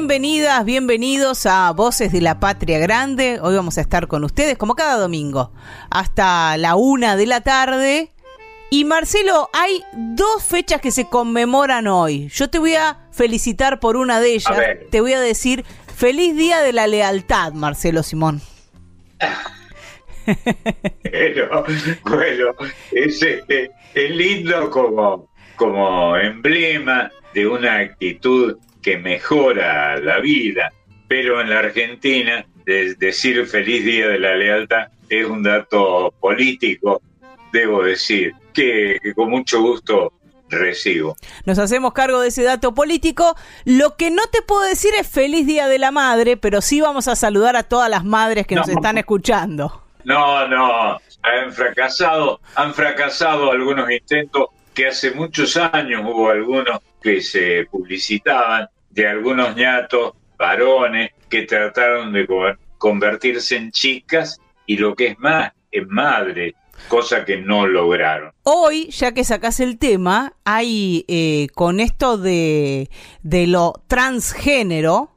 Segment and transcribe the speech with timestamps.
[0.00, 3.38] Bienvenidas, bienvenidos a Voces de la Patria Grande.
[3.42, 5.52] Hoy vamos a estar con ustedes, como cada domingo,
[5.90, 8.10] hasta la una de la tarde.
[8.70, 12.28] Y Marcelo, hay dos fechas que se conmemoran hoy.
[12.28, 14.58] Yo te voy a felicitar por una de ellas.
[14.90, 18.40] Te voy a decir feliz día de la lealtad, Marcelo Simón.
[21.12, 21.64] bueno,
[22.04, 22.54] bueno
[22.92, 30.72] es, es lindo como, como emblema de una actitud que mejora la vida,
[31.08, 37.02] pero en la Argentina decir feliz día de la lealtad es un dato político,
[37.52, 40.12] debo decir, que, con mucho gusto
[40.48, 41.16] recibo.
[41.44, 43.36] Nos hacemos cargo de ese dato político.
[43.64, 47.08] Lo que no te puedo decir es feliz Día de la Madre, pero sí vamos
[47.08, 49.82] a saludar a todas las madres que nos están escuchando.
[50.04, 57.20] No, no, han fracasado, han fracasado algunos intentos que hace muchos años hubo algunos que
[57.20, 62.26] se publicitaban de algunos ñatos varones que trataron de
[62.78, 66.54] convertirse en chicas y lo que es más, en madre,
[66.88, 68.32] cosa que no lograron.
[68.42, 72.90] Hoy, ya que sacas el tema, hay eh, con esto de,
[73.22, 75.10] de lo transgénero,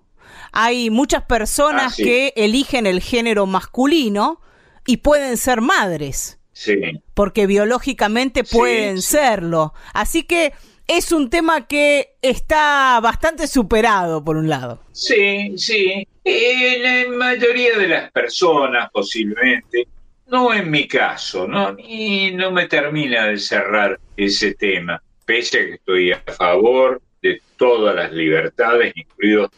[0.51, 4.39] hay muchas personas ah, que eligen el género masculino
[4.85, 6.39] y pueden ser madres.
[6.51, 6.75] Sí.
[7.15, 9.73] Porque biológicamente pueden serlo.
[9.93, 10.53] Así que
[10.87, 14.81] es un tema que está bastante superado, por un lado.
[14.91, 16.07] Sí, sí.
[16.23, 19.87] En la mayoría de las personas, posiblemente,
[20.27, 21.75] no en mi caso, ¿no?
[21.77, 27.41] Y no me termina de cerrar ese tema, pese a que estoy a favor de
[27.57, 28.93] todas las libertades,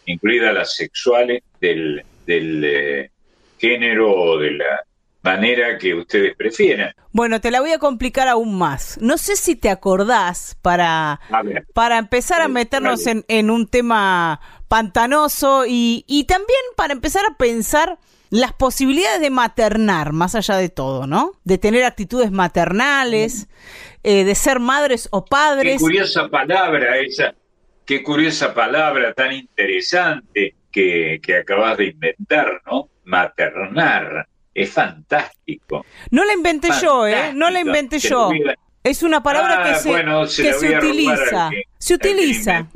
[0.05, 3.11] incluidas las sexuales, del, del eh,
[3.57, 4.83] género o de la
[5.25, 6.93] manera que ustedes prefieran.
[7.11, 8.97] Bueno, te la voy a complicar aún más.
[9.01, 11.19] No sé si te acordás para,
[11.73, 17.35] para empezar a meternos en, en, un tema pantanoso y, y también para empezar a
[17.35, 17.97] pensar
[18.29, 21.33] las posibilidades de maternar, más allá de todo, ¿no?
[21.43, 23.47] De tener actitudes maternales,
[24.03, 25.77] eh, de ser madres o padres.
[25.77, 27.33] Qué curiosa palabra esa,
[27.85, 32.89] qué curiosa palabra tan interesante que, que acabas de inventar, ¿no?
[33.05, 35.85] Maternar es fantástico.
[36.09, 37.33] No la inventé yo, ¿eh?
[37.33, 38.31] No la inventé yo.
[38.83, 41.49] Es una palabra que ah, se, que se utiliza.
[41.77, 42.67] se utiliza.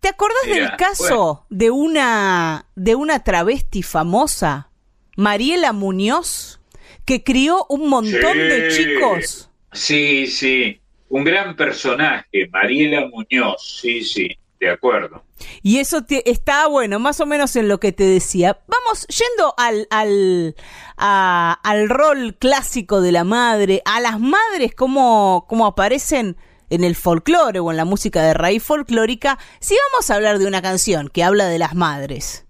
[0.00, 4.70] ¿Te acordás del caso de una de una travesti famosa,
[5.16, 6.60] Mariela Muñoz,
[7.04, 9.50] que crió un montón de chicos?
[9.72, 15.24] Sí, sí, un gran personaje, Mariela Muñoz, sí, sí, de acuerdo.
[15.62, 18.60] Y eso está bueno, más o menos en lo que te decía.
[18.66, 20.54] Vamos yendo al, al,
[20.96, 26.36] al rol clásico de la madre, a las madres como, como aparecen
[26.70, 30.46] en el folclore o en la música de raíz folclórica, si vamos a hablar de
[30.46, 32.46] una canción que habla de las madres.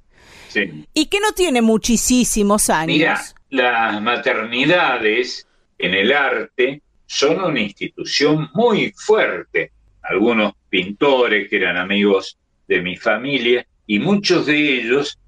[0.95, 2.97] Y que no tiene muchísimos años.
[2.97, 9.73] Mira, las maternidades en el arte son una institución muy fuerte.
[10.03, 12.37] Algunos pintores que eran amigos
[12.69, 15.19] de mi familia y muchos de ellos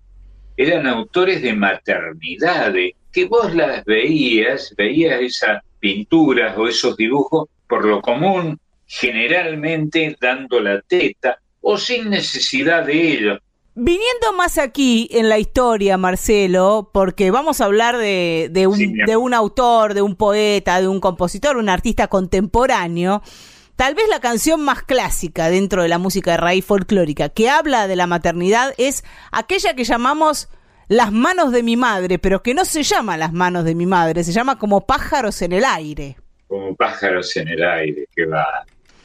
[0.58, 7.86] eran autores de maternidades, que vos las veías, veías esas pinturas o esos dibujos por
[7.86, 13.38] lo común, generalmente dando la teta o sin necesidad de ello.
[13.74, 19.16] Viniendo más aquí en la historia, Marcelo, porque vamos a hablar de, de, un, de
[19.16, 23.22] un autor, de un poeta, de un compositor, un artista contemporáneo,
[23.78, 27.86] Tal vez la canción más clásica dentro de la música de raíz folclórica que habla
[27.86, 30.48] de la maternidad es aquella que llamamos
[30.88, 34.24] Las manos de mi madre, pero que no se llama Las manos de mi madre,
[34.24, 36.16] se llama como pájaros en el aire.
[36.48, 38.44] Como pájaros en el aire, que va.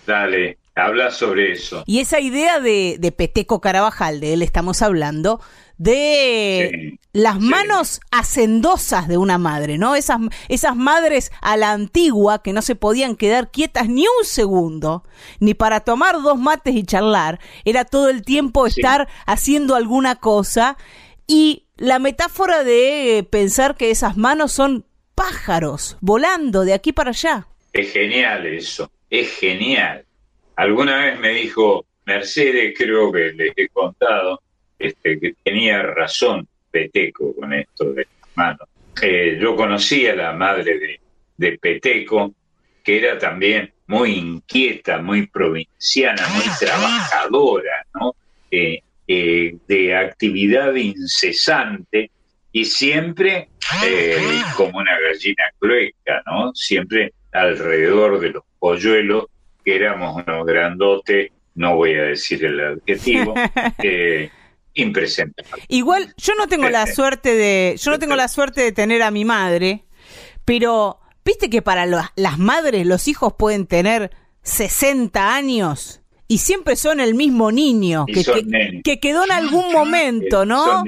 [0.07, 1.83] Dale, habla sobre eso.
[1.85, 5.39] Y esa idea de, de Peteco Carabajal, de él estamos hablando,
[5.77, 9.95] de las manos hacendosas de una madre, ¿no?
[9.95, 15.03] Esas, esas madres a la antigua que no se podían quedar quietas ni un segundo,
[15.39, 20.77] ni para tomar dos mates y charlar, era todo el tiempo estar haciendo alguna cosa
[21.27, 24.85] y la metáfora de pensar que esas manos son
[25.15, 27.47] pájaros volando de aquí para allá.
[27.71, 30.05] Es genial eso, es genial.
[30.55, 34.42] Alguna vez me dijo Mercedes, creo que le he contado,
[34.83, 38.67] este, que tenía razón Peteco con esto de las manos.
[39.01, 40.99] Eh, yo conocí a la madre
[41.37, 42.33] de, Peteco,
[42.83, 48.15] que era también muy inquieta, muy provinciana, muy trabajadora, ¿no?
[48.51, 52.11] Eh, eh, de actividad incesante
[52.51, 53.49] y siempre
[54.55, 56.53] como una gallina crueca, ¿no?
[56.53, 59.25] Siempre alrededor de los polluelos,
[59.63, 63.33] que éramos unos grandotes, no voy a decir el adjetivo,
[64.73, 65.63] impresentable.
[65.67, 69.11] Igual yo no tengo la suerte de yo no tengo la suerte de tener a
[69.11, 69.85] mi madre,
[70.45, 74.11] pero viste que para las madres los hijos pueden tener
[74.43, 80.83] 60 años y siempre son el mismo niño que, que, quedó en algún momento, ¿no?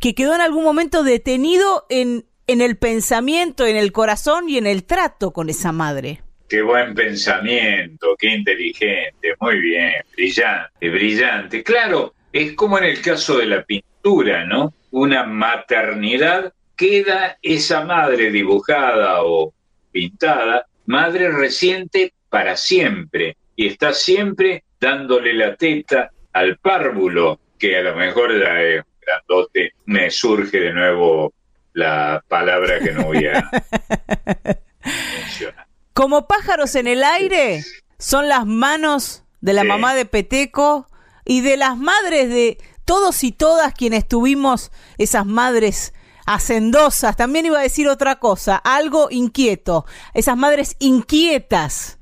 [0.00, 4.66] Que quedó en algún momento detenido en en el pensamiento, en el corazón y en
[4.66, 6.20] el trato con esa madre.
[6.48, 11.62] Qué buen pensamiento, qué inteligente, muy bien, brillante, brillante.
[11.62, 14.74] Claro, es como en el caso de la pintura, ¿no?
[14.90, 19.52] Una maternidad queda esa madre dibujada o
[19.90, 27.82] pintada, madre reciente para siempre, y está siempre dándole la teta al párvulo, que a
[27.82, 31.32] lo mejor ya es grandote, me surge de nuevo
[31.74, 33.50] la palabra que no voy a
[35.16, 35.66] mencionar.
[35.92, 37.62] Como pájaros en el aire,
[37.98, 40.88] son las manos de la mamá de Peteco
[41.24, 45.94] y de las madres de todos y todas quienes tuvimos esas madres
[46.26, 47.16] hacendosas.
[47.16, 49.84] También iba a decir otra cosa, algo inquieto,
[50.14, 51.98] esas madres inquietas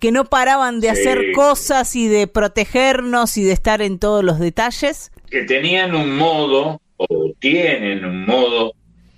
[0.00, 4.38] que no paraban de hacer cosas y de protegernos y de estar en todos los
[4.38, 5.10] detalles.
[5.28, 8.74] Que tenían un modo, o tienen un modo,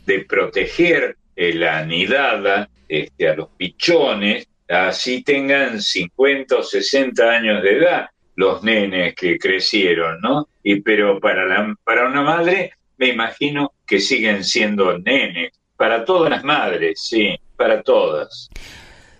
[0.06, 7.76] de proteger la nidada este, a los pichones, así tengan 50 o 60 años de
[7.76, 10.48] edad los nenes que crecieron, ¿no?
[10.62, 16.42] Y pero para, para una madre me imagino que siguen siendo nenes, para todas las
[16.44, 18.48] madres, sí, para todas.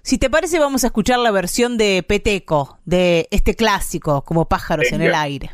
[0.03, 4.91] Si te parece, vamos a escuchar la versión de Peteco, de este clásico, como pájaros
[4.93, 5.51] en el aire.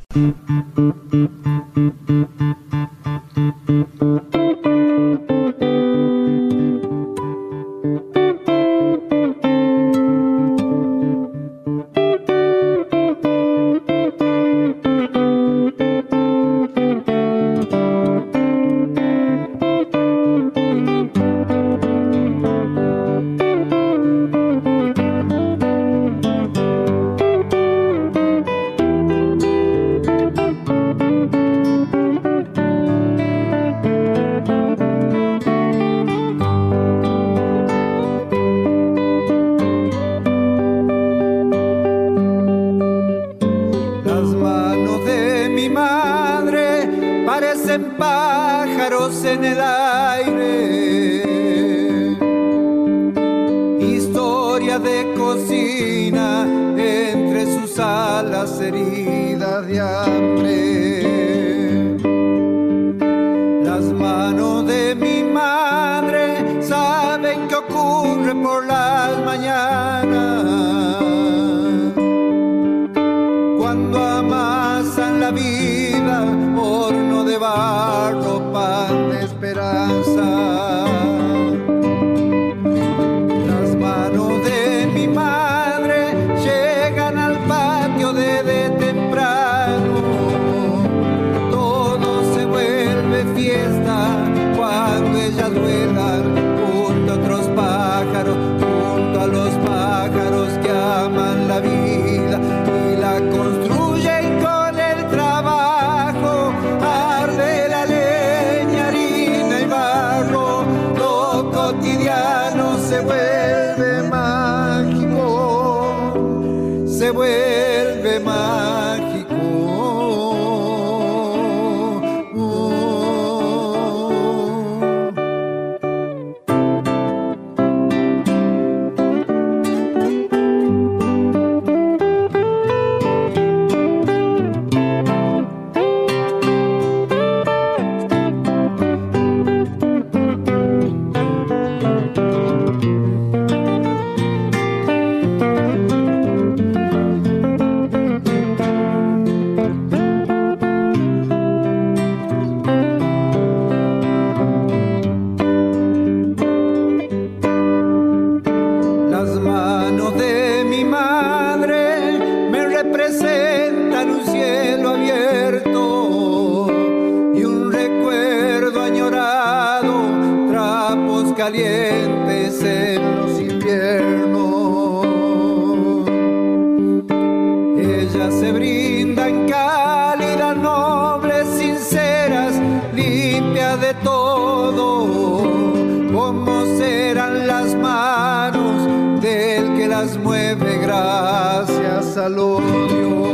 [187.87, 193.26] Manos del que las mueve gracias al odio.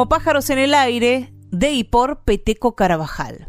[0.00, 3.48] Como pájaros en el aire, de y por Peteco Carabajal.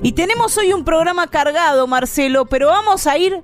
[0.00, 3.42] Y tenemos hoy un programa cargado, Marcelo, pero vamos a ir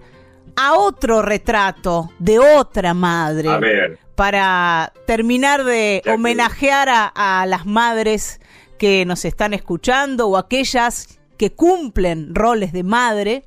[0.54, 3.49] a otro retrato de otra madre.
[3.49, 3.99] A ver.
[4.14, 8.40] Para terminar de homenajear a, a las madres
[8.78, 13.42] que nos están escuchando o aquellas que cumplen roles de madre.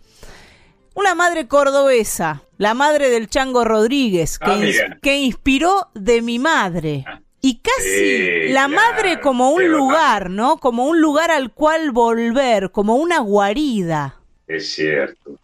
[0.95, 6.37] Una madre cordobesa, la madre del Chango Rodríguez, que, Ah, ins- que inspiró de mi
[6.39, 7.03] madre.
[7.41, 10.57] Y casi Sí, la madre como un lugar, ¿no?
[10.57, 14.15] Como un lugar al cual volver, como una guarida.
[14.47, 15.37] Es cierto.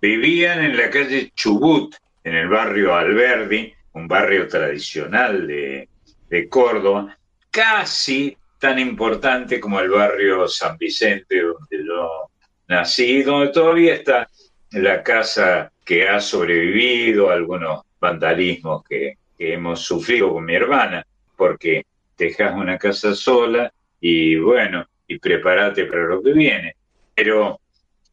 [0.00, 1.94] Vivían en la calle Chubut,
[2.24, 5.88] en el barrio Alberdi, un barrio tradicional de,
[6.30, 7.18] de Córdoba,
[7.50, 12.30] casi tan importante como el barrio San Vicente, donde yo
[12.68, 14.26] nací, donde todavía está
[14.72, 21.04] la casa que ha sobrevivido a algunos vandalismos que, hemos sufrido con mi hermana,
[21.36, 21.84] porque
[22.16, 26.76] dejas una casa sola y bueno, y prepárate para lo que viene.
[27.12, 27.58] Pero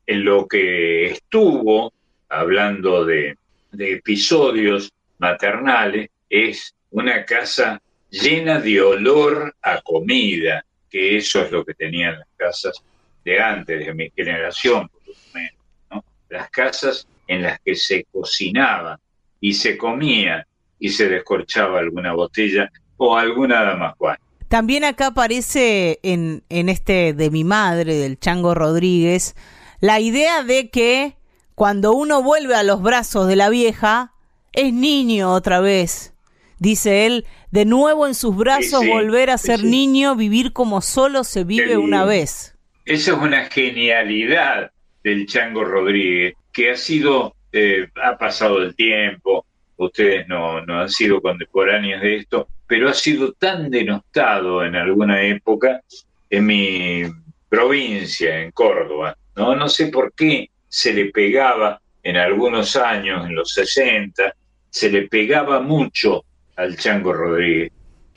[0.08, 1.94] en lo que estuvo,
[2.30, 3.38] hablando de,
[3.72, 11.64] de episodios maternales, es una casa llena de olor a comida, que eso es lo
[11.64, 12.84] que tenían las casas
[13.24, 15.54] de antes, de mi generación, por lo menos,
[15.92, 16.04] ¿no?
[16.30, 19.00] Las casas en las que se cocinaba
[19.42, 20.46] y se comía
[20.80, 24.18] y se descorchaba alguna botella o alguna dama Juan.
[24.48, 29.36] También acá aparece en, en este de mi madre, del Chango Rodríguez,
[29.80, 31.16] la idea de que
[31.56, 34.14] cuando uno vuelve a los brazos de la vieja,
[34.54, 36.14] es niño otra vez.
[36.58, 39.66] Dice él, de nuevo en sus brazos Sí, volver a ser sí.
[39.66, 42.56] niño, vivir como solo se vive una vez.
[42.86, 44.72] Esa es una genialidad
[45.04, 49.46] del Chango Rodríguez, que ha sido, eh, ha pasado el tiempo,
[49.78, 55.24] ustedes no, no han sido contemporáneos de esto, pero ha sido tan denostado en alguna
[55.24, 55.82] época
[56.30, 57.04] en mi
[57.48, 59.18] provincia, en Córdoba.
[59.36, 64.36] No, no sé por qué se le pegaba en algunos años, en los 60,
[64.70, 66.24] se le pegaba mucho
[66.56, 67.72] al Chango Rodríguez,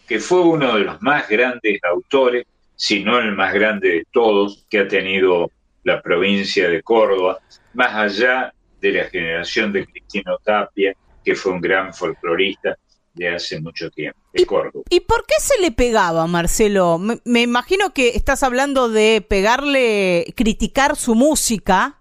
[0.07, 4.67] que fue uno de los más grandes autores si no el más grande de todos
[4.69, 5.51] que ha tenido
[5.85, 7.39] la provincia de Córdoba,
[7.75, 12.77] más allá de la generación de Cristino Tapia, que fue un gran folclorista
[13.15, 14.85] de hace mucho tiempo, de Córdoba.
[14.91, 16.99] ¿Y por qué se le pegaba, Marcelo?
[16.99, 21.99] Me, me imagino que estás hablando de pegarle, criticar su música,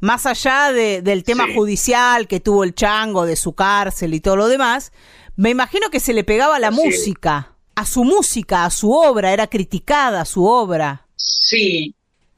[0.00, 1.54] más allá de- del tema Sí.
[1.54, 4.92] judicial que tuvo el chango, de su cárcel y todo lo demás.
[5.36, 6.84] Me imagino que se le pegaba a la Así es.
[6.98, 11.06] música, a su música, a su obra, era criticada su obra.
[11.16, 11.94] Sí,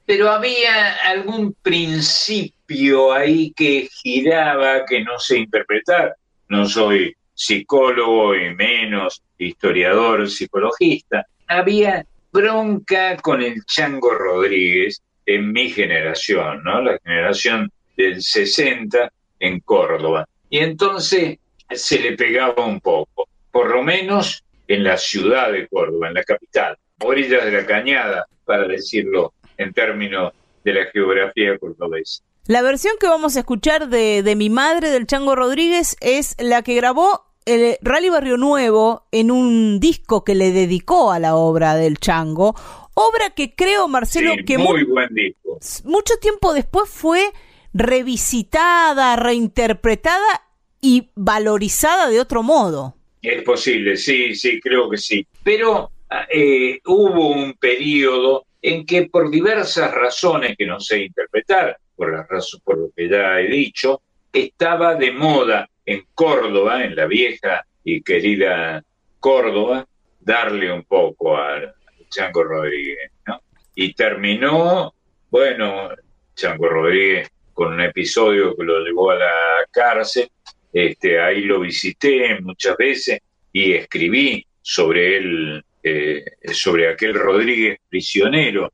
[0.07, 6.15] pero había algún principio ahí que giraba, que no sé interpretar.
[6.49, 11.27] No soy psicólogo y menos historiador, psicologista.
[11.49, 16.83] Había bronca con el Chango Rodríguez en mi generación, ¿no?
[16.83, 19.11] La generación del 60
[19.41, 20.27] en Córdoba.
[20.49, 26.09] Y entonces se le pegaba un poco, por lo menos en la ciudad de Córdoba,
[26.09, 26.77] en la capital.
[27.01, 30.33] orillas de la cañada, para decirlo en términos
[30.65, 32.23] de la geografía cordobesa.
[32.47, 36.63] La versión que vamos a escuchar de, de Mi Madre del Chango Rodríguez es la
[36.63, 41.77] que grabó el Rally Barrio Nuevo en un disco que le dedicó a la obra
[41.77, 42.55] del Chango,
[42.95, 45.59] obra que creo, Marcelo, que muy buen disco.
[45.85, 47.31] mucho tiempo después fue
[47.73, 50.43] revisitada, reinterpretada
[50.81, 52.97] y valorizada de otro modo.
[53.23, 55.27] Es posible, sí, sí, creo que sí.
[55.43, 55.91] Pero
[56.33, 62.61] eh, hubo un periodo en que por diversas razones que no sé interpretar, por, las
[62.65, 68.03] por lo que ya he dicho, estaba de moda en Córdoba, en la vieja y
[68.03, 68.83] querida
[69.21, 69.87] Córdoba,
[70.21, 71.75] darle un poco al
[72.11, 73.41] Chango Rodríguez, ¿no?
[73.75, 74.95] Y terminó,
[75.31, 75.91] bueno,
[76.35, 79.33] Chango Rodríguez con un episodio que lo llevó a la
[79.71, 80.29] cárcel,
[80.73, 83.21] este, ahí lo visité muchas veces
[83.53, 88.73] y escribí sobre él, eh, sobre aquel Rodríguez prisionero.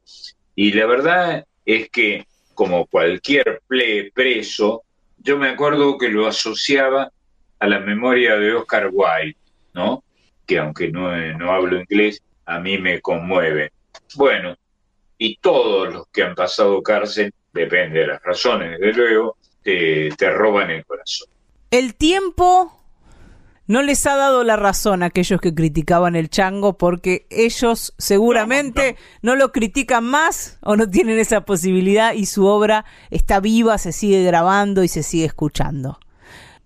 [0.54, 3.60] Y la verdad es que, como cualquier
[4.14, 4.82] preso,
[5.18, 7.12] yo me acuerdo que lo asociaba
[7.58, 9.36] a la memoria de Oscar Wilde,
[9.74, 10.02] ¿no?
[10.46, 13.72] Que aunque no, no hablo inglés, a mí me conmueve.
[14.14, 14.56] Bueno,
[15.18, 20.30] y todos los que han pasado cárcel, depende de las razones, desde luego, te, te
[20.30, 21.28] roban el corazón.
[21.70, 22.81] El tiempo
[23.66, 28.96] no les ha dado la razón a aquellos que criticaban el chango porque ellos seguramente
[29.22, 33.92] no, lo critican más o no tienen esa posibilidad y su obra está viva, se
[33.92, 35.98] sigue grabando y se sigue escuchando.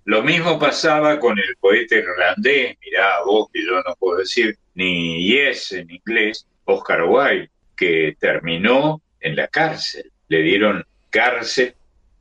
[0.04, 5.26] Lo mismo pasaba con el poeta irlandés, mirá vos que yo no puedo decir ni
[5.26, 10.12] yes en inglés, Oscar Wilde, que terminó en la cárcel.
[10.28, 11.74] Le dieron cárcel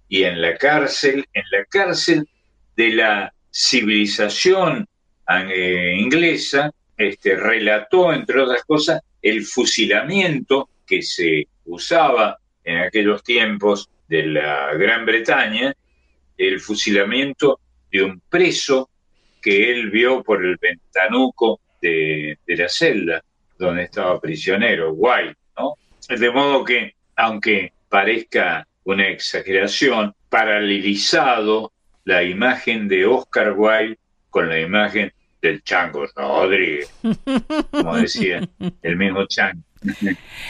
[0.10, 2.28] y en la cárcel, en la cárcel
[2.76, 4.86] de la civilización
[5.30, 13.90] eh, inglesa, este, relató, entre otras cosas, el fusilamiento que se usaba en aquellos tiempos
[14.10, 15.74] de la Gran Bretaña,
[16.38, 18.90] el fusilamiento de un preso
[19.42, 23.24] que él vio por el ventanuco de, de la celda
[23.58, 25.76] donde estaba prisionero, White, ¿no?
[26.10, 31.72] De modo que, aunque parezca una exageración, paralelizado
[32.06, 36.92] la imagen de Oscar Wilde con la imagen del Chango Rodríguez,
[37.72, 38.48] como decía
[38.82, 39.62] el mismo Chango.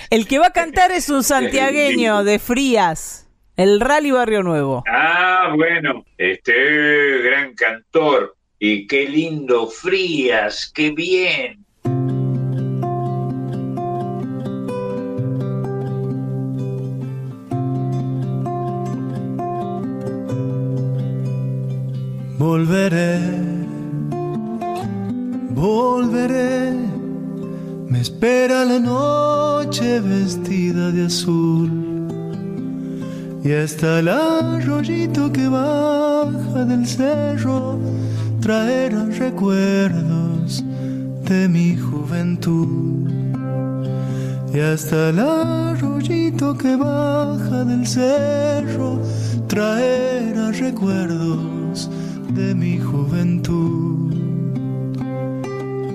[0.10, 4.84] El que va a cantar es un santiagueño de Frías, el Rally Barrio Nuevo.
[4.88, 8.36] Ah, bueno, este gran cantor.
[8.58, 11.65] Y qué lindo Frías, qué bien.
[22.56, 23.20] Volveré,
[25.50, 26.72] volveré,
[27.90, 31.70] me espera la noche vestida de azul.
[33.44, 37.78] Y hasta el arroyito que baja del cerro
[38.40, 40.64] traerá recuerdos
[41.28, 43.12] de mi juventud.
[44.54, 49.02] Y hasta el arroyito que baja del cerro
[49.50, 51.55] traerá recuerdos
[52.30, 54.14] de mi juventud.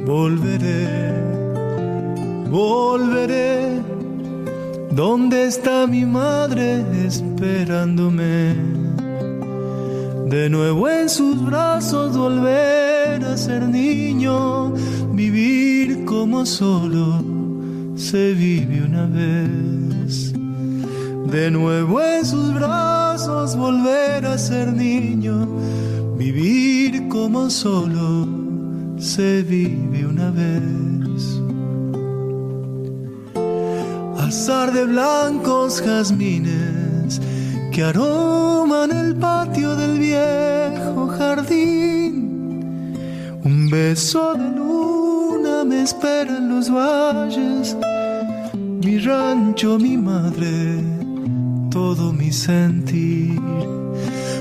[0.06, 1.12] Volveré,
[2.50, 3.80] volveré.
[4.92, 8.54] ¿Dónde está mi madre esperándome?
[10.26, 14.72] De nuevo en sus brazos volver a ser niño,
[15.12, 17.22] vivir como solo
[17.96, 20.32] se vive una vez.
[21.30, 25.46] De nuevo en sus brazos volver a ser niño,
[26.20, 28.28] Vivir como solo
[28.98, 31.40] se vive una vez.
[34.18, 37.22] Azar de blancos jazmines
[37.72, 42.12] que aroman el patio del viejo jardín.
[43.42, 47.74] Un beso de luna me espera en los valles.
[48.84, 50.84] Mi rancho, mi madre,
[51.70, 53.79] todo mi sentir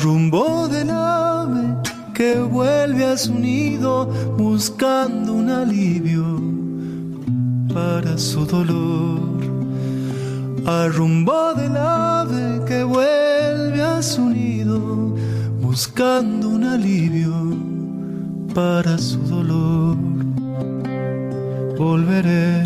[0.00, 1.76] Rumbo del ave
[2.14, 4.06] que vuelve a su nido
[4.38, 6.24] buscando un alivio
[7.74, 9.20] para su dolor.
[10.64, 15.14] Al rumbo del ave que vuelve a su nido
[15.60, 17.34] buscando un alivio
[18.54, 19.96] para su dolor.
[21.76, 22.64] Volveré,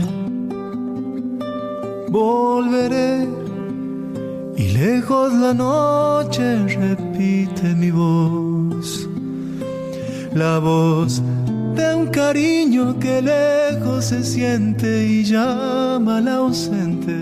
[2.11, 3.34] volveré
[4.95, 9.09] lejos la noche repite mi voz
[10.33, 11.21] la voz
[11.75, 17.17] de un cariño que lejos se siente y llama al ausente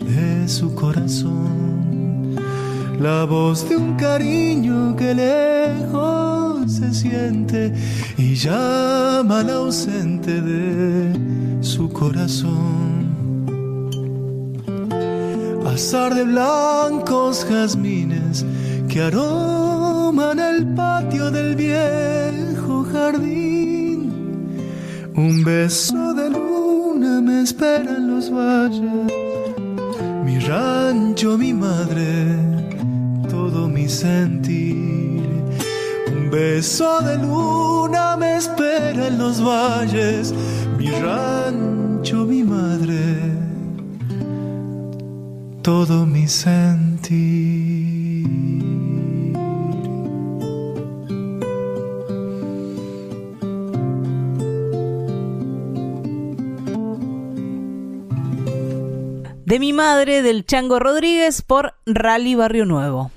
[0.00, 2.36] de su corazón.
[3.00, 7.72] La voz de un cariño que lejos se siente
[8.18, 13.21] y llama al ausente de su corazón.
[15.72, 18.44] Azar de blancos jazmines
[18.90, 24.12] que aroman el patio del viejo jardín.
[25.16, 29.10] Un beso de luna me espera en los valles,
[30.26, 32.36] mi rancho, mi madre,
[33.30, 35.22] todo mi sentir.
[36.14, 40.34] Un beso de luna me espera en los valles,
[40.76, 43.11] mi rancho, mi madre,
[45.62, 47.62] todo mi sentir.
[59.44, 63.10] de mi madre del Chango Rodríguez por Rally Barrio Nuevo.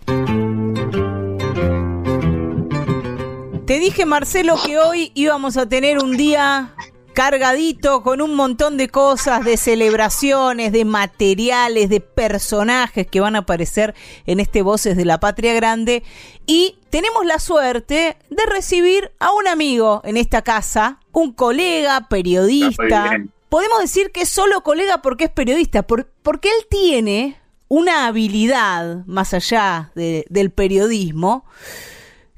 [3.65, 6.75] Te dije, Marcelo, que hoy íbamos a tener un día
[7.15, 13.39] cargadito con un montón de cosas, de celebraciones, de materiales, de personajes que van a
[13.39, 13.95] aparecer
[14.27, 16.03] en este Voces de la Patria Grande.
[16.45, 23.17] Y tenemos la suerte de recibir a un amigo en esta casa, un colega, periodista,
[23.49, 29.33] podemos decir que es solo colega porque es periodista, porque él tiene una habilidad más
[29.33, 31.45] allá del periodismo,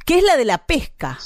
[0.06, 1.18] que es la de la pesca.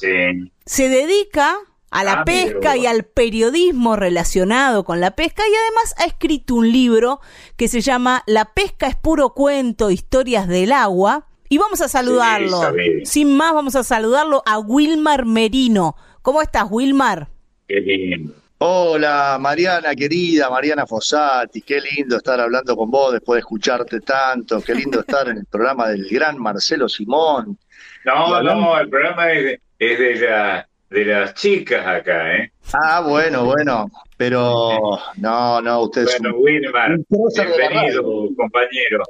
[0.65, 1.57] Se dedica
[1.91, 6.55] a la ah, pesca y al periodismo relacionado con la pesca y además ha escrito
[6.55, 7.19] un libro
[7.57, 11.27] que se llama La pesca es puro cuento, historias del agua.
[11.49, 12.61] Y vamos a saludarlo.
[13.03, 15.97] Sin más, vamos a saludarlo a Wilmar Merino.
[16.21, 17.27] ¿Cómo estás, Wilmar?
[17.67, 18.33] Qué lindo.
[18.63, 24.61] Hola Mariana querida, Mariana Fossati, qué lindo estar hablando con vos después de escucharte tanto,
[24.61, 27.57] qué lindo estar en el programa del gran Marcelo Simón.
[28.05, 32.51] No, no, el programa es de, de, las chicas acá, ¿eh?
[32.73, 34.77] Ah, bueno, bueno, pero
[35.17, 38.03] no, no, ustedes Bueno, Wilmar, bienvenido,
[38.35, 39.03] compañero.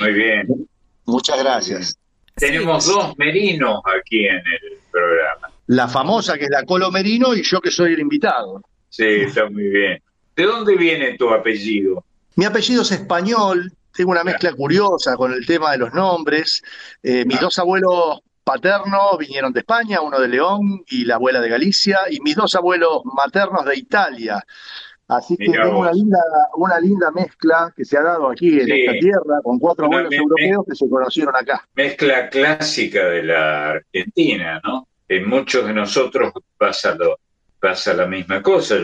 [0.00, 0.68] Muy bien.
[1.06, 1.98] Muchas gracias.
[2.36, 5.50] Tenemos dos merinos aquí en el programa.
[5.66, 8.62] La famosa que es la Colo Merino y yo que soy el invitado.
[8.88, 10.02] Sí, está muy bien.
[10.36, 12.04] ¿De dónde viene tu apellido?
[12.36, 16.62] Mi apellido es español, tengo una mezcla curiosa con el tema de los nombres.
[17.02, 17.42] Eh, mis ah.
[17.42, 22.20] dos abuelos paternos vinieron de España, uno de León y la abuela de Galicia, y
[22.20, 24.44] mis dos abuelos maternos de Italia.
[25.08, 26.18] Así que tengo una linda,
[26.56, 30.64] una linda mezcla que se ha dado aquí en esta tierra con cuatro abuelos europeos
[30.66, 31.66] que se conocieron acá.
[31.74, 34.88] Mezcla clásica de la Argentina, ¿no?
[35.08, 37.18] En muchos de nosotros pasa lo,
[37.60, 38.76] pasa la misma cosa.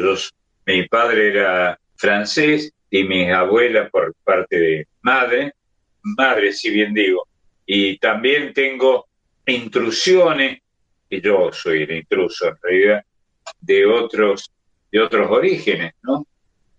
[0.66, 5.54] mi padre era francés y mi abuela por parte de madre,
[6.02, 7.26] madre si bien digo,
[7.64, 9.06] y también tengo
[9.50, 10.60] intrusiones,
[11.08, 13.04] y yo soy el intruso en realidad,
[13.60, 14.50] de otros,
[14.90, 16.26] de otros orígenes, ¿no?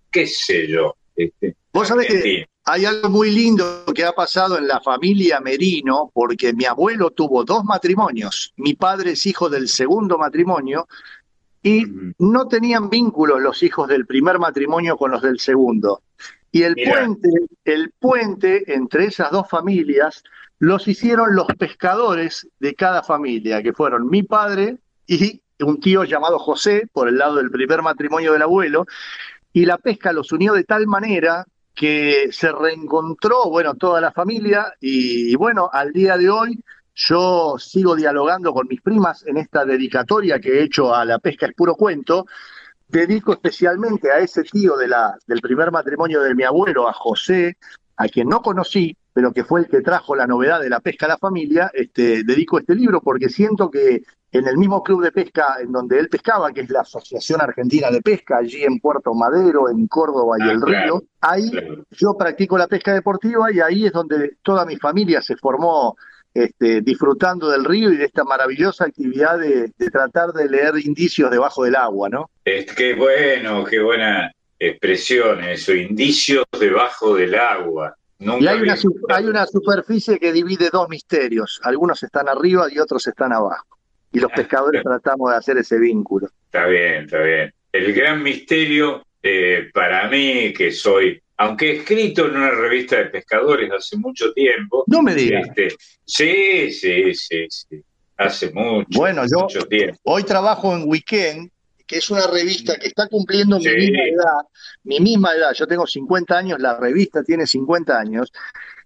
[0.10, 0.96] ¿Qué sé yo?
[1.16, 6.12] Este, Vos sabés que hay algo muy lindo que ha pasado en la familia Merino,
[6.14, 8.54] porque mi abuelo tuvo dos matrimonios.
[8.58, 10.88] Mi padre es hijo del segundo matrimonio
[11.64, 11.86] y
[12.20, 16.04] no tenían vínculos los hijos del primer matrimonio con los del segundo.
[16.52, 17.30] Y el puente,
[17.66, 20.24] el puente entre esas dos familias
[20.62, 26.38] los hicieron los pescadores de cada familia, que fueron mi padre y un tío llamado
[26.38, 28.86] José, por el lado del primer matrimonio del abuelo,
[29.52, 34.72] y la pesca los unió de tal manera que se reencontró, bueno, toda la familia,
[34.80, 40.40] y bueno, al día de hoy yo sigo dialogando con mis primas en esta dedicatoria
[40.40, 42.28] que he hecho a la pesca es puro cuento.
[42.88, 47.58] Dedico especialmente a ese tío de la, del primer matrimonio de mi abuelo, a José,
[47.98, 51.06] a quien no conocí, pero que fue el que trajo la novedad de la pesca
[51.06, 55.12] a la familia, este, dedico este libro porque siento que en el mismo club de
[55.12, 59.14] pesca en donde él pescaba, que es la Asociación Argentina de Pesca, allí en Puerto
[59.14, 61.84] Madero, en Córdoba y Ah, el claro, Río, ahí claro.
[61.92, 65.98] yo practico la pesca deportiva y ahí es donde toda mi familia se formó
[66.34, 71.30] este, disfrutando del río y de esta maravillosa actividad de, de tratar de leer indicios
[71.30, 72.30] debajo del agua, ¿no?
[72.46, 77.96] Es, qué bueno, qué buena expresión eso, indicios debajo del agua.
[78.22, 78.76] Nunca Y hay una,
[79.10, 83.66] hay una superficie que divide dos misterios, algunos están arriba y otros están abajo.
[84.14, 86.30] Y los Ah, pescadores tratamos de hacer ese vínculo.
[86.46, 87.54] Está bien, está bien.
[87.72, 93.06] El gran misterio eh, para mí, que soy, aunque he escrito en una revista de
[93.06, 95.48] pescadores hace mucho tiempo, No me digas.
[95.48, 97.82] este, sí, sí, sí, sí,
[98.18, 99.98] hace mucho, Bueno, yo mucho tiempo.
[100.04, 101.50] hoy trabajo en Weekend,
[101.92, 104.48] que es una revista que está cumpliendo mi misma edad,
[104.86, 108.32] mi misma edad, yo tengo 50 años, la revista tiene 50 años,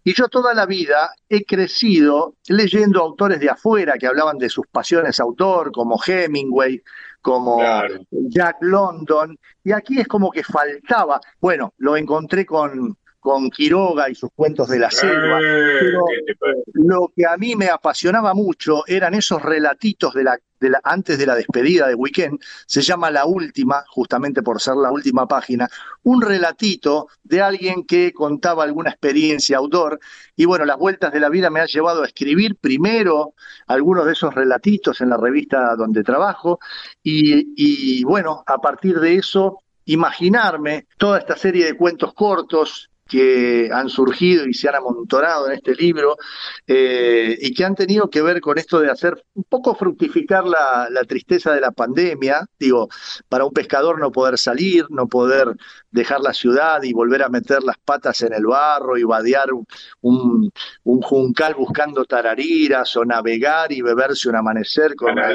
[0.04, 4.66] y yo toda la vida he crecido leyendo autores de afuera que hablaban de sus
[4.72, 6.82] pasiones autor, como Hemingway,
[7.22, 8.00] como Claro.
[8.10, 14.16] Jack London, y aquí es como que faltaba, bueno, lo encontré con, con Quiroga y
[14.16, 16.64] sus cuentos de la selva, Eh, pero- ¿qué te parece?
[16.74, 20.38] lo que a mí me apasionaba mucho eran esos relatitos de la,
[20.84, 25.28] antes de la despedida de Weekend, se llama La Última, justamente por ser la última
[25.28, 25.70] página,
[26.04, 30.00] un relatito de alguien que contaba alguna experiencia outdoor,
[30.36, 33.34] y bueno, las vueltas de la vida me han llevado a escribir primero
[33.68, 36.60] algunos de esos relatitos en la revista donde trabajo,
[37.04, 43.90] y bueno, a partir de eso, imaginarme toda esta serie de cuentos cortos que han
[43.90, 46.18] surgido y se han amontonado en este libro
[46.66, 50.88] eh, y que han tenido que ver con esto de hacer un poco fructificar la,
[50.90, 52.46] la tristeza de la pandemia.
[52.58, 52.90] Digo,
[53.30, 55.56] para un pescador no poder salir, no poder
[55.92, 59.66] dejar la ciudad y volver a meter las patas en el barro y vadear un,
[60.02, 60.52] un,
[60.84, 65.30] un juncal buscando tarariras o navegar y beberse un amanecer con una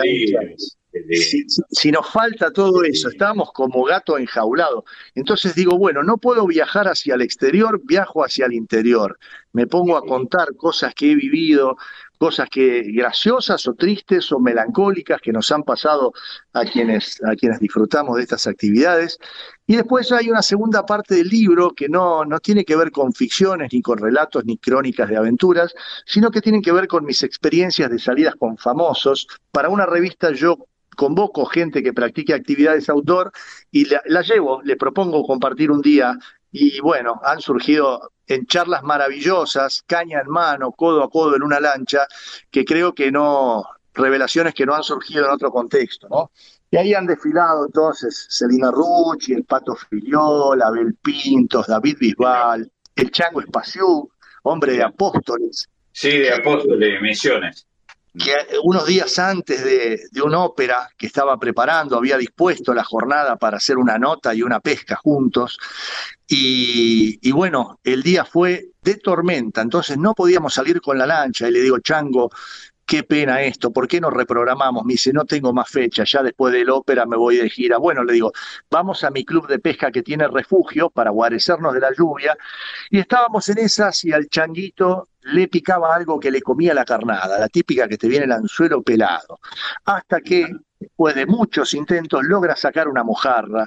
[1.71, 4.85] si nos falta todo eso, estamos como gato enjaulado.
[5.15, 9.19] Entonces digo, bueno, no puedo viajar hacia el exterior, viajo hacia el interior.
[9.53, 11.77] Me pongo a contar cosas que he vivido,
[12.21, 16.13] cosas que graciosas o tristes o melancólicas que nos han pasado
[16.53, 19.19] a quienes, a quienes disfrutamos de estas actividades.
[19.67, 23.15] Y después hay una segunda parte del libro que no, no tiene que ver con
[23.15, 25.73] ficciones, ni con relatos, ni crónicas de aventuras,
[26.05, 29.27] sino que tienen que ver con mis experiencias de salidas con famosos.
[29.51, 33.33] Para una revista yo convoco gente que practique actividades outdoor
[33.71, 36.17] y la, la llevo, le propongo compartir un día
[36.53, 41.61] y bueno, han surgido en charlas maravillosas, caña en mano, codo a codo en una
[41.61, 42.07] lancha,
[42.51, 46.31] que creo que no, revelaciones que no han surgido en otro contexto, ¿no?
[46.71, 53.11] Y ahí han desfilado entonces Celina Rucci, el Pato Filiol, Abel Pintos, David Bisbal, el
[53.11, 54.09] Chango Espaciú,
[54.45, 57.67] hombre de apóstoles, Sí, de apóstoles, misiones.
[58.19, 63.37] Que unos días antes de, de una ópera que estaba preparando, había dispuesto la jornada
[63.37, 65.59] para hacer una nota y una pesca juntos.
[66.33, 71.49] Y, bueno, el día fue de tormenta, entonces no podíamos salir con la lancha.
[71.49, 72.31] Y le digo, Chango,
[72.87, 74.85] qué pena esto, ¿por qué nos reprogramamos?
[74.85, 77.79] Me dice, no tengo más fecha, ya después de la ópera me voy de gira.
[77.79, 78.33] Bueno, le digo,
[78.71, 82.37] vamos a mi club de pesca que tiene refugio para guarecernos de la lluvia.
[82.91, 87.39] Y estábamos en esas y al changuito le picaba algo que le comía la carnada,
[87.39, 89.39] la típica que te viene el anzuelo pelado.
[89.85, 90.47] Hasta que,
[90.79, 93.67] después de muchos intentos, logra sacar una mojarra.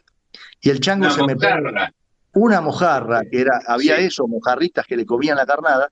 [0.62, 1.94] Y el chango Una se me pone mojarra.
[2.36, 4.06] una mojarra, que era, había Sí.
[4.06, 5.92] eso, mojarritas que le comían la carnada,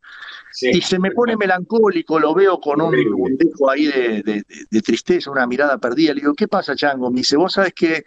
[0.52, 0.70] Sí.
[0.74, 5.30] y se me pone melancólico, lo veo con un, un dejo ahí de, de- tristeza,
[5.30, 6.14] una mirada perdida.
[6.16, 7.12] Le digo, ¿qué pasa, Chango?
[7.12, 8.04] Me dice, vos sabés que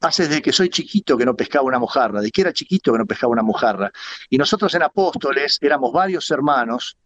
[0.00, 2.98] hace desde que soy chiquito que no pescaba una mojarra, de que era chiquito que
[2.98, 3.90] no pescaba una mojarra.
[4.30, 6.96] Y nosotros en Apóstoles éramos varios hermanos,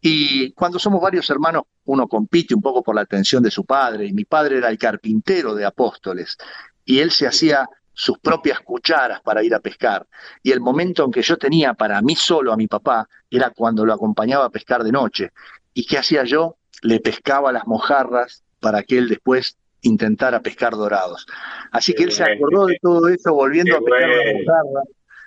[0.00, 4.06] y cuando somos varios hermanos, uno compite un poco por la atención de su padre,
[4.06, 6.36] y mi padre era el carpintero de Apóstoles,
[6.84, 10.06] y él se hacía sus propias cucharas para ir a pescar.
[10.42, 13.84] Y el momento en que yo tenía para mí solo a mi papá era cuando
[13.84, 15.32] lo acompañaba a pescar de noche.
[15.74, 16.56] ¿Y qué hacía yo?
[16.80, 21.26] Le pescaba las mojarras para que él después intentara pescar dorados.
[21.72, 24.82] Así que él se acordó de todo eso volviendo a pescar la mojarra.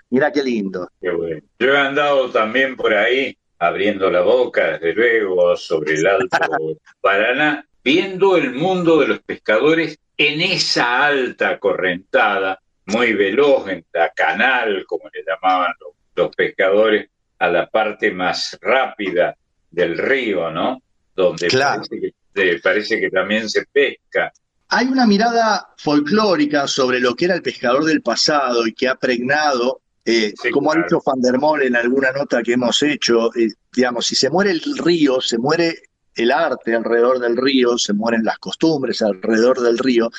[0.09, 0.89] Mirá qué lindo.
[1.01, 1.41] Qué bueno.
[1.59, 6.27] Yo he andado también por ahí, abriendo la boca, desde luego, sobre el Alto
[7.01, 14.09] Paraná, viendo el mundo de los pescadores en esa alta correntada, muy veloz, en la
[14.09, 19.35] canal, como le llamaban los, los pescadores, a la parte más rápida
[19.71, 20.81] del río, ¿no?
[21.15, 21.81] Donde Claro.
[21.89, 21.99] parece,
[22.33, 24.31] que, eh, parece que también se pesca.
[24.75, 28.95] Hay una mirada folclórica sobre lo que era el pescador del pasado y que ha
[28.95, 33.33] pregnado, eh, Sí, como ha dicho Van der Moel en alguna nota que hemos hecho,
[33.35, 35.83] eh, digamos, si se muere el río, se muere
[36.15, 40.09] el arte alrededor del río, se mueren las costumbres alrededor del río.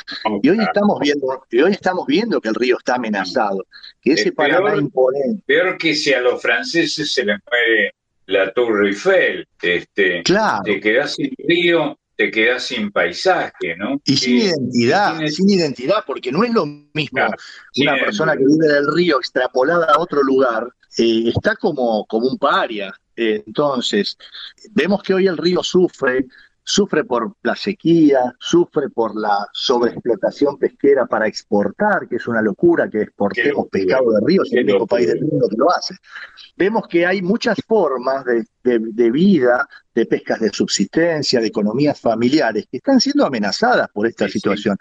[0.42, 3.64] Y hoy estamos viendo, y hoy estamos viendo que el río está amenazado,
[4.00, 5.42] que ese Paraná imponente.
[5.46, 7.94] Peor que si a los franceses se les muere
[8.26, 10.62] la Tour Eiffel, este, claro.
[10.64, 14.00] te quedas sin río, te quedas sin paisaje, ¿no?
[14.04, 17.26] Y sin identidad, sin identidad, porque no es lo mismo
[17.76, 22.38] una persona que vive del río extrapolada a otro lugar, eh, está como, como un
[22.38, 22.92] paria.
[23.16, 24.16] entonces,
[24.70, 26.26] vemos que hoy el río sufre,
[26.64, 32.88] sufre por la sequía, sufre por la sobreexplotación pesquera para exportar, que es una locura
[32.88, 35.94] que exportemos pescado de río, es el único país del mundo que lo hace.
[36.56, 42.78] Vemos que hay muchas formas de, vida, de pescas de subsistencia, de economías familiares, que
[42.78, 44.78] están siendo amenazadas por esta situación.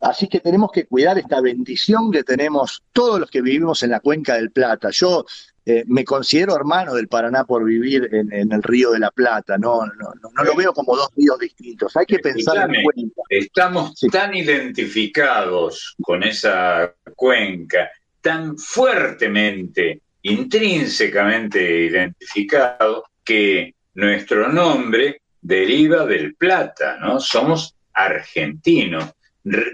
[0.00, 4.00] Así que tenemos que cuidar esta bendición que tenemos todos los que vivimos en la
[4.00, 4.88] cuenca del Plata.
[4.90, 5.26] Yo
[5.66, 9.84] eh, me considero hermano del Paraná por vivir en, el río de la Plata, no,
[9.86, 13.22] no, no, lo veo como dos ríos distintos, hay que pensar en cuenca.
[13.28, 26.34] Estamos tan identificados con esa cuenca, tan fuertemente, intrínsecamente identificados, que nuestro nombre deriva del
[26.34, 27.20] Plata, ¿no?
[27.20, 29.12] Somos argentinos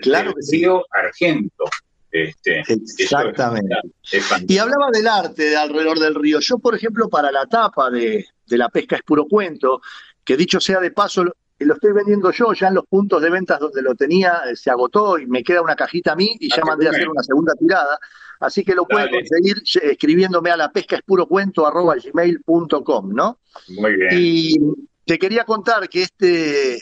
[0.03, 1.65] Claro que río Argento.
[2.25, 2.63] Este,
[2.99, 3.75] Exactamente.
[4.49, 6.41] y hablaba del arte de alrededor del río.
[6.41, 9.81] Yo, por ejemplo, para la tapa de, La pesca es puro cuento,
[10.25, 13.61] que dicho sea de paso, lo, estoy vendiendo yo, ya en los puntos de ventas
[13.61, 16.63] donde lo tenía eh, se agotó y me queda una cajita a mí y ya
[16.63, 17.99] ah, mandé a hacer una segunda tirada.
[18.41, 23.39] Así que lo pueden conseguir escribiéndome a la pesca es puro cuento arroba gmail.com, ¿no?
[23.69, 24.11] Muy bien.
[24.13, 24.57] Y
[25.07, 26.79] te quería contar que este,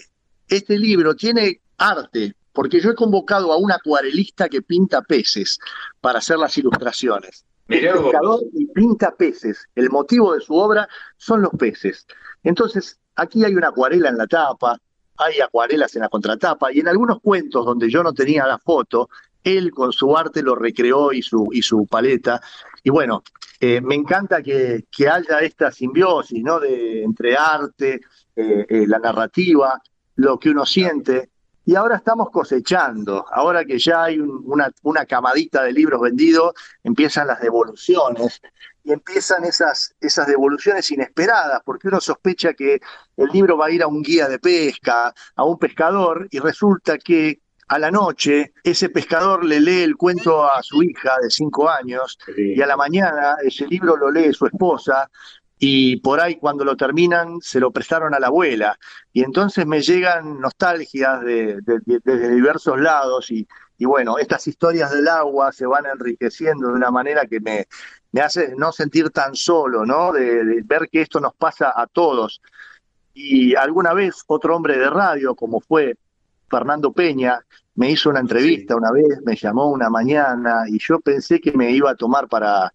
[0.48, 5.58] este libro tiene arte, porque yo he convocado a un acuarelista que pinta peces
[6.00, 7.44] para hacer las ilustraciones.
[7.68, 9.66] El pescador y pinta peces.
[9.74, 12.06] El motivo de su obra son los peces.
[12.42, 14.78] Entonces, aquí hay una acuarela en la tapa,
[15.16, 19.08] hay acuarelas en la contratapa, y en algunos cuentos donde yo no tenía la foto,
[19.42, 22.40] él con su arte lo recreó y su, y su paleta.
[22.82, 23.22] Y bueno,
[23.60, 26.60] eh, me encanta que, haya esta simbiosis ¿no?
[26.60, 28.00] de, entre arte,
[28.36, 29.80] eh, eh, la narrativa,
[30.16, 31.30] lo que uno siente.
[31.66, 37.26] Y ahora estamos cosechando, ahora que ya hay una, una, camadita de libros vendidos, empiezan
[37.26, 38.40] las devoluciones.
[38.82, 42.80] Y empiezan esas, esas devoluciones inesperadas, porque uno sospecha que
[43.16, 46.98] el libro va a ir a un guía de pesca, a un pescador, y resulta
[46.98, 51.68] que a la noche ese pescador le lee el cuento a su hija de cinco
[51.70, 55.10] años y a la mañana ese libro lo lee su esposa
[55.58, 58.78] y por ahí cuando lo terminan se lo prestaron a la abuela.
[59.12, 63.46] Y entonces me llegan nostalgias de, desde diversos lados y,
[63.80, 67.66] bueno, estas historias del agua se van enriqueciendo de una manera que me,
[68.12, 70.12] me hace no sentir tan solo, ¿no?
[70.12, 72.40] De, ver que esto nos pasa a todos.
[73.12, 75.96] Y alguna vez otro hombre de radio, como fue
[76.48, 77.40] Fernando Peña,
[77.76, 81.70] me hizo una entrevista una vez, me llamó una mañana y yo pensé que me
[81.70, 82.72] iba a tomar para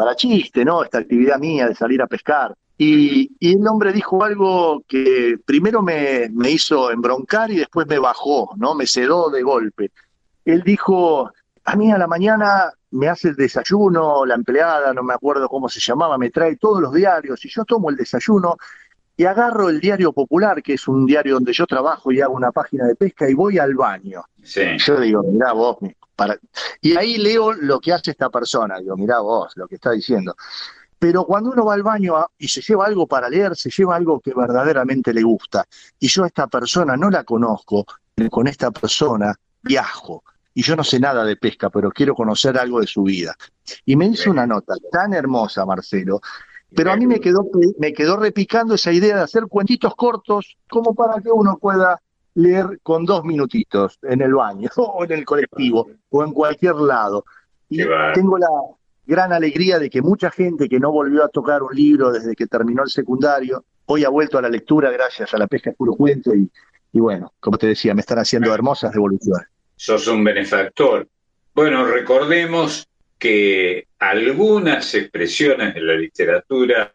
[0.00, 0.82] para chiste, ¿no?
[0.82, 2.56] Esta actividad mía de salir a pescar.
[2.78, 8.54] Y, el hombre dijo algo que primero me, me, hizo embroncar y después me bajó,
[8.56, 8.74] ¿no?
[8.74, 9.90] Me sedó de golpe.
[10.46, 11.30] Él dijo,
[11.64, 15.68] a mí a la mañana me hace el desayuno, la empleada, no me acuerdo cómo
[15.68, 18.56] se llamaba, me trae todos los diarios y yo tomo el desayuno
[19.18, 22.52] y agarro el diario popular, que es un diario donde yo trabajo y hago una
[22.52, 24.22] página de pesca y voy al baño.
[24.42, 24.62] Sí.
[24.78, 25.76] Yo digo, mirá vos,
[26.80, 30.34] y ahí leo lo que hace esta persona, digo, mirá vos, lo que está diciendo.
[30.98, 34.20] Pero cuando uno va al baño y se lleva algo para leer, se lleva algo
[34.20, 35.64] que verdaderamente le gusta.
[35.98, 37.86] Y yo a esta persona no la conozco,
[38.30, 40.22] con esta persona viajo.
[40.52, 43.34] Y yo no sé nada de pesca, pero quiero conocer algo de su vida.
[43.86, 46.20] Y me hizo una nota tan hermosa, Marcelo,
[46.74, 50.94] pero a mí me quedó, me quedó repicando esa idea de hacer cuentitos cortos como
[50.94, 52.00] para que uno pueda
[52.34, 57.24] leer con dos minutitos en el baño o en el colectivo o en cualquier lado.
[57.68, 57.78] Y
[58.14, 58.48] tengo la
[59.06, 62.46] gran alegría de que mucha gente que no volvió a tocar un libro desde que
[62.46, 65.94] terminó el secundario, hoy ha vuelto a la lectura gracias a la pesca es puro
[65.94, 66.50] cuento y,
[66.92, 69.46] y bueno, como te decía, me están haciendo hermosas devoluciones.
[69.76, 71.08] Sos un benefactor.
[71.54, 72.86] Bueno, recordemos
[73.18, 76.92] que algunas expresiones de la literatura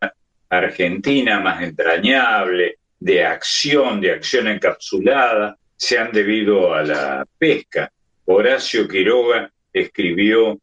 [0.49, 7.91] argentina más entrañable, de acción, de acción encapsulada, se han debido a la pesca.
[8.25, 10.59] Horacio Quiroga escribió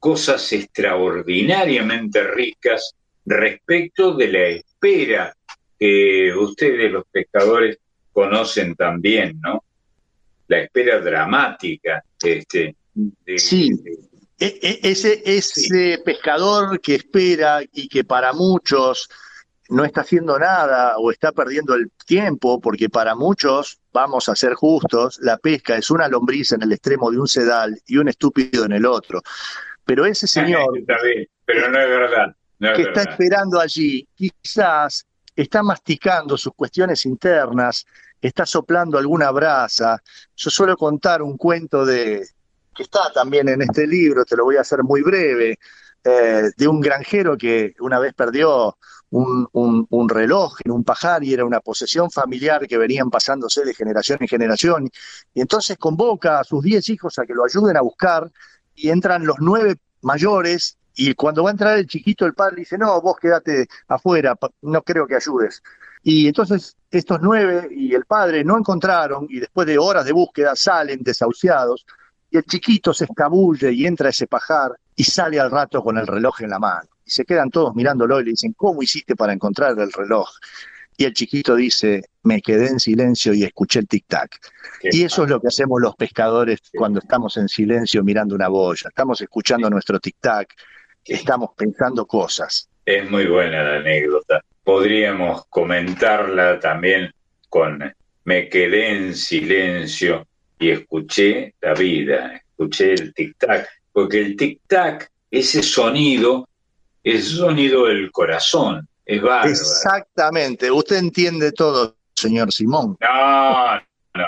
[0.00, 2.92] cosas extraordinariamente ricas
[3.24, 5.36] respecto de la espera
[5.78, 7.78] que ustedes los pescadores
[8.12, 9.62] conocen también, ¿no?
[10.48, 12.02] La espera dramática.
[12.20, 12.74] Este,
[13.36, 13.70] sí,
[14.40, 19.08] e, e, ese, ese pescador que espera y que para muchos
[19.68, 24.54] no está haciendo nada o está perdiendo el tiempo, porque para muchos, vamos a ser
[24.54, 28.64] justos, la pesca es una lombriz en el extremo de un sedal y un estúpido
[28.64, 29.22] en el otro.
[29.84, 30.66] Pero ese señor...
[31.44, 32.36] pero no es verdad.
[32.58, 37.86] que está esperando allí, quizás está masticando sus cuestiones internas,
[38.20, 40.02] está soplando alguna brasa.
[40.34, 42.26] Yo suelo contar un cuento de
[42.74, 45.58] que está también en este libro, te lo voy a hacer muy breve,
[46.08, 48.78] eh, de un granjero que una vez perdió
[49.10, 53.74] un, un, reloj en un pajar y era una posesión familiar que venían pasándose de
[53.74, 54.90] generación en generación.
[55.34, 58.30] Y entonces convoca a sus diez hijos a que lo ayuden a buscar
[58.76, 62.78] y entran los nueve mayores y cuando va a entrar el chiquito, el padre dice,
[62.78, 65.60] no, vos quédate afuera, no creo que ayudes.
[66.04, 70.54] Y entonces estos nueve y el padre no encontraron y después de horas de búsqueda
[70.54, 71.84] salen desahuciados
[72.30, 75.98] y el chiquito se escabulle y entra a ese pajar y sale al rato con
[75.98, 76.88] el reloj en la mano.
[77.04, 80.28] Y se quedan todos mirándolo y le dicen, ¿cómo hiciste para encontrar el reloj?
[80.96, 84.30] Y el chiquito dice, me quedé en silencio y escuché el tic-tac.
[84.82, 88.88] Y eso es lo que hacemos los pescadores cuando estamos en silencio mirando una boya.
[88.88, 90.48] Estamos escuchando nuestro tic-tac,
[91.04, 92.68] estamos pensando cosas.
[92.86, 94.42] Es muy buena la anécdota.
[94.64, 97.12] Podríamos comentarla también
[97.50, 97.94] con
[98.24, 100.26] me quedé en silencio
[100.58, 103.66] y escuché la vida, escuché el tic-tac,
[103.96, 106.46] porque el tic-tac, ese sonido,
[107.02, 109.48] es sonido del corazón, es bárbaro.
[109.48, 112.98] Exactamente, usted entiende todo, señor Simón.
[113.00, 113.76] No,
[114.12, 114.26] no,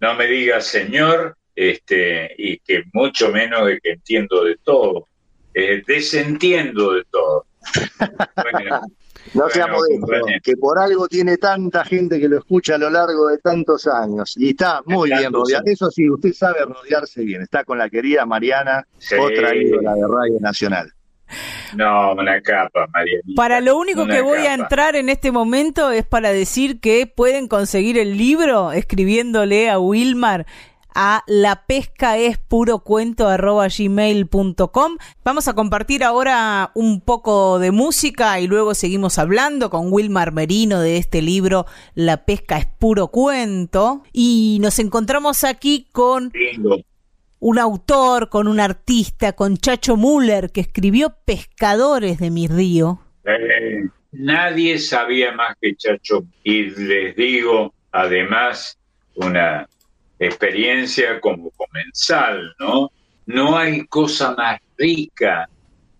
[0.00, 5.06] no me diga señor, este, y que mucho menos de que entiendo de todo,
[5.52, 7.44] eh, desentiendo de todo.
[9.34, 13.28] No sea modesto, que por algo tiene tanta gente que lo escucha a lo largo
[13.28, 15.64] de tantos años y está muy bien rodeado.
[15.66, 17.42] Eso sí, usted sabe rodearse bien.
[17.42, 18.86] Está con la querida Mariana,
[19.18, 20.92] otra ídola de Radio Nacional.
[21.76, 23.22] No, una capa, Mariana.
[23.36, 27.46] Para lo único que voy a entrar en este momento es para decir que pueden
[27.46, 30.46] conseguir el libro escribiéndole a Wilmar
[30.94, 34.96] a la pesca es puro cuento gmail.com.
[35.24, 40.80] Vamos a compartir ahora un poco de música y luego seguimos hablando con Wilmar Merino
[40.80, 44.02] de este libro La pesca es puro cuento.
[44.12, 46.32] Y nos encontramos aquí con
[47.38, 53.00] un autor, con un artista, con Chacho Müller, que escribió Pescadores de mi río.
[53.24, 56.24] Eh, nadie sabía más que Chacho.
[56.44, 58.78] Y les digo, además,
[59.14, 59.68] una
[60.20, 62.92] experiencia como comensal, ¿no?
[63.26, 65.48] No hay cosa más rica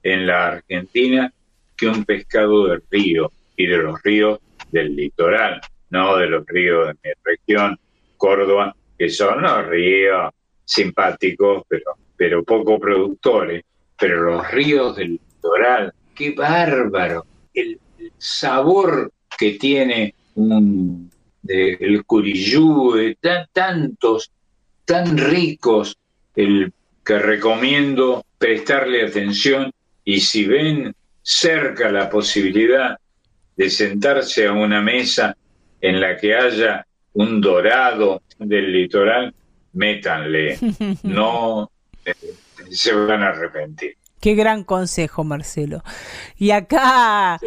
[0.03, 1.33] en la Argentina
[1.77, 4.39] que un pescado del río y de los ríos
[4.71, 7.79] del litoral, no de los ríos de mi región,
[8.17, 10.33] Córdoba, que son los ríos
[10.65, 13.65] simpáticos, pero, pero poco productores,
[13.99, 17.81] pero los ríos del litoral, qué bárbaro, el
[18.19, 21.11] sabor que tiene un,
[21.55, 23.17] del curiyú, de
[23.53, 24.31] tantos,
[24.85, 25.97] tan ricos,
[26.37, 26.73] el
[27.05, 29.73] que recomiendo prestarle atención
[30.05, 32.99] y si ven cerca la posibilidad
[33.57, 35.37] de sentarse a una mesa
[35.81, 39.35] en la que haya un dorado del litoral,
[39.73, 40.59] métanle,
[41.03, 41.71] no
[42.05, 42.15] eh,
[42.71, 43.97] se van a arrepentir.
[44.21, 45.83] Qué gran consejo, Marcelo.
[46.37, 47.41] Y acá,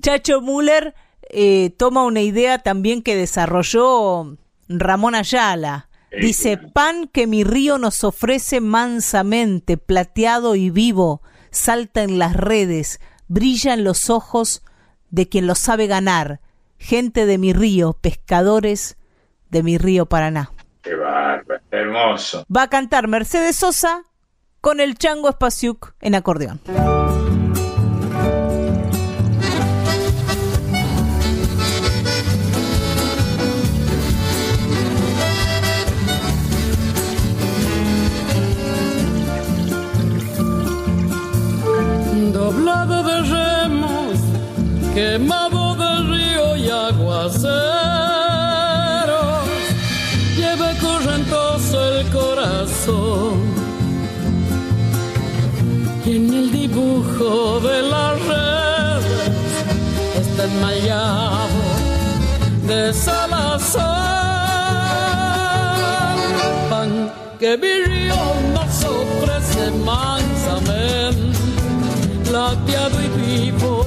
[0.00, 0.94] Chacho Müller
[1.32, 4.36] eh, toma una idea también que desarrolló
[4.68, 5.88] Ramón Ayala.
[6.20, 11.22] Dice, pan que mi río nos ofrece mansamente, plateado y vivo,
[11.52, 14.64] salta en las redes, brilla en los ojos
[15.10, 16.40] de quien lo sabe ganar,
[16.78, 18.96] gente de mi río, pescadores
[19.50, 20.50] de mi río Paraná.
[20.82, 22.44] Qué bárbaro, hermoso.
[22.54, 24.02] Va a cantar Mercedes Sosa
[24.60, 26.60] con el Chango Espaciuc en acordeón.
[66.68, 68.16] Pan que río
[68.52, 71.38] nos ofrece mansamente,
[72.28, 73.86] plateado y vivo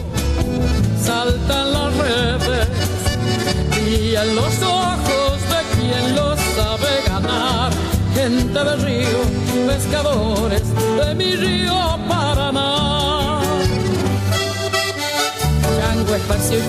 [1.04, 2.68] saltan las redes.
[3.86, 7.72] Y en los ojos de quien lo sabe ganar,
[8.16, 9.20] gente del río,
[9.68, 10.64] pescadores
[10.98, 13.42] de mi río Paraná.
[15.78, 16.60] Chango espacio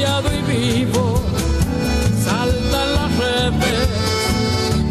[0.00, 1.22] plateado y vivo,
[2.24, 3.88] salta en las redes,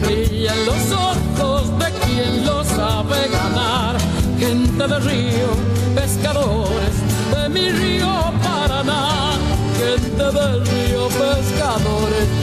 [0.02, 3.98] brillan los ojos de quien lo sabe ganar,
[4.40, 5.48] gente de río,
[5.96, 6.96] pescadores
[7.34, 8.08] de mi río
[8.44, 9.32] Paraná,
[9.80, 12.39] gente del río, pescadores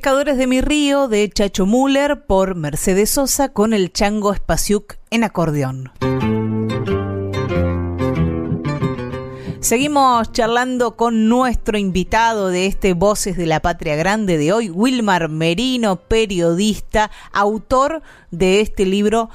[0.00, 5.24] Pescadores de mi río de Chacho Müller por Mercedes Sosa con el Chango Spasiuk en
[5.24, 5.92] acordeón.
[9.60, 15.28] Seguimos charlando con nuestro invitado de este Voces de la Patria Grande de hoy, Wilmar
[15.28, 19.28] Merino, periodista, autor de este libro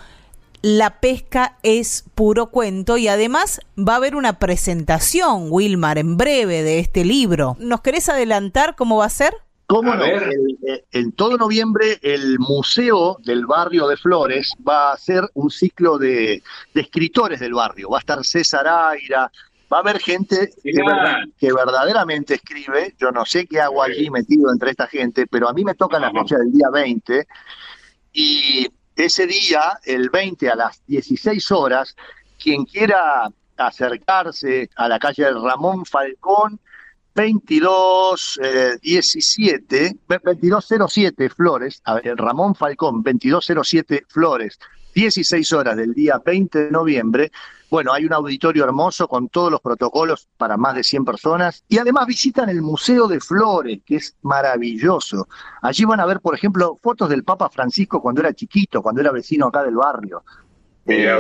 [0.64, 6.64] La pesca es puro cuento y además va a haber una presentación, Wilmar, en breve
[6.64, 7.56] de este libro.
[7.60, 9.45] ¿Nos querés adelantar cómo va a ser?
[9.68, 10.06] ¿Cómo no?
[10.92, 16.44] en todo noviembre el Museo del Barrio de Flores va a hacer un ciclo de,
[16.74, 17.90] escritores del barrio.
[17.90, 19.32] Va a estar César Aira,
[19.72, 22.94] va a haber gente que, verdaderamente escribe.
[23.00, 26.00] Yo no sé qué hago allí metido entre esta gente, pero a mí me toca
[26.00, 27.28] la fecha del día 20
[28.14, 31.96] y ese día, el 20 a las 16 horas,
[32.42, 36.60] quien quiera acercarse a la calle Ramón Falcón
[37.16, 38.40] 22
[38.82, 44.60] 17, 2207 Flores, a ver, Ramón Falcón, 2207 Flores,
[44.96, 47.32] 16 horas del día 20 de noviembre.
[47.70, 51.78] Bueno, hay un auditorio hermoso con todos los protocolos para más de 100 personas y
[51.78, 55.28] además visitan el Museo de Flores, que es maravilloso.
[55.62, 59.12] Allí van a ver, por ejemplo, fotos del Papa Francisco cuando era chiquito, cuando era
[59.12, 60.24] vecino acá del barrio.
[60.86, 61.20] Mira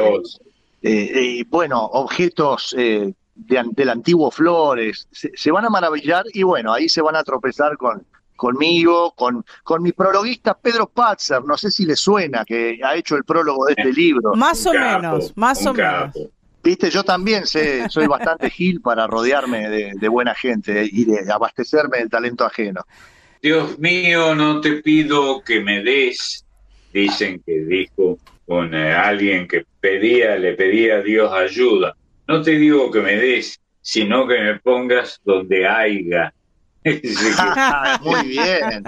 [0.88, 6.88] eh, eh, bueno, objetos eh, del antiguo Flores, se, van a maravillar y bueno, ahí
[6.88, 8.06] se van a tropezar con
[8.36, 13.16] conmigo, con, con mi prologuista Pedro Patzer, no sé si le suena, que ha hecho
[13.16, 14.34] el prólogo de este libro.
[14.36, 16.14] Más o menos, más o menos.
[16.62, 22.00] Viste, yo también sé, soy bastante gil para rodearme de, buena gente y de abastecerme
[22.00, 22.82] del talento ajeno.
[23.42, 26.44] Dios mío, no te pido que me des,
[26.92, 28.18] dicen que dijo
[28.48, 31.96] con eh, alguien que pedía, le pedía a Dios ayuda
[32.28, 36.34] no te digo que me des, sino que me pongas donde haya.
[38.02, 38.84] Muy bien.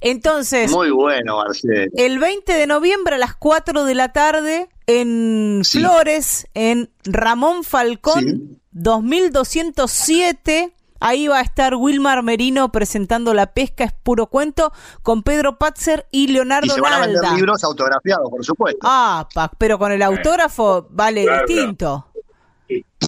[0.00, 1.92] Entonces, muy bueno, Marcelo.
[1.96, 8.58] El 20 de noviembre a las 4 de la tarde en Flores, en Ramón Falcón,
[8.72, 15.58] 2207 Ahí va a estar Wilmar Merino presentando La pesca es puro cuento con Pedro
[15.58, 18.78] Patzer y Leonardo y se van a vender libros autografiados, por supuesto.
[18.82, 22.11] Ah, pero con el autógrafo vale distinto.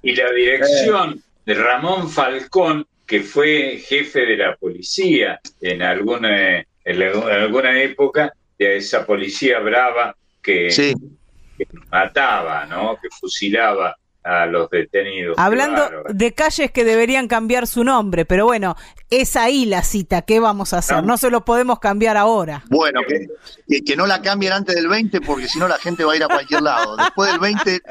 [0.03, 7.03] Y, la dirección de Ramón Falcón, que fue jefe de la policía en alguna, en
[7.03, 12.99] alguna época, de esa policía brava que, que mataba, ¿no?
[13.01, 15.39] que fusilaba a los detenidos.
[15.39, 18.75] Hablando de calles que deberían cambiar su nombre, pero bueno,
[19.11, 21.05] es ahí la cita, ¿qué vamos a hacer?
[21.05, 22.65] No se lo podemos cambiar ahora.
[22.71, 26.15] Bueno, que, que no la cambien antes del 20 porque si no la gente va
[26.15, 26.97] a ir a cualquier lado.
[26.97, 27.83] Después del 20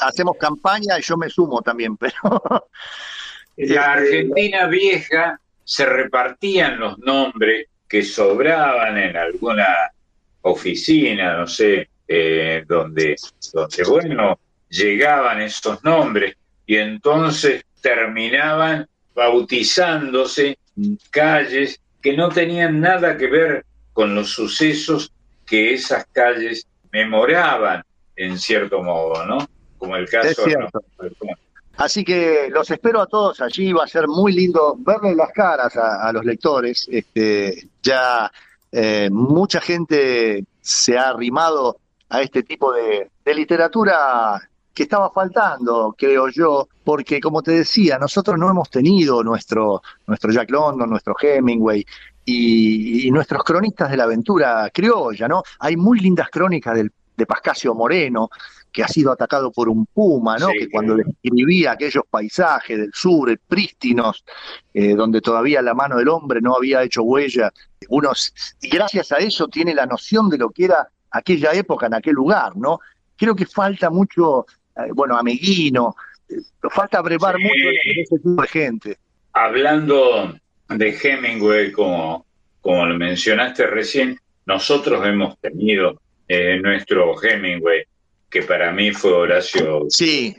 [0.00, 2.68] hacemos campaña y yo me sumo también, pero...
[3.56, 9.66] La Argentina vieja se repartían los nombres que sobraban en alguna
[10.42, 13.16] oficina, no sé, eh, donde,
[13.52, 14.38] donde, bueno,
[14.68, 20.58] llegaban esos nombres y entonces terminaban bautizándose
[21.10, 25.12] calles que no tenían nada que ver con los sucesos
[25.46, 27.84] que esas calles memoraban
[28.16, 29.48] en cierto modo, ¿no?
[29.80, 30.56] Como el caso de
[31.76, 35.74] Así que los espero a todos allí, va a ser muy lindo verles las caras
[35.76, 36.86] a, los lectores.
[36.90, 38.30] Este, ya
[38.70, 41.78] eh, mucha gente se ha arrimado
[42.10, 44.40] a este tipo de, de literatura
[44.74, 50.32] que estaba faltando, creo yo, porque como te decía, nosotros no hemos tenido nuestro, nuestro
[50.32, 51.84] Jack London, nuestro Hemingway
[52.24, 55.42] y, nuestros cronistas de la aventura criolla, ¿no?
[55.58, 58.30] Hay muy lindas crónicas del, de Pascasio Moreno,
[58.72, 60.48] que ha sido atacado por un puma, ¿no?
[60.48, 64.24] que cuando describía aquellos paisajes del sur, prístinos,
[64.72, 67.52] eh, donde todavía la mano del hombre no había hecho huella,
[67.88, 71.94] unos, y gracias a eso tiene la noción de lo que era aquella época en
[71.94, 72.78] aquel lugar, ¿no?
[73.16, 74.46] Creo que falta mucho
[74.76, 75.96] eh, bueno, Ameguino,
[76.70, 78.98] falta brevar mucho de ese tipo de gente.
[79.32, 80.36] Hablando
[80.68, 82.26] de Hemingway, como,
[82.60, 87.84] como lo mencionaste recién, nosotros hemos tenido eh, nuestro Hemingway,
[88.30, 89.86] que para mí fue Horacio.
[89.88, 90.36] Sí,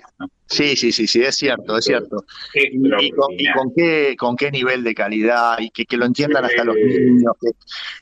[0.51, 2.25] Sí, sí, sí, sí, es cierto, es cierto.
[2.53, 7.33] Y, con, qué, con qué nivel de calidad y que, lo entiendan hasta los niños.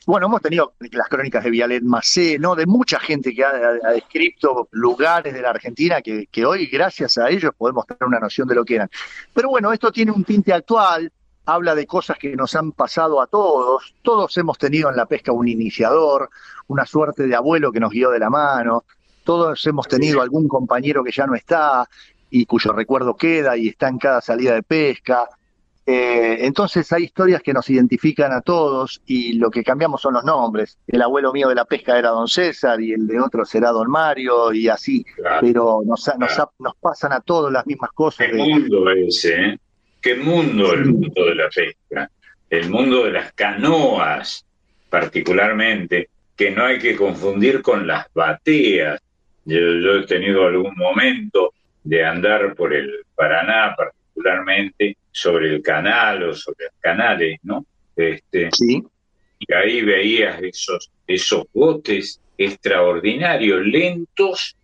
[0.04, 2.56] bueno, hemos tenido las crónicas de Vialet Macé, ¿no?
[2.56, 7.30] De mucha gente que ha, descrito lugares de la Argentina que, que, hoy, gracias a
[7.30, 8.90] ellos, podemos tener una noción de lo que eran.
[9.32, 11.12] Pero bueno, esto tiene un tinte actual,
[11.46, 13.94] habla de cosas que nos han pasado a todos.
[14.02, 16.30] Todos hemos tenido en la pesca un iniciador,
[16.66, 18.84] una suerte de abuelo que nos guió de la mano.
[19.30, 21.88] Todos hemos tenido algún compañero que ya no está
[22.30, 25.28] y cuyo recuerdo queda y está en cada salida de pesca.
[25.86, 30.24] Eh, entonces hay historias que nos identifican a todos y lo que cambiamos son los
[30.24, 30.80] nombres.
[30.88, 33.88] El abuelo mío de la pesca era don César y el de otro será don
[33.88, 35.06] Mario y así,
[35.40, 36.10] pero nos,
[36.58, 38.26] nos, pasan a todos las mismas cosas.
[38.26, 39.42] ¿Qué mundo ese?
[39.42, 39.58] ¿eh?
[40.00, 42.10] ¿Qué mundo el mundo de la pesca?
[42.50, 44.44] El mundo de las canoas,
[44.88, 49.00] particularmente, que no hay que confundir con las bateas.
[49.44, 56.34] Yo he tenido algún momento de andar por el Paraná, particularmente sobre el canal o
[56.34, 57.64] sobre los canales, ¿no?
[57.96, 58.82] Este, sí.
[59.38, 64.56] Y ahí veías esos, esos botes extraordinarios, lentos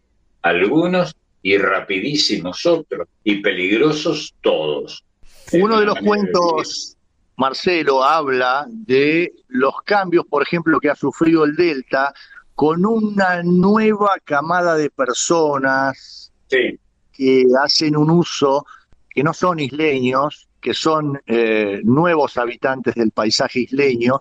[0.42, 5.04] algunos y rapidísimos otros, y peligrosos todos.
[5.52, 6.96] Uno de los cuentos,
[7.36, 12.12] Marcelo, habla de los cambios, por ejemplo, que ha sufrido el Delta
[12.56, 16.80] con una nueva camada de personas sí
[17.16, 18.66] que hacen un uso,
[19.08, 24.20] que no son isleños, que son eh, nuevos habitantes del paisaje isleño,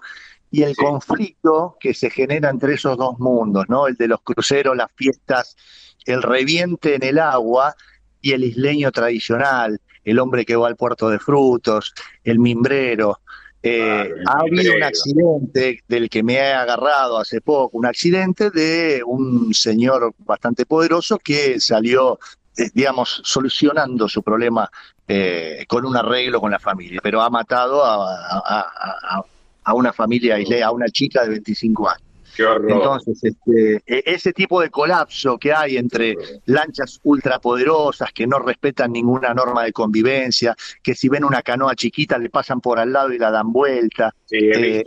[0.50, 3.88] y el conflicto que se genera entre esos dos mundos, ¿no?
[3.88, 5.58] El de los cruceros, las fiestas,
[6.06, 7.76] el reviente en el agua
[8.22, 13.20] y el isleño tradicional, el hombre que va al puerto de frutos, el mimbrero.
[13.68, 19.02] Eh, ha habido un accidente del que me he agarrado hace poco, un accidente de
[19.04, 22.20] un señor bastante poderoso que salió
[22.58, 24.70] eh, digamos, solucionando su problema
[25.08, 29.24] eh, con un arreglo con la familia, pero ha matado a,
[29.64, 32.05] a, una familia, a una chica de 25 años.
[32.38, 36.16] Entonces, este, e, ese tipo de colapso que hay entre
[36.46, 42.18] lanchas ultrapoderosas que no respetan ninguna norma de convivencia, que si ven una canoa chiquita
[42.18, 44.14] le pasan por al lado y la dan vuelta.
[44.32, 44.84] Eh,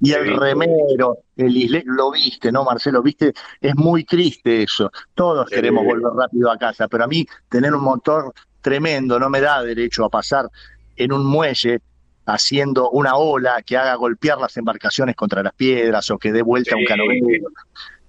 [0.00, 3.02] y el remero, el lo viste, ¿no, Marcelo?
[3.02, 4.90] Viste, es muy triste eso.
[5.14, 9.40] Todos queremos volver rápido a casa, pero a mí tener un motor tremendo no me
[9.40, 10.48] da derecho a pasar
[10.96, 11.80] en un muelle
[12.26, 16.74] haciendo una ola que haga golpear las embarcaciones contra las piedras o que dé vuelta
[16.74, 17.48] a un canoero.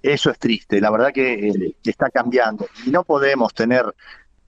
[0.02, 2.68] Eso es triste, la verdad que eh, está cambiando.
[2.84, 3.84] Y no podemos tener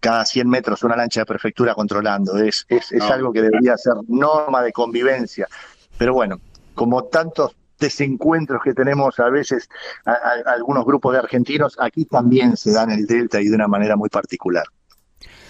[0.00, 4.62] cada 100 metros una lancha de prefectura controlando, es, es, algo que debería ser norma
[4.62, 5.48] de convivencia.
[5.96, 6.40] Pero bueno,
[6.74, 9.68] como tantos desencuentros que tenemos a veces
[10.46, 14.08] algunos grupos de argentinos, aquí también se dan el delta y de una manera muy
[14.08, 14.64] particular.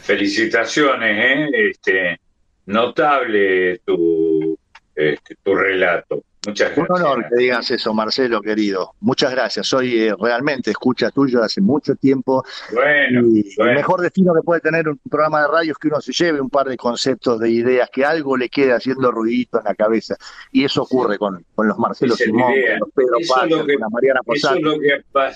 [0.02, 1.70] Felicitaciones, ¿eh?
[1.70, 2.20] Este,
[2.68, 4.58] notable tu,
[4.94, 6.22] este, tu relato.
[6.46, 6.88] Muchas gracias.
[6.88, 8.94] Un honor que digas eso, Marcelo, querido.
[9.00, 9.66] Muchas gracias.
[9.66, 12.44] Soy eh, realmente escucha tuyo hace mucho tiempo.
[12.72, 16.00] Bueno, y el mejor destino que puede tener un programa de radio es que uno
[16.00, 19.64] se lleve un par de conceptos, de ideas, que algo le quede haciendo ruidito en
[19.64, 20.16] la cabeza.
[20.52, 24.20] Y eso ocurre con, con los Marcelo Simón, con los Pedro Paz, con la Mariana
[24.22, 24.56] Posada.
[24.58, 25.32] Eso es lo que, ha,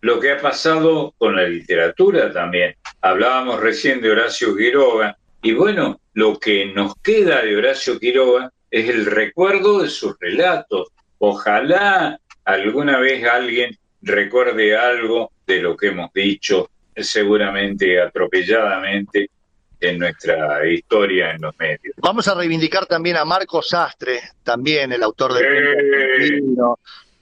[0.00, 2.74] lo que ha pasado con la literatura también.
[3.02, 8.88] Hablábamos recién de Horacio Quiroga y bueno, lo que nos queda de Horacio Quiroga es
[8.88, 10.88] el recuerdo de sus relatos.
[11.18, 19.30] Ojalá alguna vez alguien recuerde algo de lo que hemos dicho, seguramente atropelladamente,
[19.80, 21.94] en nuestra historia en los medios.
[21.98, 26.40] Vamos a reivindicar también a Marco Sastre, también el autor del eh,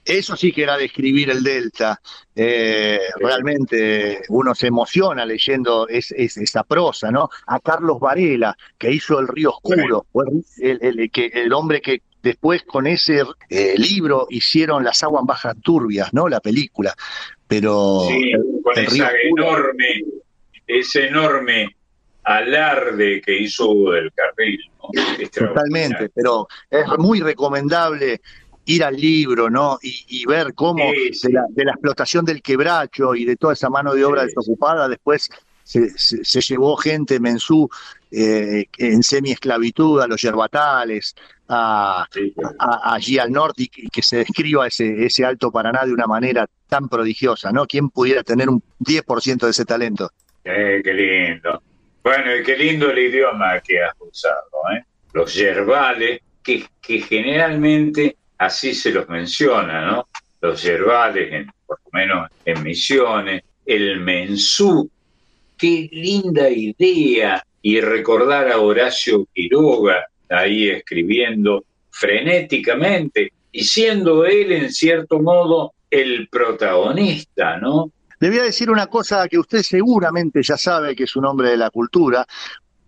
[0.05, 1.99] eso sí que era describir el Delta.
[2.35, 7.29] Eh, realmente uno se emociona leyendo esa prosa, ¿no?
[7.47, 10.05] A Carlos Varela, que hizo El Río Oscuro,
[10.59, 16.13] el, que, el hombre que después con ese eh, libro hicieron Las aguas bajas turbias,
[16.13, 16.29] ¿no?
[16.29, 16.93] La película.
[17.47, 18.31] Pero sí,
[18.63, 20.03] con esa enorme,
[20.67, 21.75] ese enorme
[22.25, 24.59] alarde que hizo del Carril.
[25.33, 28.21] Totalmente, pero es muy recomendable
[28.65, 29.77] ir al libro, ¿no?
[29.81, 34.25] Y, ver cómo De, la, explotación del quebracho y de toda esa mano de obra
[34.25, 35.29] desocupada, después
[35.63, 37.69] se, llevó gente mensú
[38.11, 41.15] eh, en semi-esclavitud a los yerbatales,
[41.47, 42.07] a,
[42.83, 46.89] allí al norte y que se describa ese, ese Alto Paraná de una manera tan
[46.89, 47.65] prodigiosa, ¿no?
[47.65, 50.11] ¿Quién pudiera tener un 10% de ese talento?
[50.43, 51.61] Eh, qué lindo.
[52.03, 54.83] Bueno, y qué lindo el idioma que has usado, ¿eh?
[55.13, 60.07] Los yerbales, que, que generalmente así se los menciona, ¿no?
[60.41, 64.89] Los yerbales, por lo menos en Misiones, el mensú,
[65.57, 67.43] qué linda idea.
[67.61, 76.27] Y recordar a Horacio Quiroga ahí escribiendo frenéticamente y siendo él en cierto modo el
[76.27, 77.91] protagonista, ¿no?
[78.19, 81.49] Le voy a decir una cosa que usted seguramente ya sabe que es un hombre
[81.49, 82.25] de la cultura.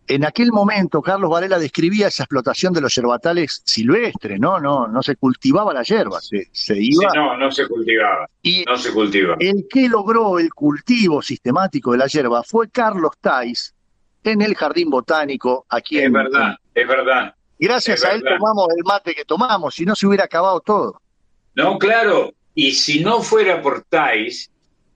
[0.10, 4.60] En aquel momento, Carlos Varela describía esa explotación de los yerbatales silvestres, ¿no?
[4.60, 7.10] No, no se cultivaba la yerba, se, se iba.
[7.12, 8.30] Sí, no, no se cultivaba.
[8.42, 9.36] Y no se cultivaba.
[9.40, 13.74] el que logró el cultivo sistemático de la yerba fue Carlos Tais
[14.24, 16.14] en el Jardín Botánico aquí Es en.
[16.14, 17.36] verdad, es verdad.
[17.60, 18.38] Gracias es a él verdad.
[18.40, 21.02] tomamos el mate que tomamos, si no se hubiera acabado todo.
[21.56, 22.34] No, claro.
[22.56, 24.50] Y si no fuera por Thais,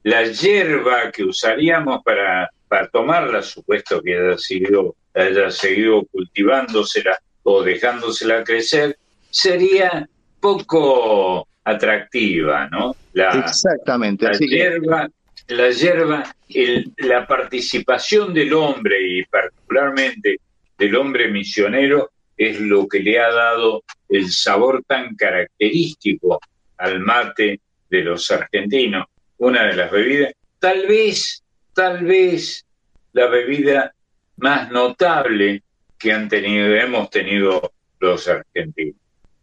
[0.04, 7.64] la hierba que usaríamos para, para tomarla, supuesto que haya seguido, haya seguido cultivándosela o
[7.64, 8.98] dejándosela crecer,
[9.30, 10.08] sería
[10.40, 12.96] poco atractiva, ¿no?
[13.14, 14.26] La, Exactamente.
[14.26, 15.10] la que, hierba,
[15.48, 20.40] la hierba, el- la participación del hombre y particularmente
[20.78, 26.40] del hombre misionero es lo que le ha dado el sabor tan característico
[26.78, 27.60] al mate
[27.90, 29.06] de los argentinos.
[29.38, 31.44] Una de las bebidas, tal vez,
[31.74, 32.66] tal vez
[33.14, 33.94] la bebida
[34.42, 35.64] más notable
[35.98, 38.96] que han tenido, hemos tenido los argentinos.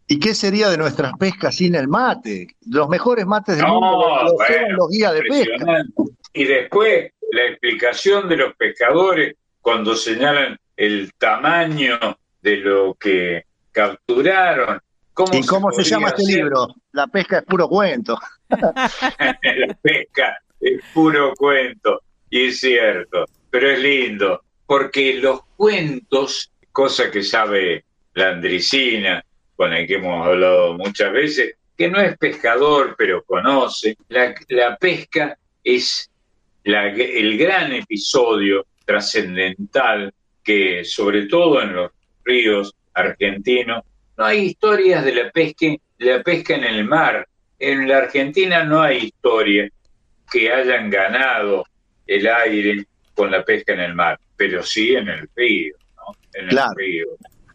[0.07, 2.47] ¿Y qué sería de nuestras pescas sin el mate?
[2.67, 5.83] Los mejores mates del No, mundo los bueno, los guías de pesca.
[6.33, 11.99] Y después la explicación de los pescadores cuando señalan el tamaño
[12.41, 14.79] de lo que capturaron.
[15.13, 16.67] ¿Cómo ¿Y cómo se llama este libro?
[16.91, 18.17] La pesca es puro cuento.
[18.49, 27.09] la pesca es puro cuento, y es cierto, pero es lindo, porque los cuentos, cosa
[27.09, 32.93] que sabe la Andricina, con el que hemos hablado muchas veces, que no es pescador,
[32.95, 36.11] pero conoce, la, la pesca es
[36.65, 40.13] la- el gran episodio trascendental
[40.43, 41.91] que, sobre todo en los
[42.23, 43.83] ríos argentinos,
[44.19, 45.65] no hay historias de la pesca,
[45.97, 47.27] la pesca en el mar.
[47.57, 49.67] En la Argentina no hay historia
[50.31, 51.65] que hayan ganado
[52.05, 56.15] el aire con la pesca en el mar, pero sí en el río, ¿no?
[56.33, 56.71] En el Claro.
[56.77, 57.05] río.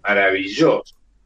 [0.03, 0.82] Maravilloso.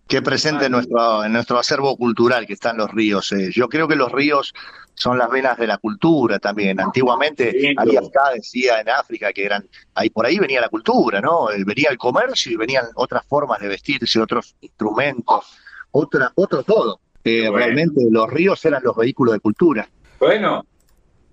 [0.07, 3.31] que presente en nuestro, en nuestro acervo cultural que están los ríos.
[3.33, 3.51] eh.
[3.53, 4.55] Yo creo que los ríos
[4.95, 6.81] son las venas de la cultura también.
[6.81, 7.83] Antiguamente, Lindo.
[7.83, 11.51] ahí acá decía en África que eran, ahí por ahí venía la cultura, ¿no?
[11.51, 15.45] Eh, Venía el comercio y venían otras formas de vestirse, otros instrumentos,
[15.91, 17.01] otra, otro todo.
[17.25, 17.57] Eh, Bueno.
[17.59, 19.87] Realmente los ríos eran los vehículos de cultura.
[20.19, 20.65] Bueno,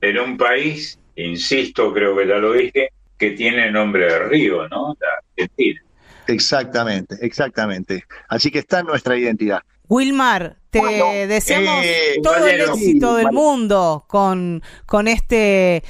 [0.02, 4.95] en un país, insisto, creo que ya lo dije, que tiene nombre de río, ¿no?
[4.99, 5.07] La
[5.38, 5.82] Argentina.
[6.28, 8.03] Exactamente, exactamente.
[8.30, 9.61] Así que está en nuestra identidad.
[9.88, 15.84] Wilmar, te Bueno, deseamos eh, todo el éxito del mundo con, con este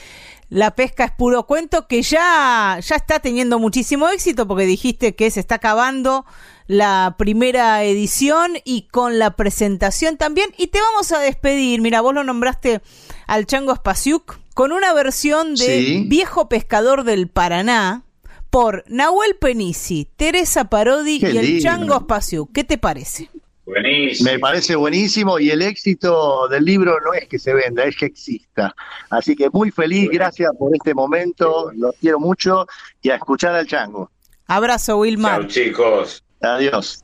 [0.50, 5.32] La pesca es puro cuento que ya, ya está teniendo muchísimo éxito porque dijiste que
[5.32, 6.26] se está acabando
[6.68, 10.50] la primera edición y con la presentación también.
[10.58, 12.82] Y te vamos a despedir, mira, vos lo nombraste
[13.28, 16.04] al Chango Spasiuk con una versión de Sí.
[16.08, 18.02] Viejo Pescador del Paraná
[18.50, 21.64] por Nahuel Penisi, Teresa Parodi Qué y el lindo.
[21.64, 22.52] Chango Spasiuk.
[22.54, 23.30] ¿Qué te parece?
[23.66, 24.32] Buenísimo.
[24.32, 28.06] Me parece buenísimo y el éxito del libro no es que se venda, es que
[28.06, 28.74] exista.
[29.10, 30.20] Así que muy feliz, Bueno.
[30.20, 32.66] gracias por este momento, los quiero mucho
[33.02, 34.10] y a escuchar al chango.
[34.48, 35.42] Abrazo, Wilmar.
[35.42, 36.24] Chao, chicos.
[36.42, 37.04] Adiós.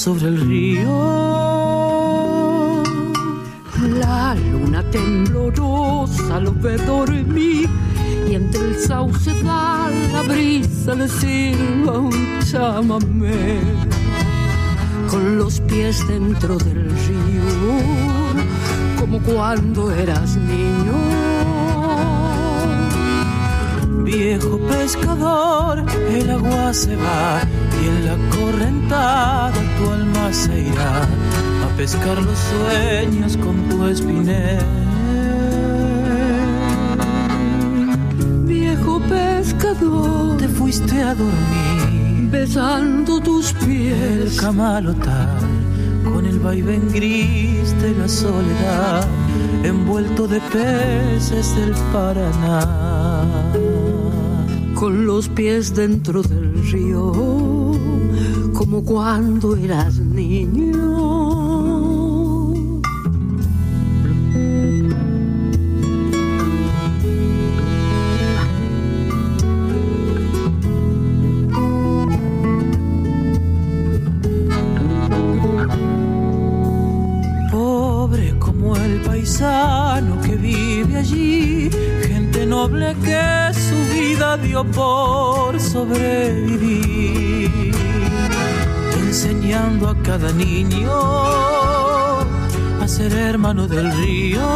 [0.00, 0.90] Sobre el río.
[3.98, 7.68] La luna temblorosa lo ve dormir
[8.26, 13.60] y entre el sauce da la brisa le silba un chamamé.
[15.10, 17.50] Con los pies dentro del río,
[18.98, 20.96] como cuando eras niño.
[24.02, 27.42] Viejo pescador, el agua se va
[28.00, 34.64] y en la correntada tu alma se irá a pescar los sueños con tu espinel.
[38.44, 44.32] Viejo pescador, te fuiste a dormir besando tus pies.
[44.32, 45.38] El camalotal
[46.04, 49.06] con el vaivén gris de la soledad,
[49.64, 52.66] envuelto de peces del Paraná.
[54.74, 57.49] Con los pies dentro del río,
[58.70, 61.10] como cuando eras niño.
[80.22, 81.70] que vive allí,
[82.06, 86.69] gente noble que su vida dio por sobrevivir,
[89.90, 90.90] a cada niño
[92.80, 94.46] a ser hermano del río.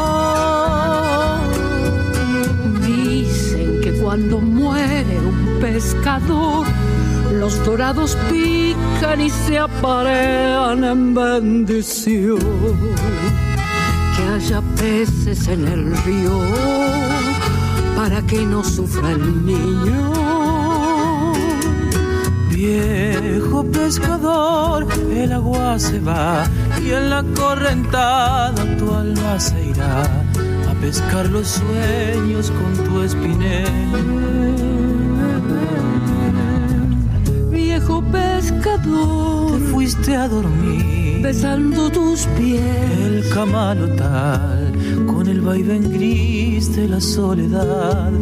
[2.87, 6.67] Dicen que cuando muere un pescador,
[7.33, 12.39] los dorados pican y se aparean en bendición
[14.35, 16.41] haya peces en el río
[17.97, 20.44] para que no sufra el niño.
[22.65, 26.45] Viejo pescador, el agua se va
[26.83, 33.69] y en la correntada tu alma se irá a pescar los sueños con tu espinel.
[37.51, 42.63] Viejo pescador, te fuiste a dormir besando tus pies.
[42.99, 44.64] El camalotal
[45.07, 48.13] con el vaivén gris de la soledad,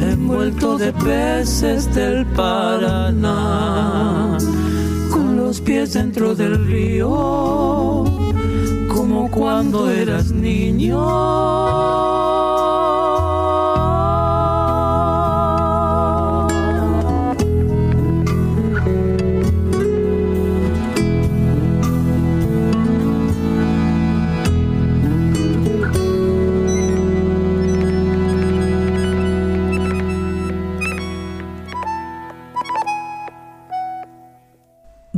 [0.00, 3.58] envuelto de peces del Paraná,
[5.10, 8.04] con los pies dentro del río,
[8.88, 12.13] como cuando eras niño.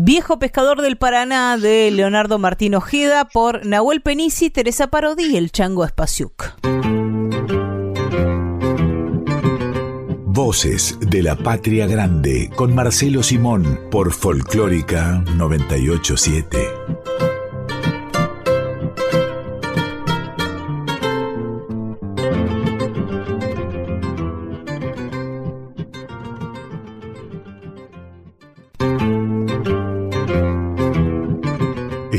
[0.06, 5.50] Viejo Pescador del Paraná de Leonardo Martín Ojeda por Nahuel Penisi, Teresa Parodi y el
[5.50, 6.54] Chango Espaciuc.
[10.26, 16.75] Voces de la Patria Grande con Marcelo Simón por Folclórica 987.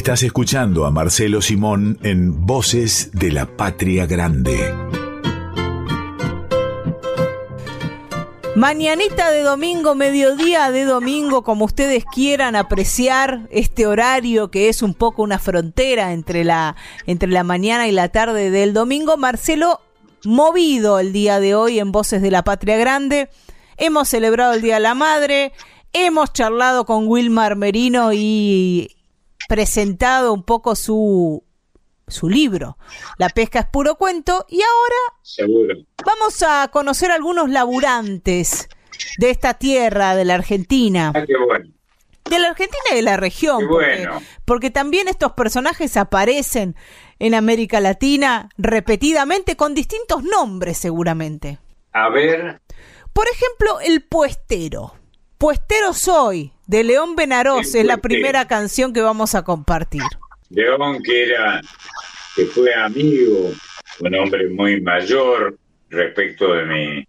[0.07, 4.73] Estás escuchando a Marcelo Simón en Voces de la Patria Grande.
[8.55, 14.93] Mañanita de domingo, mediodía de domingo, como ustedes quieran apreciar este horario que es un
[14.93, 19.17] poco una frontera entre la, entre la mañana y la tarde del domingo.
[19.17, 19.81] Marcelo,
[20.23, 23.27] movido el día de hoy en Voces de la Patria Grande.
[23.75, 25.51] Hemos celebrado el Día de la Madre,
[25.91, 28.96] hemos charlado con Wilmar Merino y
[29.47, 31.43] presentado un poco su,
[32.07, 32.77] su libro.
[33.17, 34.45] La pesca es puro cuento.
[34.49, 35.75] Y ahora
[36.05, 38.69] vamos a conocer algunos laburantes
[39.17, 41.11] de esta tierra, de la Argentina.
[41.15, 41.25] Ah,
[42.29, 43.63] de la Argentina y de la región.
[44.45, 46.75] porque, también estos personajes aparecen
[47.19, 51.59] en América Latina repetidamente con distintos nombres seguramente.
[51.93, 52.61] A ver.
[53.13, 54.93] Por ejemplo, el puestero.
[55.37, 60.03] Puestero soy, de León Benarós, es la primera canción que vamos a compartir.
[60.49, 61.61] León, que era,
[62.35, 63.51] que fue amigo,
[63.99, 65.57] un hombre muy mayor
[65.89, 67.05] respecto de mi,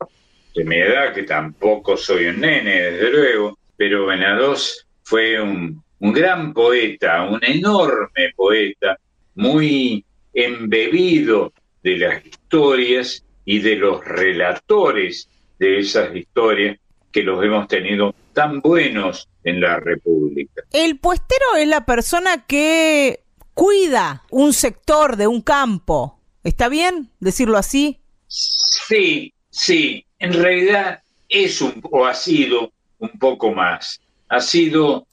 [0.54, 6.12] de mi edad, que tampoco soy un nene, desde luego, pero Benarós fue un, un
[6.12, 8.96] gran poeta, un enorme poeta,
[9.34, 11.52] muy embebido
[11.82, 15.28] de las historias y de los relatores
[15.58, 16.78] de esas historias
[17.10, 20.62] que los hemos tenido tan buenos en la República.
[20.72, 23.20] El puestero es la persona que
[23.54, 26.18] cuida un sector de un campo.
[26.44, 27.98] ¿Está bien decirlo así?
[28.26, 30.04] Sí, sí.
[30.18, 34.00] En realidad es un, o ha sido un poco más.
[34.28, 35.06] Ha sido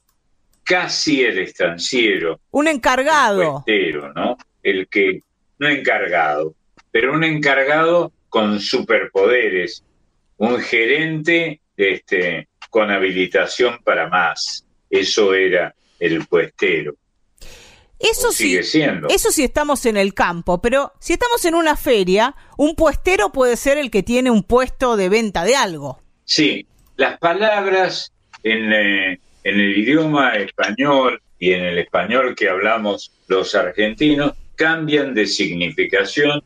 [0.64, 2.40] casi el estanciero.
[2.52, 3.42] Un encargado.
[3.42, 4.38] El puestero, ¿no?
[4.64, 5.22] El que,
[5.60, 6.54] no encargado,
[6.92, 9.84] pero un encargado con superpoderes.
[10.38, 14.66] Un gerente este, con habilitación para más.
[14.90, 16.96] Eso era el puestero.
[17.98, 22.76] Eso sí, eso sí estamos en el campo, pero si estamos en una feria, un
[22.76, 26.02] puestero puede ser el que tiene un puesto de venta de algo.
[26.26, 26.68] Sí,
[26.98, 28.12] las palabras
[28.44, 35.14] en, eh, en el idioma español y en el español que hablamos los argentinos cambian
[35.14, 36.44] de significación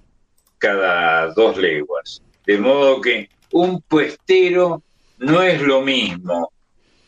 [0.60, 2.22] cada dos leguas.
[2.46, 4.84] De modo que un puestero
[5.20, 6.52] no es lo mismo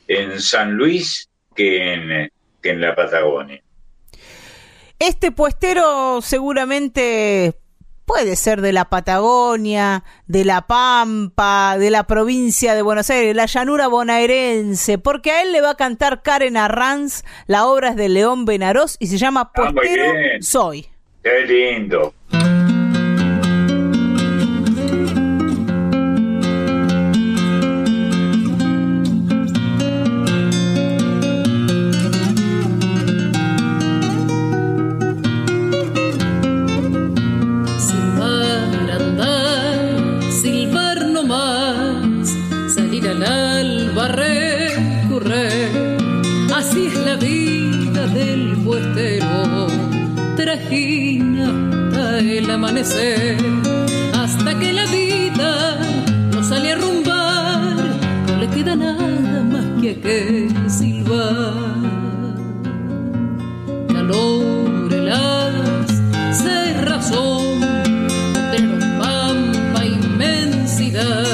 [0.08, 2.32] en San Luis que en,
[2.62, 3.62] que en la Patagonia.
[5.00, 7.56] Este puestero seguramente
[8.06, 13.46] puede ser de la Patagonia, de la Pampa, de la provincia de Buenos Aires, la
[13.46, 18.10] llanura bonaerense, porque a él le va a cantar Karen Arranz, la obra es de
[18.10, 20.88] León Benarós y se llama ah, Puestero Soy.
[21.24, 22.14] Qué lindo.
[50.54, 53.38] Hasta el amanecer,
[54.20, 55.80] hasta que la vida
[56.34, 57.76] no sale a rumbar,
[58.28, 61.54] no le queda nada más que que silbar.
[63.94, 66.02] Calor, heladas,
[66.34, 67.62] cerrazón,
[68.52, 71.26] los pampa, inmensidad,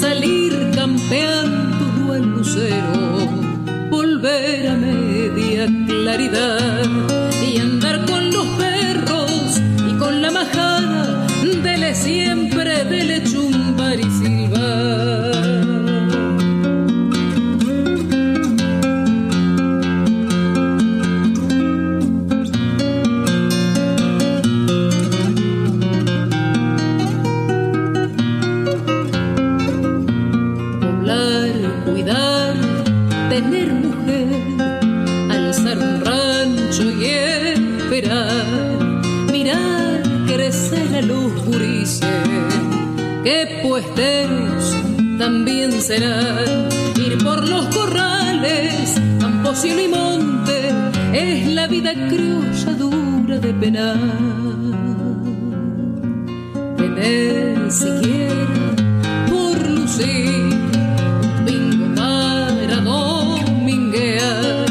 [0.00, 3.28] salir campeando al lucero,
[3.90, 6.99] volver a media claridad
[45.80, 50.68] Ir por los corrales, campo, cielo y monte,
[51.14, 53.96] es la vida criolla dura de penar.
[56.76, 58.74] Tener siquiera
[59.30, 60.50] por lucir
[61.46, 64.66] bingo para dominguear,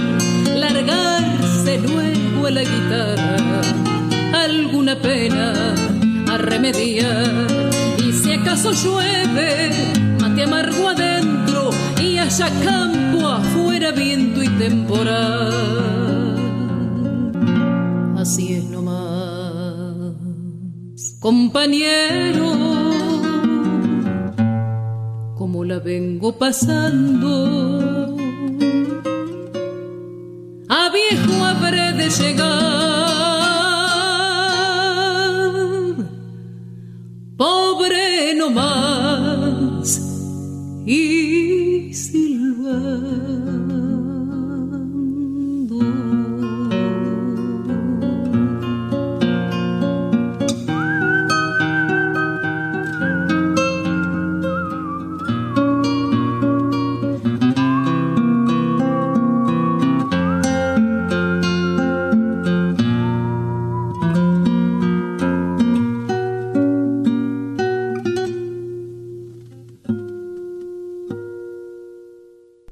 [0.58, 3.62] largarse luego a la guitarra,
[4.46, 5.74] alguna pena
[6.32, 7.50] a remediar
[8.42, 9.70] acaso llueve,
[12.30, 15.52] haya campo afuera, viento y temporal.
[18.18, 20.14] Así es nomás,
[21.20, 22.54] compañero,
[25.40, 28.16] como la vengo pasando.
[30.70, 32.90] A viejo habré de llegar
[40.92, 41.59] y
[41.94, 43.69] silbar.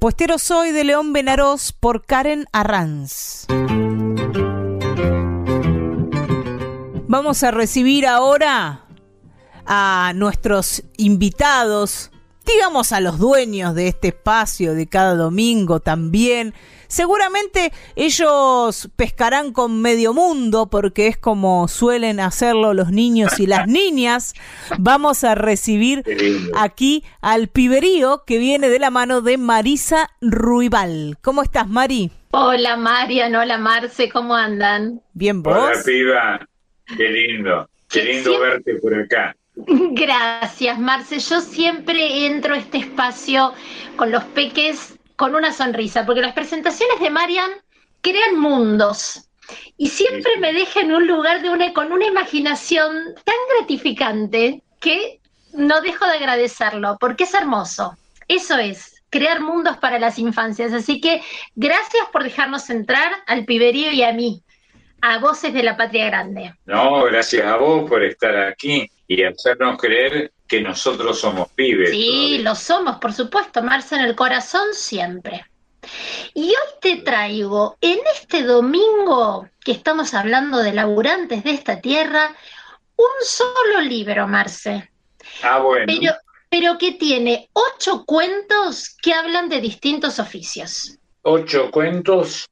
[0.08, 3.46] Puestero Soy de León Benarós por Karen Arranz.
[7.10, 8.86] Vamos a recibir ahora
[9.66, 12.12] a nuestros invitados,
[12.46, 16.54] digamos a los dueños de este espacio de cada domingo también,
[16.88, 23.68] Seguramente ellos pescarán con medio mundo porque es como suelen hacerlo los niños y las
[23.68, 24.34] niñas.
[24.78, 26.04] Vamos a recibir
[26.56, 31.18] aquí al piberío que viene de la mano de Marisa Ruibal.
[31.22, 32.12] ¿Cómo estás, Mari?
[32.32, 33.36] Hola, Marian.
[33.36, 34.10] Hola, Marce.
[34.10, 35.02] ¿Cómo andan?
[35.14, 35.58] Bien, vos.
[35.58, 36.48] Hola, piba.
[36.98, 37.70] Qué lindo.
[37.90, 39.36] Qué lindo verte por acá.
[39.56, 41.20] Gracias, Marce.
[41.20, 43.54] Yo siempre entro a este espacio
[43.96, 47.52] con los peques con una sonrisa, porque las presentaciones de Marian
[48.02, 49.28] crean mundos
[49.76, 55.20] y siempre me dejan en un lugar de una, con una imaginación tan gratificante que
[55.54, 57.98] no dejo de agradecerlo, porque es hermoso.
[58.28, 60.72] Eso es, crear mundos para las infancias.
[60.72, 61.22] Así que
[61.56, 64.44] gracias por dejarnos entrar al piberío y a mí.
[65.02, 66.54] a Voces de la Patria Grande.
[66.66, 71.92] No, gracias a vos por estar aquí y hacernos creer que nosotros somos pibes.
[71.92, 75.46] Sí, lo somos, por supuesto, Marce en el corazón siempre.
[76.34, 82.36] Y hoy te traigo, en este domingo que estamos hablando de laburantes de esta tierra,
[82.96, 84.90] un solo libro, Marce.
[85.44, 85.86] Ah, bueno.
[85.88, 86.14] Pero,
[86.50, 90.98] pero que tiene ocho cuentos que hablan de distintos oficios.
[91.22, 92.48] Ocho cuentos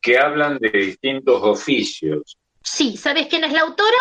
[0.00, 2.36] que hablan de distintos oficios.
[2.62, 3.98] Sí, ¿sabes quién es la autora?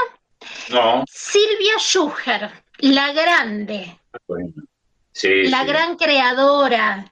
[0.70, 1.04] No.
[1.10, 4.00] Silvia Schuher, la grande.
[4.28, 4.54] Bueno.
[5.12, 5.68] Sí, la sí.
[5.68, 7.12] gran creadora.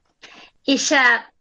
[0.65, 1.31] Ella,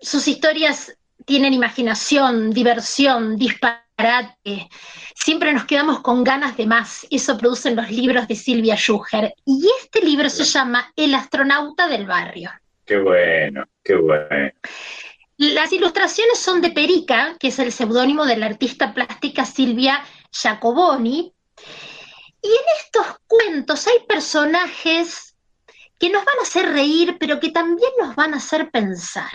[0.00, 4.68] sus historias tienen imaginación, diversión, disparate.
[5.14, 7.06] Siempre nos quedamos con ganas de más.
[7.10, 9.34] Eso producen los libros de Silvia Schuher.
[9.44, 12.50] Y este libro se llama El astronauta del barrio.
[12.84, 14.52] Qué bueno, qué bueno.
[15.36, 21.32] Las ilustraciones son de Perica, que es el seudónimo de la artista plástica Silvia Jacoboni.
[22.44, 25.34] Y en estos cuentos hay personajes
[25.98, 29.32] que nos van a hacer reír, pero que también nos van a hacer pensar.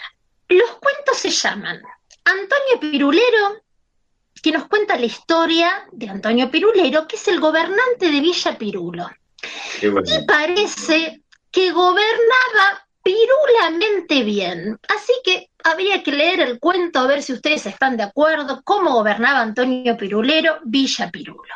[0.48, 1.82] Los cuentos se llaman
[2.24, 3.64] Antonio Pirulero,
[4.44, 9.10] que nos cuenta la historia de Antonio Pirulero, que es el gobernante de Villa Pirulo.
[9.82, 10.02] Bueno.
[10.06, 14.80] Y parece que gobernaba pirulamente bien.
[14.88, 18.94] Así que habría que leer el cuento a ver si ustedes están de acuerdo, cómo
[18.94, 21.56] gobernaba Antonio Pirulero Villa Pirulo.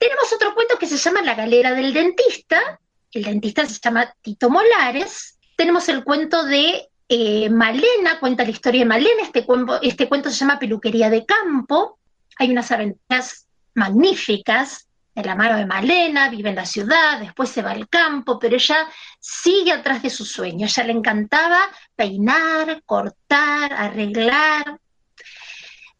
[0.00, 2.80] Tenemos otro cuento que se llama La galera del dentista.
[3.12, 5.38] El dentista se llama Tito Molares.
[5.56, 9.22] Tenemos el cuento de eh, Malena, cuenta la historia de Malena.
[9.22, 11.98] Este cuento, este cuento se llama Peluquería de Campo.
[12.38, 17.60] Hay unas aventuras magníficas de la mano de Malena, vive en la ciudad, después se
[17.60, 18.88] va al campo, pero ella
[19.18, 20.64] sigue atrás de su sueño.
[20.64, 21.60] Ella le encantaba
[21.94, 24.80] peinar, cortar, arreglar.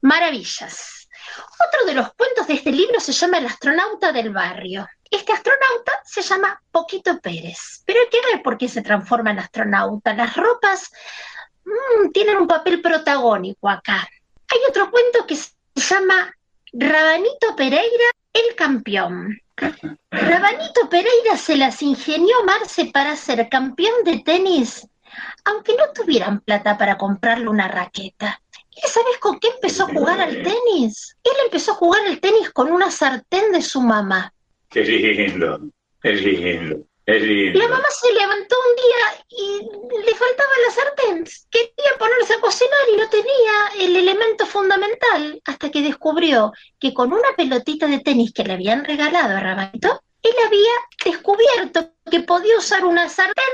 [0.00, 0.99] Maravillas.
[1.66, 4.88] Otro de los cuentos de este libro se llama El astronauta del barrio.
[5.10, 9.40] Este astronauta se llama Poquito Pérez, pero hay que ver por qué se transforma en
[9.40, 10.14] astronauta.
[10.14, 10.90] Las ropas
[11.64, 14.08] mmm, tienen un papel protagónico acá.
[14.48, 16.34] Hay otro cuento que se llama
[16.72, 19.40] Rabanito Pereira, el campeón.
[20.10, 24.86] Rabanito Pereira se las ingenió Marce para ser campeón de tenis,
[25.44, 28.40] aunque no tuvieran plata para comprarle una raqueta.
[28.82, 31.16] ¿Y sabes con qué empezó a jugar al tenis?
[31.22, 34.32] Él empezó a jugar al tenis con una sartén de su mamá.
[34.70, 35.60] Qué lindo,
[36.00, 37.58] qué lindo, qué lindo.
[37.58, 41.24] La mamá se levantó un día y le faltaba la sartén.
[41.50, 47.12] Quería ponerse a cocinar y no tenía el elemento fundamental hasta que descubrió que con
[47.12, 50.72] una pelotita de tenis que le habían regalado a Rabanito, él había
[51.04, 53.44] descubierto que podía usar una sartén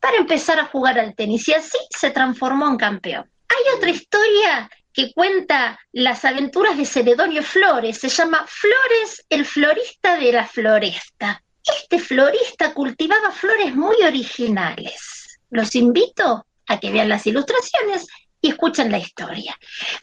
[0.00, 3.30] para empezar a jugar al tenis y así se transformó en campeón.
[3.48, 10.16] Hay otra historia que cuenta las aventuras de Celedonio Flores, se llama Flores, el florista
[10.16, 11.42] de la floresta.
[11.62, 15.38] Este florista cultivaba flores muy originales.
[15.50, 18.06] Los invito a que vean las ilustraciones
[18.40, 19.56] y escuchen la historia.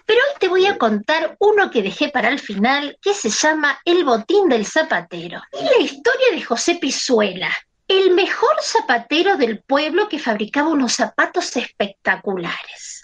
[0.06, 3.80] Pero hoy te voy a contar uno que dejé para el final, que se llama
[3.86, 5.42] El botín del zapatero.
[5.52, 7.52] Es la historia de José Pizuela,
[7.88, 13.04] el mejor zapatero del pueblo que fabricaba unos zapatos espectaculares.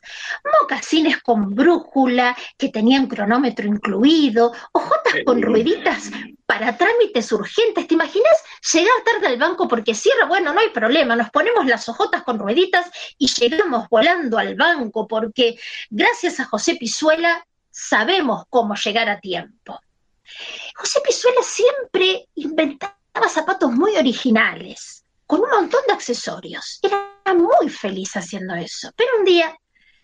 [0.61, 6.09] Mocasines con brújula, que tenían cronómetro incluido, ojotas con rueditas
[6.45, 7.87] para trámites urgentes.
[7.87, 8.43] ¿Te imaginas
[8.73, 10.25] llegar tarde al banco porque cierra?
[10.25, 15.07] Bueno, no hay problema, nos ponemos las ojotas con rueditas y llegamos volando al banco
[15.07, 19.79] porque gracias a José Pizuela sabemos cómo llegar a tiempo.
[20.75, 22.98] José Pizuela siempre inventaba
[23.31, 26.79] zapatos muy originales, con un montón de accesorios.
[26.81, 28.91] Era muy feliz haciendo eso.
[28.95, 29.55] Pero un día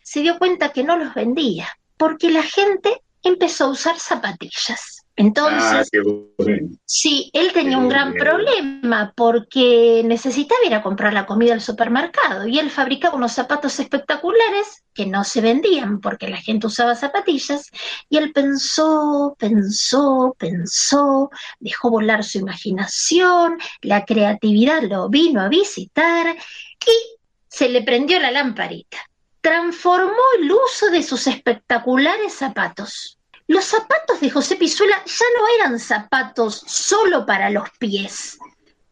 [0.03, 1.67] se dio cuenta que no los vendía,
[1.97, 5.04] porque la gente empezó a usar zapatillas.
[5.17, 5.99] Entonces, Ah,
[6.37, 6.67] bueno.
[6.85, 12.45] sí, él tenía un gran problema porque necesitaba ir a comprar la comida al supermercado
[12.47, 17.69] y él fabricaba unos zapatos espectaculares que no se vendían porque la gente usaba zapatillas
[18.09, 21.29] y él pensó, pensó, pensó,
[21.59, 27.17] dejó volar su imaginación, la creatividad lo vino a visitar y
[27.47, 28.97] se le prendió la lamparita.
[29.39, 33.17] Transformó el uso de sus espectaculares zapatos.
[33.47, 38.39] Los zapatos de José Pizuela ya no eran zapatos solo para los pies,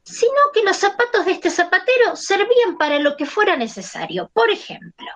[0.04, 4.30] sino que los zapatos de este zapatero servían para lo que fuera necesario.
[4.34, 5.08] Por ejemplo,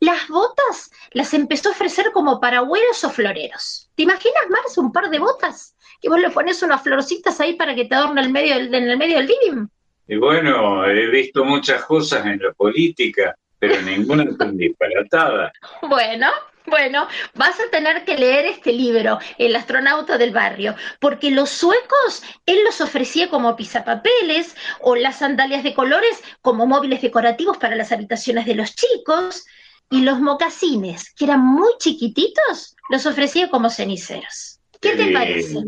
[0.00, 3.90] las botas las empezó a ofrecer como para abuelos o floreros.
[3.94, 5.76] ¿Te imaginas, Marce, un par de botas?
[6.00, 8.88] Que vos le pones unas florcitas ahí para que te adorne el medio del- en
[8.88, 9.66] el medio del living.
[10.06, 15.52] Y bueno, he visto muchas cosas en la política, pero ninguna tan disparatada.
[15.82, 16.28] Bueno,
[16.66, 22.22] Bueno, vas a tener que leer este libro, El astronauta del barrio, porque los suecos
[22.46, 27.92] él los ofrecía como pisapapeles o las sandalias de colores como móviles decorativos para las
[27.92, 29.44] habitaciones de los chicos
[29.90, 34.58] y los mocasines, que eran muy chiquititos, los ofrecía como ceniceros.
[34.80, 35.64] ¿Qué te parece?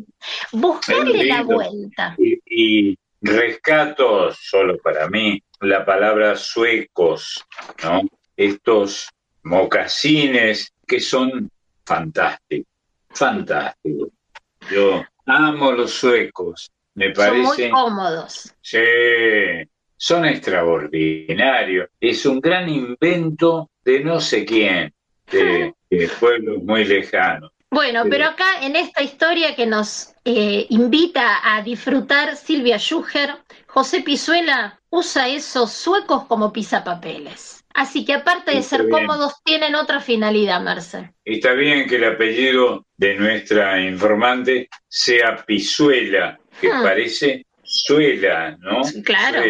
[0.53, 2.17] Buscarle la vuelta.
[2.19, 7.45] Y, rescato solo para mí la palabra suecos,
[7.83, 8.03] ¿no?
[8.37, 9.09] Estos
[9.43, 11.51] mocasines que son
[11.85, 12.73] fantásticos,
[13.11, 14.09] fantásticos.
[14.71, 17.45] Yo amo los suecos, me parecen...
[17.45, 18.55] Son muy cómodos.
[18.61, 18.79] Sí,
[19.97, 21.89] son extraordinarios.
[22.01, 24.93] Es un gran invento de no sé quién,
[25.31, 25.75] de,
[26.21, 27.51] pueblos muy lejanos.
[27.71, 33.35] Bueno, pero acá en esta historia que nos eh, invita a disfrutar Silvia Schuger,
[33.67, 37.65] José Pizuela usa esos suecos como pisapapeles.
[37.77, 41.11] Así que aparte de ser cómodos, tienen otra finalidad, Marcel.
[41.23, 46.83] Está bien que el apellido de nuestra informante sea Pizuela, que hmm.
[46.83, 48.81] parece suela, ¿no?
[49.05, 49.43] Claro.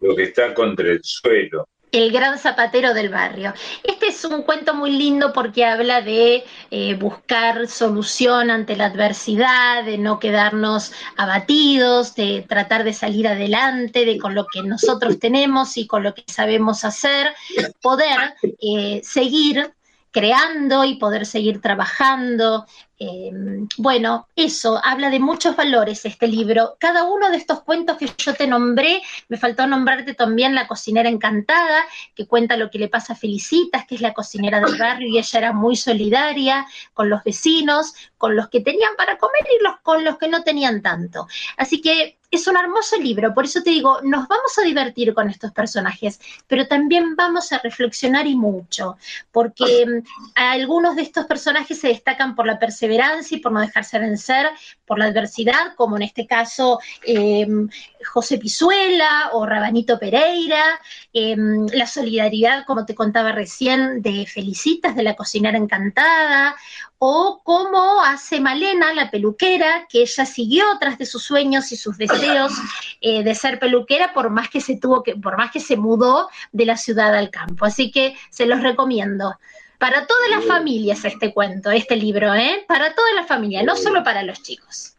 [0.00, 1.68] lo que está contra el suelo.
[1.92, 3.52] El gran zapatero del barrio.
[3.82, 9.84] Este es un cuento muy lindo porque habla de eh, buscar solución ante la adversidad,
[9.84, 15.76] de no quedarnos abatidos, de tratar de salir adelante, de con lo que nosotros tenemos
[15.76, 17.34] y con lo que sabemos hacer,
[17.80, 19.72] poder eh, seguir
[20.12, 22.66] creando y poder seguir trabajando.
[23.02, 23.32] Eh,
[23.78, 26.76] bueno, eso, habla de muchos valores este libro.
[26.78, 31.08] Cada uno de estos cuentos que yo te nombré, me faltó nombrarte también La cocinera
[31.08, 35.08] encantada, que cuenta lo que le pasa a Felicitas, que es la cocinera del barrio
[35.08, 39.64] y ella era muy solidaria con los vecinos, con los que tenían para comer y
[39.64, 41.26] los, con los que no tenían tanto.
[41.56, 45.28] Así que es un hermoso libro, por eso te digo, nos vamos a divertir con
[45.28, 48.96] estos personajes, pero también vamos a reflexionar y mucho,
[49.32, 53.98] porque mm, algunos de estos personajes se destacan por la perseverancia y por no dejarse
[53.98, 54.48] vencer
[54.86, 57.68] por la adversidad, como en este caso em,
[58.04, 60.80] José Pizuela o Rabanito Pereira,
[61.12, 66.56] em, la solidaridad, como te contaba recién, de Felicitas, de la cocinera encantada,
[66.98, 71.96] o cómo hace Malena, la peluquera, que ella siguió tras de sus sueños y sus
[71.96, 72.52] deseos
[73.00, 76.28] eh, de ser peluquera, por más que se tuvo que, por más que se mudó
[76.52, 77.64] de la ciudad al campo.
[77.64, 79.38] Así que se los recomiendo.
[79.78, 82.64] Para todas las familias este cuento, este libro, ¿eh?
[82.68, 84.94] Para toda la familia, no solo para los chicos.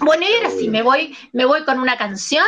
[0.00, 2.46] Bueno, y ahora sí, me voy, me voy con una canción.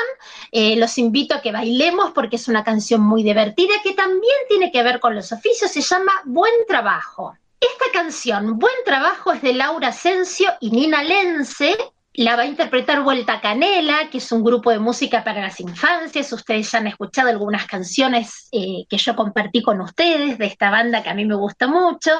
[0.52, 4.70] Eh, los invito a que bailemos porque es una canción muy divertida que también tiene
[4.70, 5.70] que ver con los oficios.
[5.70, 7.34] Se llama Buen Trabajo.
[7.60, 11.76] Esta canción, Buen Trabajo, es de Laura Asensio y Nina Lense.
[12.14, 16.32] La va a interpretar Vuelta Canela, que es un grupo de música para las infancias.
[16.32, 21.04] Ustedes ya han escuchado algunas canciones eh, que yo compartí con ustedes de esta banda
[21.04, 22.10] que a mí me gusta mucho.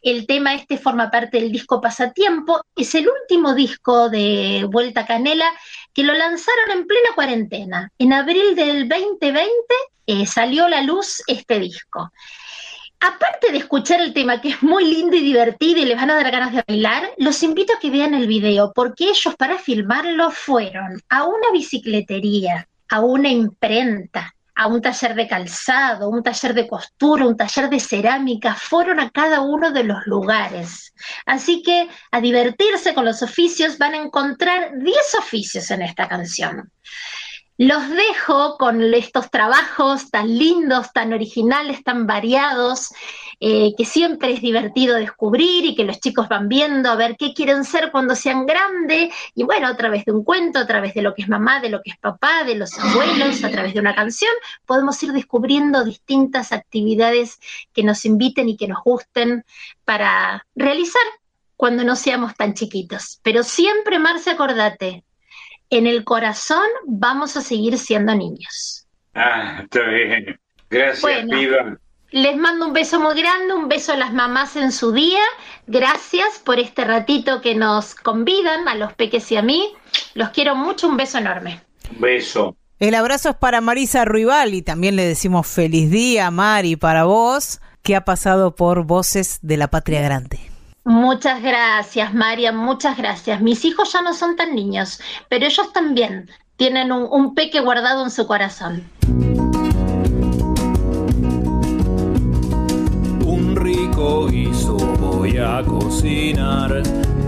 [0.00, 2.60] El tema este forma parte del disco Pasatiempo.
[2.76, 5.50] Es el último disco de Vuelta Canela
[5.92, 7.90] que lo lanzaron en plena cuarentena.
[7.98, 9.50] En abril del 2020
[10.06, 12.12] eh, salió a la luz este disco
[13.02, 16.14] aparte de escuchar el tema, que es muy lindo y divertido y les van a
[16.14, 20.30] dar ganas de bailar, los invito a que vean el video, porque ellos para filmarlo
[20.30, 26.68] fueron a una bicicletería, a una imprenta, a un taller de calzado, un taller de
[26.68, 30.92] costura, un taller de cerámica, fueron a cada uno de los lugares.
[31.26, 36.70] Así que a divertirse con los oficios van a encontrar 10 oficios en esta canción.
[37.58, 42.92] Los dejo con estos trabajos tan lindos, tan originales, tan variados,
[43.40, 47.34] eh, que siempre es divertido descubrir y que los chicos van viendo a ver qué
[47.34, 49.12] quieren ser cuando sean grandes.
[49.34, 51.68] Y bueno, a través de un cuento, a través de lo que es mamá, de
[51.68, 54.32] lo que es papá, de los abuelos, a través de una canción,
[54.64, 57.38] podemos ir descubriendo distintas actividades
[57.72, 59.44] que nos inviten y que nos gusten
[59.84, 61.02] para realizar
[61.56, 63.20] cuando no seamos tan chiquitos.
[63.22, 65.04] Pero siempre, Marce, acordate,
[65.72, 68.86] en el corazón vamos a seguir siendo niños.
[69.14, 70.38] Ah, está bien.
[70.68, 71.78] Gracias, Viva.
[72.10, 75.22] Les mando un beso muy grande, un beso a las mamás en su día.
[75.66, 79.72] Gracias por este ratito que nos convidan a los peques y a mí.
[80.12, 81.62] Los quiero mucho, un beso enorme.
[81.90, 82.56] Un beso.
[82.78, 87.62] El abrazo es para Marisa Ruibal y también le decimos feliz día, Mari, para vos,
[87.82, 90.51] que ha pasado por Voces de la Patria Grande.
[90.84, 93.40] Muchas gracias, María, muchas gracias.
[93.40, 98.10] Mis hijos ya no son tan niños, pero ellos también tienen un, peque guardado en
[98.10, 98.82] su corazón.
[103.24, 106.82] Un rico guiso voy a cocinar,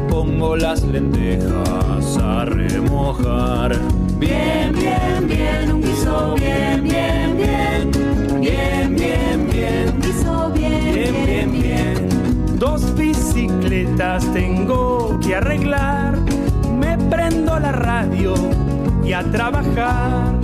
[0.09, 3.79] pongo las lentejas a remojar.
[4.19, 7.91] Bien, bien, bien, un guiso bien, bien, bien,
[8.41, 10.64] bien, bien, bien, guiso bien, bien, bien, bien.
[12.59, 16.17] Dos bicicletas tengo que arreglar.
[16.79, 18.35] Me prendo la radio
[19.05, 20.39] y a trabajar.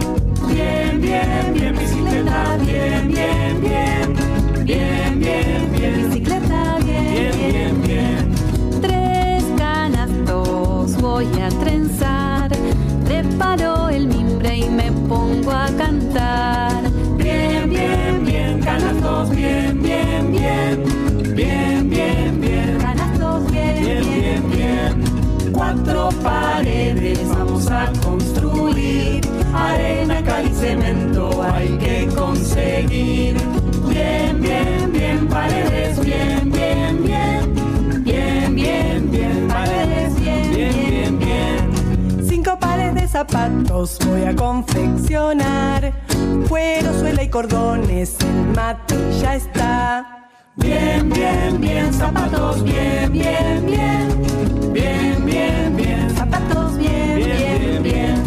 [0.48, 4.64] Bien, bien, bien, bicicleta, bien, bien, bien.
[4.64, 6.08] Bien, bien, bien.
[6.08, 8.80] Bicicleta, bien, Bien, bien, bien.
[8.80, 12.50] Tres canastos voy a trenzar.
[13.04, 16.69] Preparo el mimbre y me pongo a cantar.
[25.60, 29.20] Cuatro paredes vamos a construir.
[29.52, 33.36] Arena, cal y cemento hay que conseguir.
[33.86, 38.02] Bien, bien, bien, paredes, bien, bien, bien.
[38.02, 42.26] Bien, bien, bien, paredes, bien, bien, bien, bien.
[42.26, 45.92] Cinco pares de zapatos voy a confeccionar.
[46.48, 50.30] Cuero, suela y cordones, el mate ya está.
[50.56, 54.29] Bien, bien, bien, zapatos, bien, bien, bien.
[54.72, 58.22] Bien, bien, bien, Zapatos, bien, bien, bien, bien.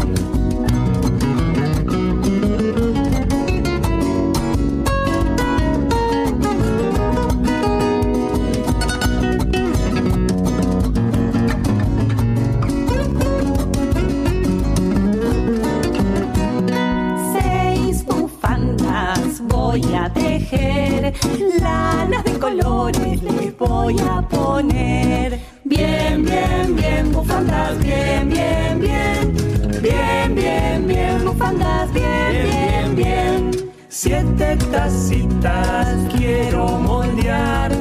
[17.33, 21.13] Seis bufandas voy a tejer.
[21.61, 25.52] Lanas de colores les voy a poner.
[25.65, 29.33] Bien, bien, bien, bufandas, bien, bien, bien.
[29.81, 33.51] Bien, bien, bien, Bufandas bien, bien, bien.
[33.87, 35.87] Siete tacitas
[36.17, 37.71] quiero moldear.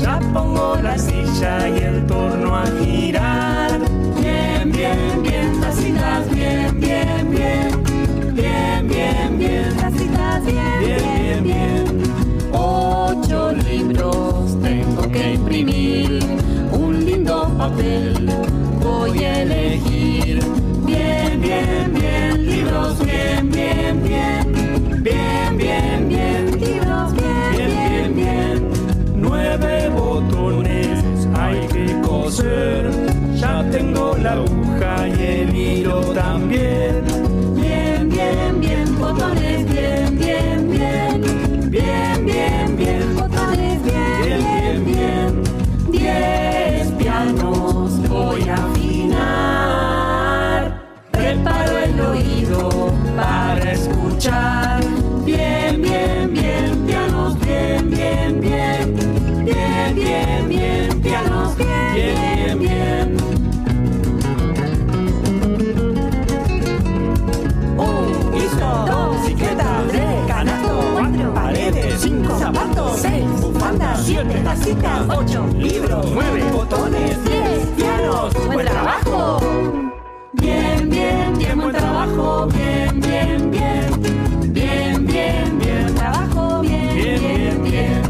[0.00, 3.80] Ya pongo la silla y el torno a girar.
[4.20, 8.34] Bien, bien, bien, tacitas, bien, bien, bien.
[8.34, 12.02] Bien, bien, bien, Tacitas bien, bien, bien, bien.
[12.52, 16.21] Ocho libros tengo que imprimir.
[17.70, 20.40] Voy a elegir.
[20.84, 25.02] Bien, bien, bien, libros, bien, bien, bien.
[25.02, 28.68] Bien, bien, bien, Libros bien, bien, bien, bien.
[29.14, 32.90] Nueve botones hay que coser.
[33.36, 37.04] Ya tengo la aguja y el hilo también.
[37.54, 39.71] Bien, bien, bien, botones,
[47.22, 49.22] Pianos voy a afinar.
[51.12, 54.80] Preparo el oído para escuchar.
[55.24, 58.96] Bien, bien, bien, pianos, bien, bien, bien.
[59.44, 63.16] Bien, bien, bien, pianos, bien, bien, bien.
[67.78, 75.46] Un, listo, dos, bicicleta, tres, canasto, cuatro, paredes, cinco, zapatos, seis, bufandas, siete, tacitas, ocho,
[75.56, 76.31] libros, nueve,
[81.72, 84.52] trabajo, bien, bien, bien.
[84.52, 88.02] Bien, bien, bien, Trabajo bien, bien, bien, bien.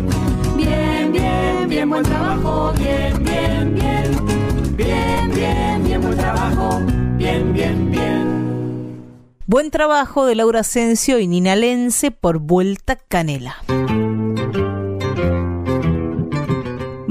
[0.56, 4.76] Bien, bien, bien, buen trabajo, bien, bien, bien.
[4.76, 6.80] Bien, bien, bien, buen trabajo,
[7.16, 9.02] bien, bien, bien.
[9.46, 13.56] Buen trabajo de Laura Asensio y Nina Lense por Vuelta Canela.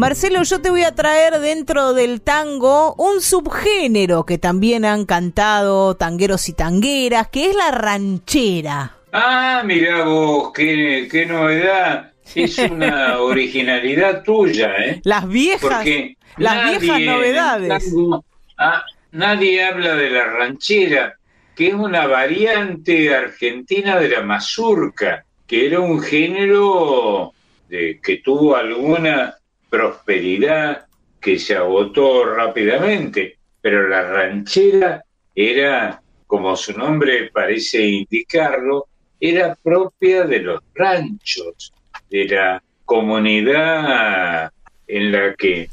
[0.02, 5.96] Marcelo, yo te voy a traer dentro del tango un subgénero que también han cantado
[5.96, 8.96] tangueros y tangueras, que es la ranchera.
[9.14, 12.14] Ah, mira vos, qué, qué novedad.
[12.34, 15.02] Es una originalidad tuya, ¿eh?
[15.04, 17.70] Las viejas, Porque las viejas novedades.
[17.70, 18.26] tango,
[18.58, 21.14] ah, nadie habla de la ranchera,
[21.56, 27.34] que es una variante argentina de la mazurca, que era un género
[27.70, 29.36] de, que tuvo alguna
[29.72, 30.86] prosperidad
[31.22, 35.04] que se agotó rápidamente, pero la ranchera
[35.34, 38.88] era, como su nombre parece indicarlo,
[39.18, 41.72] era propia de los ranchos,
[42.10, 44.52] de la comunidad
[44.88, 45.70] en la que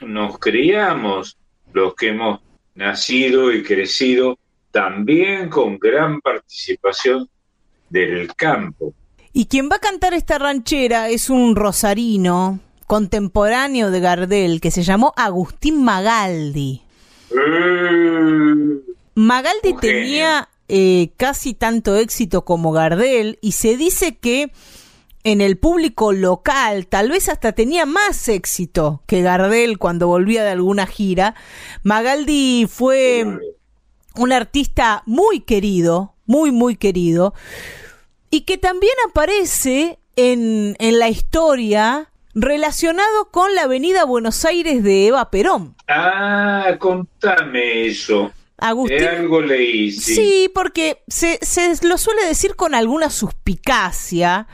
[0.00, 1.36] nos criamos,
[1.74, 2.40] los que hemos
[2.74, 4.38] nacido y crecido,
[4.70, 7.28] también con gran participación
[7.90, 8.94] del campo.
[9.34, 14.82] Y quien va a cantar esta ranchera es un rosarino contemporáneo de Gardel que se
[14.82, 16.82] llamó Agustín Magaldi.
[19.14, 24.50] Magaldi tenía eh, casi tanto éxito como Gardel y se dice que
[25.22, 30.50] en el público local tal vez hasta tenía más éxito que Gardel cuando volvía de
[30.50, 31.34] alguna gira.
[31.82, 33.26] Magaldi fue
[34.16, 37.34] un artista muy querido, muy, muy querido,
[38.30, 42.08] y que también aparece en, en la historia
[42.40, 45.74] relacionado con la avenida Buenos Aires de Eva Perón.
[45.88, 48.32] Ah, contame eso.
[48.60, 49.04] Agustín.
[49.04, 49.92] algo leí.
[49.92, 54.48] Sí, sí porque se, se, lo suele decir con alguna suspicacia,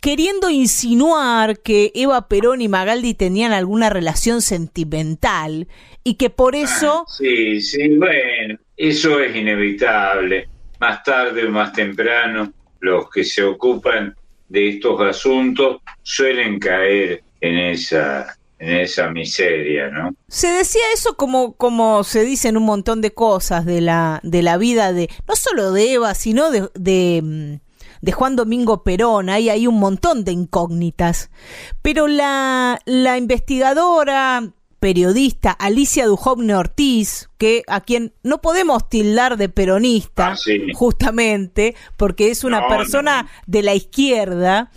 [0.00, 5.66] queriendo insinuar que Eva Perón y Magaldi tenían alguna relación sentimental
[6.04, 7.04] y que por ah, eso...
[7.08, 10.48] sí, sí, bueno, eso es inevitable.
[10.78, 14.14] Más tarde o más temprano, los que se ocupan
[14.48, 20.14] de estos asuntos suelen caer en esa en esa miseria, ¿no?
[20.26, 24.42] Se decía eso como, como se dice en un montón de cosas de la, de
[24.42, 27.60] la vida de, no solo de Eva, sino de, de, mm,
[28.00, 31.30] de Juan Domingo Perón, hay, hay un montón de incógnitas.
[31.82, 34.42] Pero la, la investigadora
[34.80, 40.36] periodista Alicia Dujovne Ortiz, que a quien no podemos tildar de peronista, ah,
[40.74, 44.70] justamente, porque es una persona de la izquierda,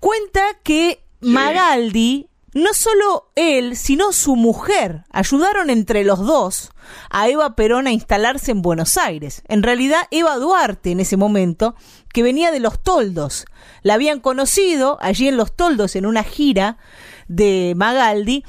[0.00, 6.70] cuenta que Magaldi no solo él, sino su mujer ayudaron entre los dos
[7.10, 9.42] a Eva Perón a instalarse en Buenos Aires.
[9.48, 11.74] En realidad, Eva Duarte en ese momento,
[12.12, 13.46] que venía de Los Toldos,
[13.82, 16.78] la habían conocido allí en Los Toldos en una gira
[17.26, 18.44] de Magaldi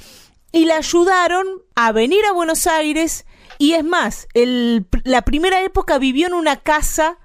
[0.51, 3.25] y la ayudaron a venir a Buenos Aires
[3.57, 7.17] y es más, la primera época vivió en una casa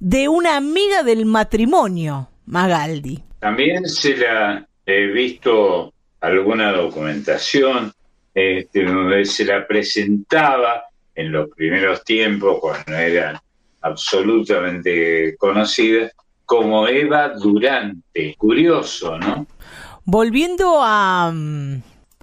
[0.00, 3.24] de una amiga del matrimonio, Magaldi.
[3.44, 5.92] También se la he visto
[6.22, 7.92] alguna documentación
[8.32, 10.84] este, se la presentaba
[11.14, 13.38] en los primeros tiempos, cuando eran
[13.82, 16.12] absolutamente conocidas,
[16.46, 18.34] como Eva Durante.
[18.38, 19.46] Curioso, ¿no?
[20.06, 21.30] Volviendo a,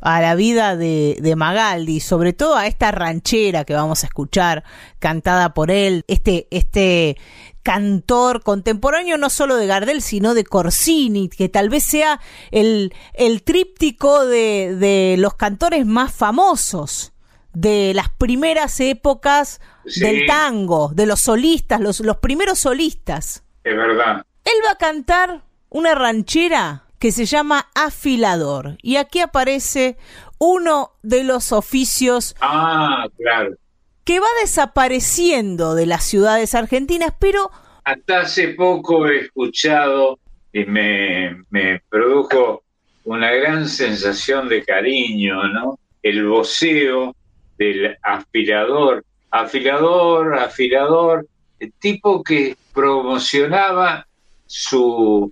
[0.02, 4.64] a la vida de, de, Magaldi, sobre todo a esta ranchera que vamos a escuchar,
[4.98, 7.16] cantada por él, este, este
[7.64, 12.20] cantor contemporáneo no solo de Gardel, sino de Corsini, que tal vez sea
[12.52, 17.14] el, el tríptico de, de, los cantores más famosos
[17.54, 19.60] de las primeras épocas
[20.00, 23.44] del tango, de los solistas, los, los primeros solistas.
[23.64, 24.26] Es verdad.
[24.44, 28.78] Él va a cantar una ranchera que se llama afilador.
[28.82, 29.98] Y aquí aparece
[30.38, 33.56] uno de los oficios ah, claro
[34.04, 37.52] que va desapareciendo de las ciudades argentinas, pero...
[37.84, 40.20] Hasta hace poco he escuchado
[40.54, 41.44] y me,
[41.90, 42.64] produjo
[43.06, 45.80] una gran sensación de cariño, ¿no?
[46.04, 47.16] El voceo
[47.58, 51.28] del aspirador, afilador, afilador,
[51.60, 54.08] el tipo que promocionaba
[54.46, 55.32] su,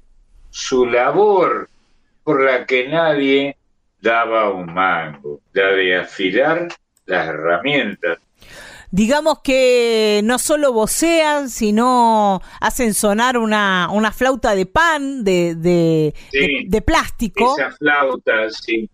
[0.50, 1.70] su labor
[2.24, 3.58] por la que nadie
[4.02, 6.68] daba un mango, la de afilar
[7.06, 8.20] las herramientas
[8.91, 16.14] digamos que no solo vocean, sino hacen sonar una, una flauta de pan, de, de,
[16.68, 17.56] de, plástico.
[17.57, 18.90] Esas flautas, sí.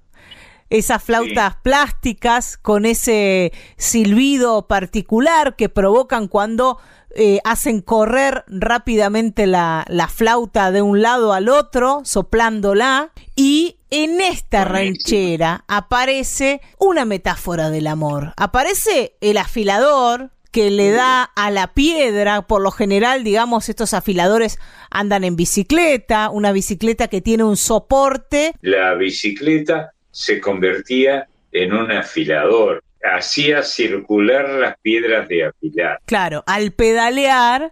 [0.69, 6.79] Esas flautas plásticas con ese silbido particular que provocan cuando
[7.15, 14.21] eh, hacen correr rápidamente la, la, flauta de un lado al otro, soplándola, y en
[14.21, 18.33] esta ranchera aparece una metáfora del amor.
[18.37, 24.57] Aparece el afilador que le da a la piedra, por lo general, digamos, estos afiladores
[24.89, 28.53] andan en bicicleta, una bicicleta que tiene un soporte.
[28.61, 35.99] La bicicleta se convertía en un afilador hacía circular las piedras de afilar.
[36.05, 37.71] Claro, al pedalear,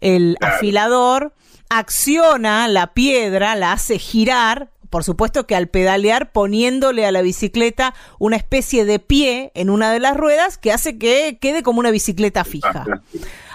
[0.00, 1.32] el afilador
[1.68, 7.94] acciona la piedra, la hace girar, por supuesto que al pedalear poniéndole a la bicicleta
[8.18, 11.90] una especie de pie en una de las ruedas que hace que quede como una
[11.90, 12.84] bicicleta fija.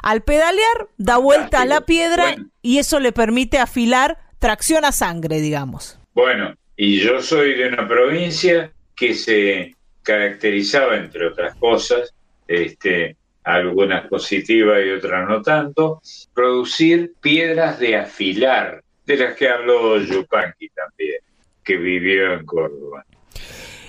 [0.01, 5.39] Al pedalear da vuelta a la piedra y eso le permite afilar tracción a sangre,
[5.39, 5.97] digamos.
[6.13, 12.13] Bueno, y yo soy de una provincia que se caracterizaba, entre otras cosas,
[12.47, 16.01] este, algunas positivas y otras no tanto,
[16.33, 21.21] producir piedras de afilar, de las que habló Yupanqui también,
[21.63, 23.05] que vivió en Córdoba.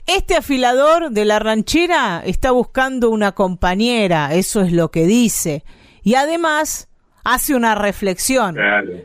[0.07, 5.63] Este afilador de la ranchera está buscando una compañera, eso es lo que dice.
[6.03, 6.90] Y además
[7.25, 8.57] hace una reflexión.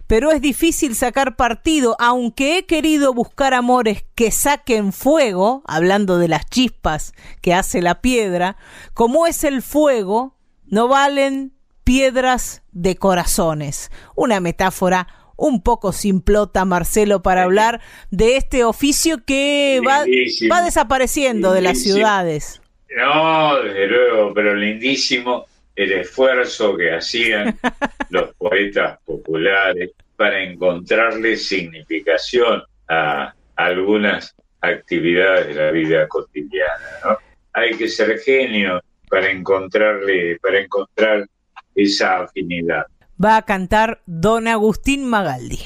[0.07, 6.27] Pero es difícil sacar partido, aunque he querido buscar amores que saquen fuego, hablando de
[6.27, 8.57] las chispas que hace la piedra,
[8.93, 10.35] como es el fuego,
[10.65, 13.91] no valen piedras de corazones.
[14.15, 20.05] Una metáfora un poco simplota, Marcelo, para hablar de este oficio que va,
[20.51, 22.61] va, desapareciendo de las ciudades.
[22.95, 25.45] No, desde luego, pero lindísimo
[25.75, 27.57] el esfuerzo que hacían
[28.09, 36.89] los poetas populares para encontrarle significación a, algunas actividades de la vida cotidiana.
[37.05, 37.17] ¿no?
[37.53, 41.25] Hay que ser genio para encontrarle, para encontrar
[41.73, 42.85] esa afinidad.
[43.23, 45.59] Va a cantar Don Agustín Magaldi.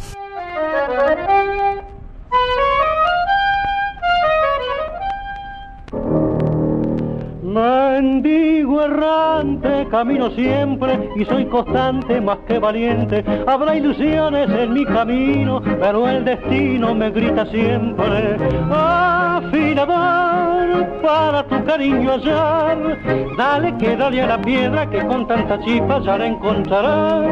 [7.50, 13.26] Mendigo errante, camino siempre y soy constante más que valiente.
[13.48, 18.38] Habrá ilusiones en mi camino, pero el destino me grita siempre.
[18.72, 19.90] Afilador,
[21.02, 23.00] para tu cariño hallar,
[23.36, 27.32] dale que dale a la piedra que con tanta chispa ya la encontrarás.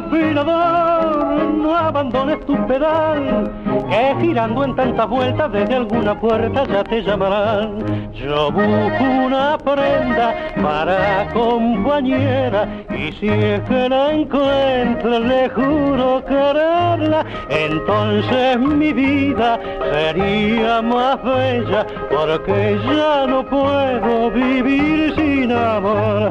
[0.00, 3.52] Afilador, no abandones tu pedal,
[3.88, 8.10] que girando en tantas vueltas desde alguna puerta ya te llamarán.
[8.14, 8.50] Yo
[9.00, 18.92] una prenda para compañera y si es que la encuentro le juro quererla, entonces mi
[18.92, 19.58] vida
[19.92, 26.30] sería más bella porque ya no puedo vivir sin amor.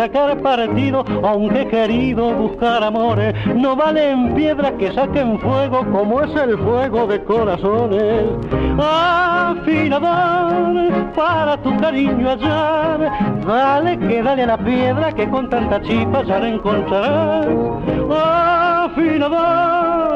[0.00, 6.56] Sacar partido, aunque querido buscar amores, no valen piedras que saquen fuego como es el
[6.56, 8.24] fuego de corazones.
[8.78, 10.32] Afilador,
[11.14, 13.10] para tu cariño hallar,
[13.46, 17.46] dale que dale a la piedra que con tanta chispa ya la encontrarás.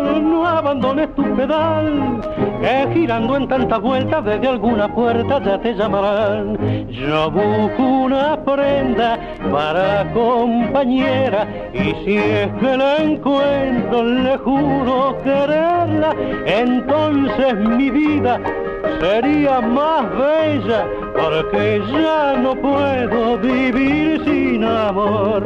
[0.05, 2.21] No abandones tu pedal,
[2.61, 6.59] que girando en tantas vueltas desde alguna puerta ya te llamarán.
[6.89, 9.19] Yo busco una prenda
[9.51, 16.15] para compañera y si es que la encuentro le juro quererla,
[16.47, 18.41] entonces mi vida
[19.01, 25.43] sería más bella porque ya no puedo vivir sin amor.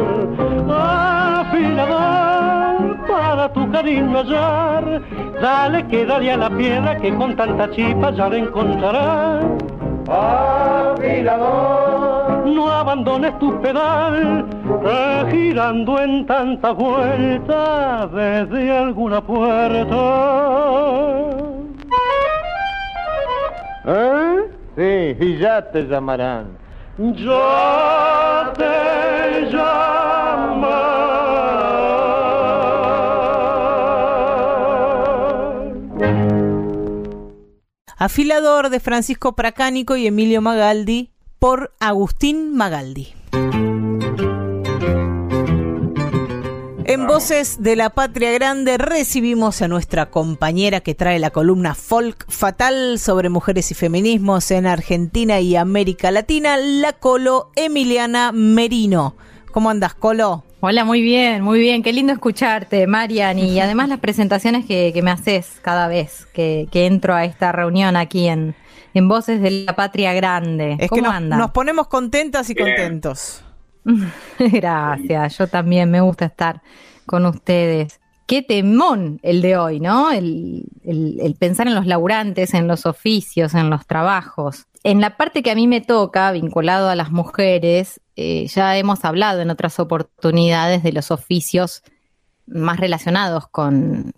[0.71, 2.29] Afilador
[3.19, 5.03] para tu cariño hallar,
[5.43, 9.45] dale que dale a la piedra que con tanta chispa ya la encontrarás.
[10.89, 11.67] Afilador,
[12.47, 14.47] no abandones tu pedal,
[14.83, 19.97] que girando en tanta vuelta desde alguna puerta.
[23.87, 24.37] ¿Eh?
[24.77, 26.47] Sí, y ya te llamarán.
[26.99, 28.99] Ya te
[38.01, 41.11] Afilador de Francisco Pracánico y Emilio Magaldi
[41.41, 43.13] por Agustín Magaldi.
[46.85, 52.25] En Voces de la Patria Grande recibimos a nuestra compañera que trae la columna Folk
[52.31, 59.17] Fatal sobre mujeres y feminismos en Argentina y América Latina, la Colo Emiliana Merino.
[59.51, 60.45] ¿Cómo andas, Colo?
[60.61, 61.85] Hola, muy bien, muy bien.
[61.85, 63.39] Qué lindo escucharte, Marian.
[63.39, 68.27] Y además las presentaciones que, me haces cada vez que, entro a esta reunión aquí
[68.27, 68.57] en,
[68.93, 70.77] en Voces de la Patria Grande.
[70.89, 71.39] ¿Cómo que andas?
[71.39, 73.45] Nos ponemos contentas y contentos.
[74.39, 76.61] Gracias, yo también me gusta estar
[77.07, 78.01] con ustedes.
[78.27, 80.11] Qué temón el de hoy, ¿no?
[80.11, 80.67] El,
[81.39, 84.67] pensar en los laburantes, en los oficios, en los trabajos.
[84.85, 89.05] En la parte que a mí me toca, vinculado a las mujeres, eh, ya hemos
[89.05, 91.85] hablado en otras oportunidades de los oficios
[92.49, 94.13] más relacionados con,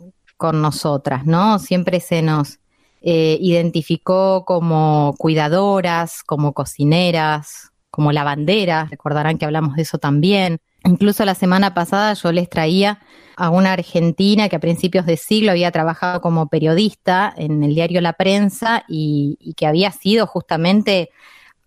[0.55, 1.59] nosotras, ¿no?
[1.59, 2.61] Siempre se nos
[3.03, 10.61] eh, identificó como cuidadoras, como cocineras, como bandera, recordarán que hablamos de eso también.
[10.85, 13.01] Incluso la semana pasada yo les traía
[13.37, 18.01] a una argentina que a principios de siglo había trabajado como periodista en el diario
[18.01, 21.11] La Prensa y, que había sido justamente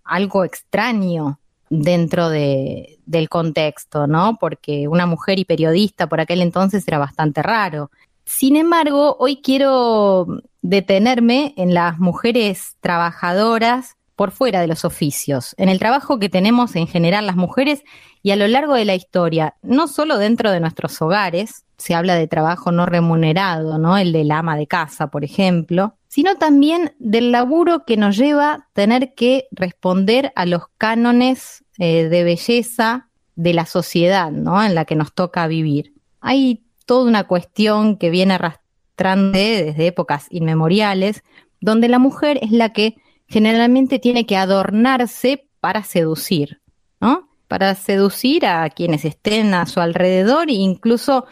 [0.04, 1.38] algo extraño
[1.82, 4.38] dentro de, del contexto, ¿no?
[4.40, 7.90] Porque una mujer y periodista por aquel entonces era bastante raro.
[8.26, 10.28] Sin embargo, hoy quiero
[10.62, 16.76] detenerme en las mujeres trabajadoras por fuera de los oficios, en el trabajo que tenemos
[16.76, 17.84] en general las mujeres
[18.22, 22.16] y a lo largo de la historia, no solo dentro de nuestros hogares, se habla
[22.16, 23.98] de trabajo no remunerado, ¿no?
[23.98, 29.16] El del ama de casa, por ejemplo, sino también del laburo que nos lleva tener
[29.16, 34.64] que responder a los cánones eh, de belleza de la sociedad, ¿no?
[34.64, 35.94] En la que nos toca vivir.
[36.22, 41.24] Hay toda una cuestión que viene arrastrando desde épocas inmemoriales,
[41.60, 42.96] donde la mujer es la que
[43.28, 46.62] generalmente tiene que adornarse para seducir,
[47.00, 47.30] ¿no?
[47.48, 51.26] Para seducir a quienes estén a su alrededor e incluso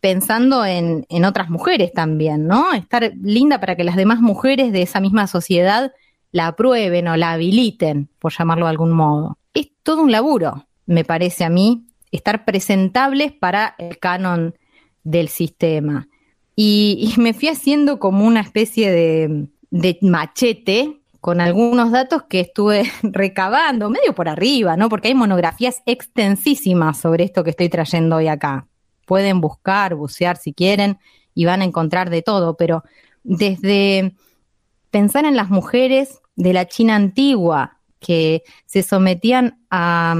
[0.00, 2.72] pensando en, en, otras mujeres también, ¿no?
[2.72, 5.92] Estar linda para que las demás mujeres de esa misma sociedad
[6.32, 9.38] la aprueben o la habiliten, por llamarlo de algún modo.
[9.54, 14.54] Es todo un laburo, me parece a mí, estar presentables para el canon
[15.04, 16.08] del sistema.
[16.56, 22.90] Y, me fui haciendo como una especie de, de machete con algunos datos que estuve
[23.02, 24.88] recabando, medio por arriba, ¿no?
[24.88, 28.66] Porque hay monografías extensísimas sobre esto que estoy trayendo hoy acá
[29.10, 31.00] pueden buscar, bucear si quieren
[31.34, 32.84] y van a encontrar de todo, pero
[33.24, 34.14] desde
[34.92, 40.16] pensar en las mujeres de la China antigua que se sometían a,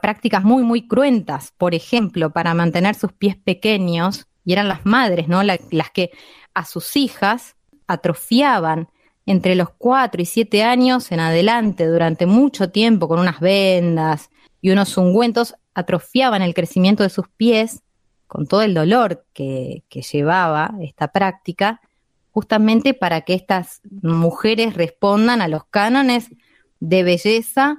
[0.00, 5.26] prácticas muy, muy cruentas, por ejemplo, para mantener sus pies pequeños, y eran las madres,
[5.26, 5.42] ¿no?
[5.42, 6.10] las que
[6.52, 7.56] a sus hijas
[7.86, 8.88] atrofiaban
[9.26, 14.30] entre los cuatro y siete años en adelante, durante mucho tiempo, con unas vendas
[14.60, 17.82] y unos ungüentos, atrofiaban el crecimiento de sus pies
[18.26, 21.80] con todo el dolor que, llevaba esta práctica,
[22.32, 26.30] justamente para que estas mujeres respondan a los cánones
[26.88, 27.78] de belleza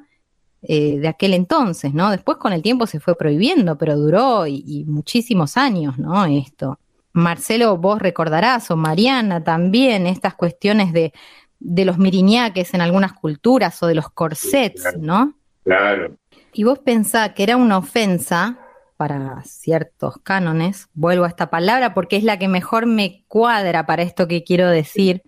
[0.63, 2.09] eh, de aquel entonces, ¿no?
[2.09, 6.25] Después con el tiempo se fue prohibiendo, pero duró y, muchísimos años, ¿no?
[6.25, 6.79] Esto.
[7.13, 11.13] Marcelo, vos recordarás, o Mariana también, estas cuestiones de,
[11.59, 15.35] de los miriñaques en algunas culturas o de los corsets, ¿no?
[15.63, 16.15] Claro.
[16.51, 18.57] Y vos pensás que era una ofensa
[18.97, 20.89] para ciertos cánones.
[20.93, 24.67] Vuelvo a esta palabra porque es la que mejor me cuadra para esto que quiero
[24.67, 25.21] decir.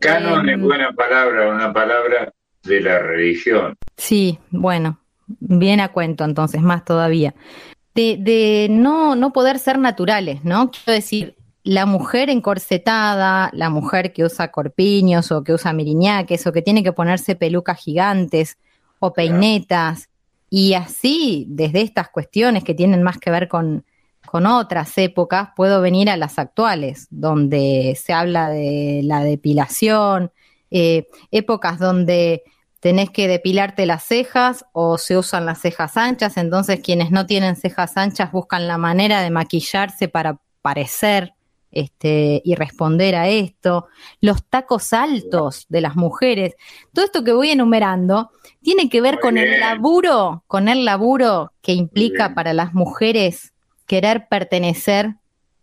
[0.00, 2.32] Canon es em, buena palabra, una palabra
[2.64, 3.76] de la religión.
[3.96, 7.34] Sí, bueno, bien a cuento entonces, más todavía.
[7.94, 10.70] De, de no, no poder ser naturales, ¿no?
[10.70, 16.52] Quiero decir, la mujer encorsetada, la mujer que usa corpiños o que usa miriñaques o
[16.52, 18.58] que tiene que ponerse pelucas gigantes
[18.98, 20.08] o peinetas,
[20.56, 23.84] y así, desde estas cuestiones que tienen más que ver con,
[24.32, 30.30] otras épocas, puedo venir a las actuales, donde se habla de la depilación,
[30.70, 32.44] eh, épocas donde
[32.84, 37.56] tenés que depilarte las cejas o se usan las cejas anchas, entonces quienes no tienen
[37.56, 41.32] cejas anchas buscan la manera de maquillarse para parecer
[41.72, 43.86] este, y responder a esto,
[44.20, 46.56] los tacos altos de las mujeres,
[46.92, 48.30] todo esto que voy enumerando
[48.60, 53.54] tiene que ver con el laburo, con el laburo que implica para las mujeres
[53.86, 55.14] querer pertenecer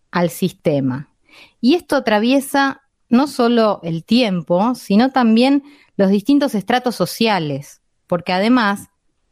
[0.10, 1.12] al sistema.
[1.60, 5.62] Y esto atraviesa no solo el tiempo, sino también
[6.02, 8.90] los distintos estratos sociales, porque además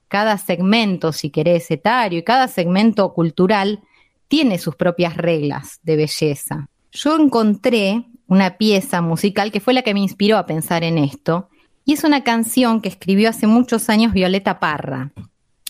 [0.07, 3.79] cada segmento, si querés, etario y cada segmento cultural
[4.27, 6.69] tiene sus propias reglas de belleza.
[6.91, 11.49] Yo encontré una pieza musical que fue la que me inspiró a pensar en esto,
[11.85, 15.11] y es una canción que escribió hace muchos años Violeta Parra,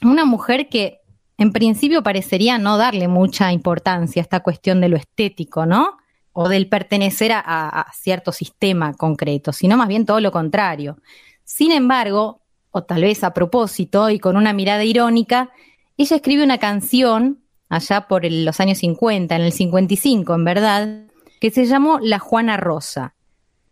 [0.03, 0.99] una mujer que
[1.37, 5.95] en principio parecería no darle mucha importancia a esta cuestión de lo estético, ¿no?
[6.33, 10.97] O del pertenecer a, a cierto sistema concreto, sino más bien todo lo contrario.
[11.43, 12.41] Sin embargo,
[12.71, 15.49] o tal vez a propósito y con una mirada irónica,
[15.97, 17.39] ella escribe una canción
[17.69, 21.03] allá por los años 50, en el 55 en verdad,
[21.39, 23.15] que se llamó La Juana Rosa.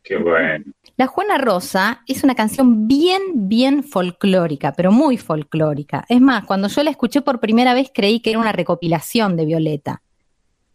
[0.04, 0.66] Qué bueno.
[0.96, 6.06] La Juana Rosa es una canción bien, bien folclórica, pero muy folclórica.
[6.08, 9.46] Es más, cuando yo la escuché por primera vez creí que era una recopilación de
[9.46, 10.02] Violeta,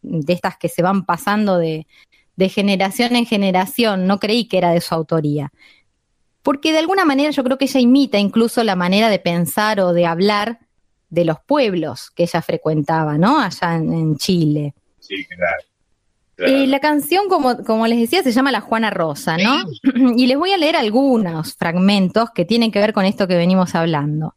[0.02, 1.86] de estas que se van pasando de,
[2.36, 5.52] de generación en generación, no creí que era de su autoría.
[6.42, 9.92] Porque de alguna manera yo creo que ella imita incluso la manera de pensar o
[9.92, 10.58] de hablar
[11.08, 13.38] de los pueblos que ella frecuentaba, ¿no?
[13.38, 14.74] Allá en, Chile.
[14.98, 15.62] Sí, claro.
[16.50, 19.62] Y la canción, como, como les decía, se llama La Juana Rosa, ¿no?
[20.16, 23.74] Y les voy a leer algunos fragmentos que tienen que ver con esto que venimos
[23.76, 24.34] hablando.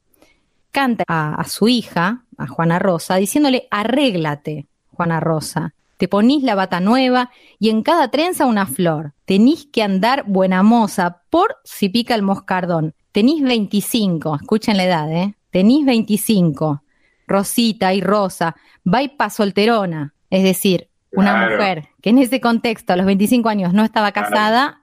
[0.72, 5.74] Canta a, a su hija, a Juana Rosa, diciéndole, arréglate, Juana Rosa.
[5.98, 9.14] Te ponís la bata nueva y en cada trenza una flor.
[9.26, 12.94] Tenís que andar buena moza por si pica el moscardón.
[13.12, 15.36] Tenís 25, escuchen la edad, ¿eh?
[15.56, 16.84] tenís 25,
[17.28, 22.92] Rosita y Rosa, va y pa solterona, es decir, una mujer que en ese contexto
[22.92, 24.82] a los 25 años no estaba casada,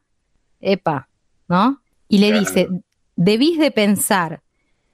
[0.62, 1.08] epa,
[1.46, 1.82] ¿no?
[2.08, 2.68] Y le dice,
[3.16, 4.40] debís de pensar,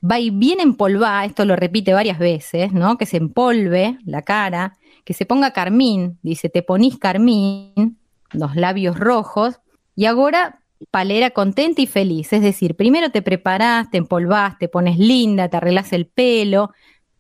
[0.03, 2.99] va y bien empolvada, esto lo repite varias veces, ¿no?
[2.99, 4.77] Que se empolve la cara,
[5.09, 7.97] que se ponga carmín, dice, te ponís carmín,
[8.30, 9.59] los labios rojos,
[9.97, 10.60] y ahora
[10.90, 12.30] palera contenta y feliz.
[12.35, 16.72] Es decir, primero te preparás, te empolvás, te pones linda, te arreglas el pelo.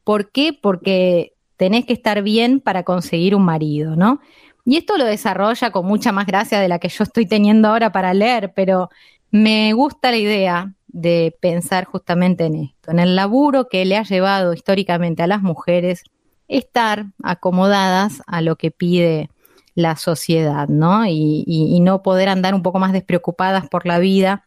[0.04, 0.52] ¿Por qué?
[0.52, 4.20] Porque tenés que estar bien para conseguir un marido, ¿no?
[4.66, 7.90] Y esto lo desarrolla con mucha más gracia de la que yo estoy teniendo ahora
[7.90, 8.90] para leer, pero
[9.30, 14.02] me gusta la idea de pensar justamente en esto, en el laburo que le ha
[14.02, 16.04] llevado históricamente a las mujeres
[16.48, 19.30] estar acomodadas a lo que pide
[19.74, 21.06] la sociedad, ¿no?
[21.06, 24.44] Y, no poder andar un poco más despreocupadas por la vida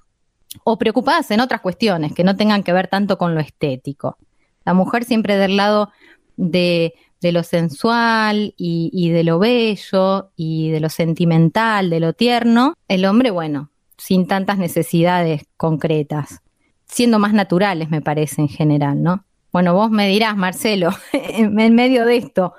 [0.65, 4.18] o preocupadas en otras cuestiones que no tengan que ver tanto con lo estético.
[4.65, 5.90] La mujer siempre del lado
[6.36, 12.73] de, lo sensual y, y, de lo bello y de lo sentimental, de lo tierno.
[12.90, 16.41] El hombre, bueno, sin tantas necesidades concretas,
[16.88, 19.23] siendo más naturales, me parece, en general, ¿no?
[19.52, 22.53] Bueno, vos me dirás, Marcelo, en medio de esto,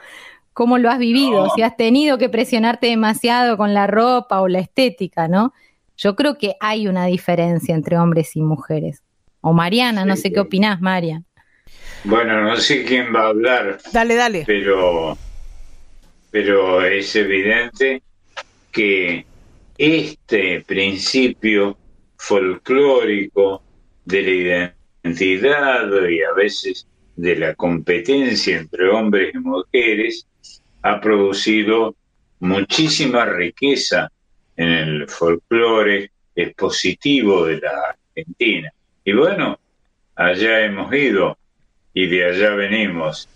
[0.52, 4.58] cómo lo has vivido, si has tenido que presionarte demasiado con la ropa o la
[4.58, 5.52] estética, ¿no?
[5.96, 9.02] Yo creo que hay una diferencia entre hombres y mujeres.
[9.40, 11.22] O Mariana, no sé qué opinás, María.
[12.04, 13.78] Bueno, no sé quién va a hablar.
[13.92, 14.44] Dale, dale.
[14.46, 15.16] Pero,
[16.30, 18.02] pero es evidente
[18.70, 19.24] que
[19.78, 21.76] este principio
[22.16, 23.62] folclórico
[24.04, 30.26] de la identidad y a veces de la competencia entre hombres y mujeres
[30.82, 31.94] ha producido
[32.40, 34.10] muchísima riqueza
[34.56, 38.72] en el folclore expositivo de la Argentina.
[39.04, 39.58] Y bueno,
[40.14, 41.36] allá hemos ido
[41.94, 43.28] y de allá venimos.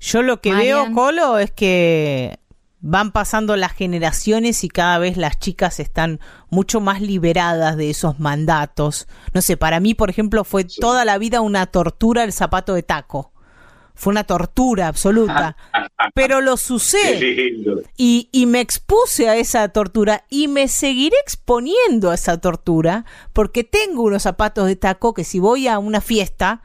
[0.00, 2.38] Yo lo que veo, Colo, es que
[2.80, 8.20] van pasando las generaciones y cada vez las chicas están mucho más liberadas de esos
[8.20, 9.08] mandatos.
[9.32, 12.82] No sé, para mí, por ejemplo, fue toda la vida una tortura el zapato de
[12.82, 13.32] taco
[13.98, 15.56] fue una tortura absoluta.
[16.14, 17.52] Pero lo sucede.
[17.96, 23.64] Y, y me expuse a esa tortura y me seguiré exponiendo a esa tortura porque
[23.64, 26.62] tengo unos zapatos de taco que si voy a una fiesta,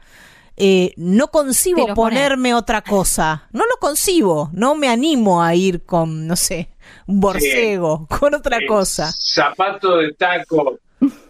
[0.56, 3.48] eh, no concibo ponerme otra cosa.
[3.52, 4.50] No lo concibo.
[4.52, 6.68] No me animo a ir con, no sé,
[7.06, 9.12] un borcego, con otra cosa.
[9.12, 10.78] Zapato de taco.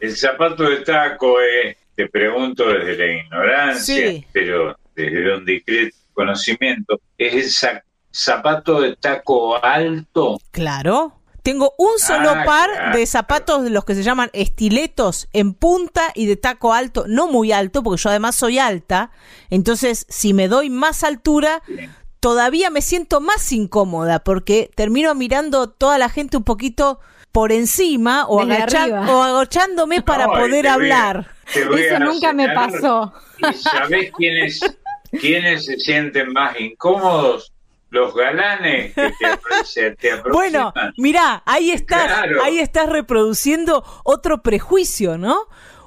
[0.01, 7.01] El zapato de taco es, te pregunto desde la ignorancia, pero desde un discreto conocimiento,
[7.19, 7.81] es el
[8.13, 10.39] zapato de taco alto.
[10.53, 11.21] Claro.
[11.45, 16.11] Tengo un solo ah, par de zapatos de los que se llaman estiletos en punta
[16.15, 19.11] y de taco alto, no muy alto, porque yo además soy alta.
[19.51, 21.63] Entonces, si me doy más altura,
[22.19, 26.99] todavía me siento más incómoda, porque termino mirando toda la gente un poquito
[27.31, 31.29] por encima o, o agachándome para poder hablar.
[31.55, 33.13] Eso nunca me pasó.
[33.53, 34.61] ¿Sabés quién es
[35.21, 37.53] ¿Quiénes se sienten más incómodos?
[37.95, 45.47] Los galanes que te, Bueno, mira, ahí estás, ahí estás reproduciendo otro prejuicio, ¿no?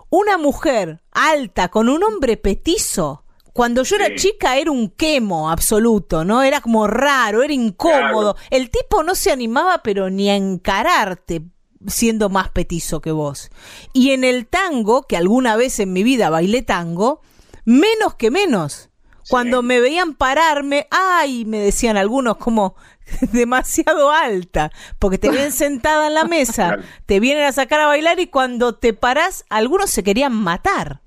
[0.09, 6.23] Una mujer alta con un hombre petizo, cuando yo era chica era un quemo absoluto,
[6.23, 6.43] ¿no?
[6.43, 8.37] Era como raro, era incómodo.
[8.51, 11.41] El tipo no se animaba pero ni a encararte
[11.87, 13.49] siendo más petizo que vos.
[13.91, 17.19] Y en el tango, que alguna vez en mi vida bailé tango,
[17.65, 18.91] menos que menos.
[19.29, 22.75] Cuando me veían pararme, ay, me decían algunos como
[23.31, 28.19] demasiado alta, porque te ven sentada en la mesa, te vienen a sacar a bailar
[28.19, 31.01] y cuando te paras, algunos se querían matar.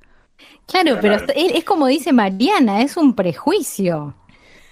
[0.66, 4.14] Claro, pero es como dice Mariana, es un prejuicio,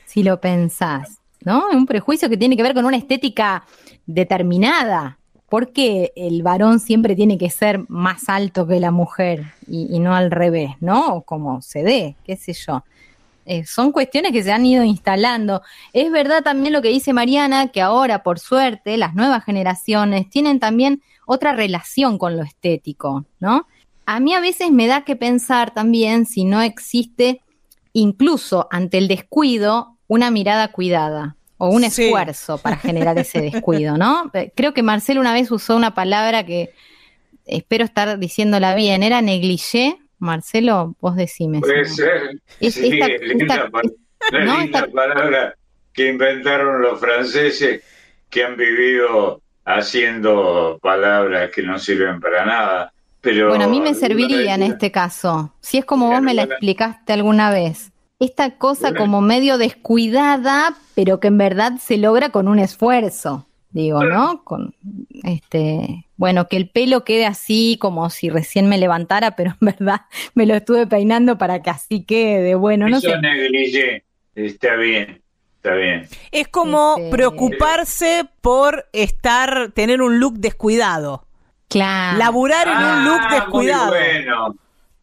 [0.07, 1.70] si lo pensás, ¿no?
[1.70, 3.65] Es un prejuicio que tiene que ver con una estética
[4.07, 5.19] determinada.
[5.49, 10.15] Porque el varón siempre tiene que ser más alto que la mujer y, y no
[10.15, 11.23] al revés, ¿no?
[11.23, 12.85] Como se dé, qué sé yo.
[13.49, 15.62] Eh, son cuestiones que se han ido instalando.
[15.95, 20.61] Es verdad también lo que dice Mariana, que ahora, por suerte, las nuevas generaciones tienen
[20.61, 23.66] también otra relación con lo estético, ¿no?
[24.05, 27.41] A mí a veces me da que pensar también si no existe,
[27.95, 34.31] incluso ante el descuido, una mirada cuidada o un esfuerzo para generar ese descuido, ¿no?
[34.35, 36.75] Eh, creo que Marcelo una vez usó una palabra que
[37.47, 41.61] espero estar diciéndola bien, era negligé Marcelo, vos decime.
[41.61, 42.40] Puede ser.
[42.61, 43.70] sí, linda,
[44.93, 45.55] palabra
[45.93, 47.82] que inventaron los franceses
[48.31, 52.93] que han vivido haciendo palabras que no sirven para nada.
[53.20, 56.45] Pero bueno, a mí me serviría en este caso, si es como vos me la
[56.45, 57.90] explicaste alguna vez.
[58.20, 64.05] Esta cosa como medio descuidada, pero que en verdad se logra con un esfuerzo digo,
[64.05, 64.43] ¿no?
[64.45, 64.74] Con
[65.24, 70.03] este, bueno, que el pelo quede así como si recién me levantara, pero en verdad
[70.35, 73.19] me lo estuve peinando para que así quede, bueno, no Eso sé.
[73.20, 74.05] negligé,
[74.35, 75.23] está bien.
[75.57, 76.07] Está bien.
[76.31, 81.27] Es como Este- preocuparse por estar, tener un look descuidado.
[81.69, 82.16] Claro.
[82.19, 83.86] Laburar en un look Ah, descuidado.
[83.90, 84.55] Muy bueno,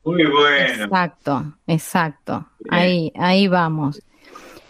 [0.05, 0.83] muy bueno.
[0.85, 2.47] Exacto, exacto.
[2.69, 4.01] Ahí, ahí vamos.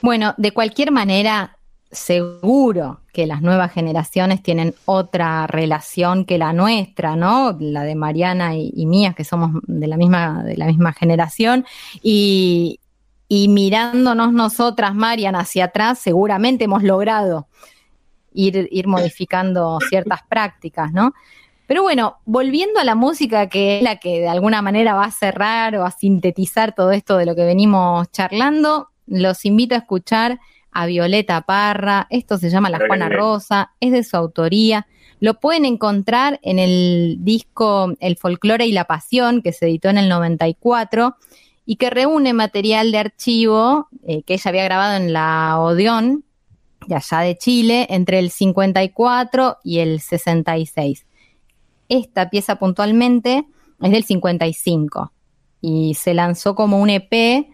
[0.01, 1.55] Bueno, de cualquier manera,
[1.95, 7.55] seguro que las nuevas generaciones tienen otra relación que la nuestra, ¿no?
[7.59, 11.65] La de Mariana y, y mía, que somos de la misma, de la misma generación.
[12.01, 12.80] Y,
[13.30, 17.47] mirándonos nosotras, Marian, hacia atrás, seguramente hemos logrado
[18.34, 21.13] ir, ir modificando ciertas prácticas, ¿no?
[21.67, 25.11] Pero bueno, volviendo a la música, que es la que de alguna manera va a
[25.11, 30.39] cerrar o a sintetizar todo esto de lo que venimos charlando, los invito a escuchar
[30.76, 32.06] a Violeta Parra.
[32.11, 33.10] Esto se llama La Juana.
[33.10, 34.85] Rosa, es de su autoría.
[35.19, 39.97] Lo pueden encontrar en el disco El folclore y la pasión, que se editó en
[39.97, 41.15] el 94
[41.65, 46.26] y que reúne material de archivo eh, que ella había grabado en la Odeón,
[46.85, 51.06] de allá de Chile, entre el 54 y el 66.
[51.88, 53.45] Esta pieza puntualmente
[53.81, 55.11] es del 55
[55.61, 57.47] y se lanzó como un EP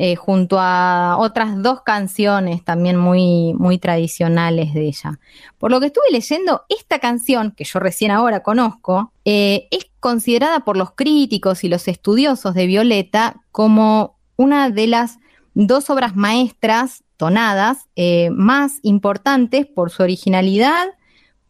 [0.00, 5.18] eh, junto a otras dos canciones también muy, muy tradicionales de ella.
[5.58, 10.60] Por lo que estuve leyendo, esta canción, que yo recién ahora conozco, eh, es considerada
[10.60, 15.18] por los críticos y los estudiosos de Violeta como una de las
[15.54, 20.86] dos obras maestras tonadas eh, más importantes por su originalidad,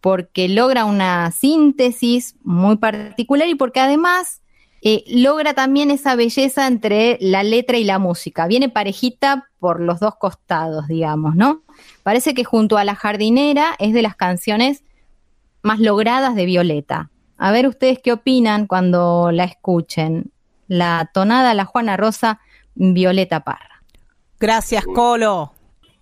[0.01, 4.41] porque logra una síntesis muy particular y porque además
[4.81, 8.47] eh, logra también esa belleza entre la letra y la música.
[8.47, 11.63] Viene parejita por los dos costados, digamos, ¿no?
[12.03, 14.85] Parece que junto a La jardinera es de las canciones
[15.63, 17.11] más logradas de Violeta.
[17.37, 20.33] A ver ustedes qué opinan cuando la escuchen.
[20.69, 22.41] La tonada La Juana Rosa,
[22.75, 23.83] Violeta Parra.
[24.39, 25.53] Gracias, Colo.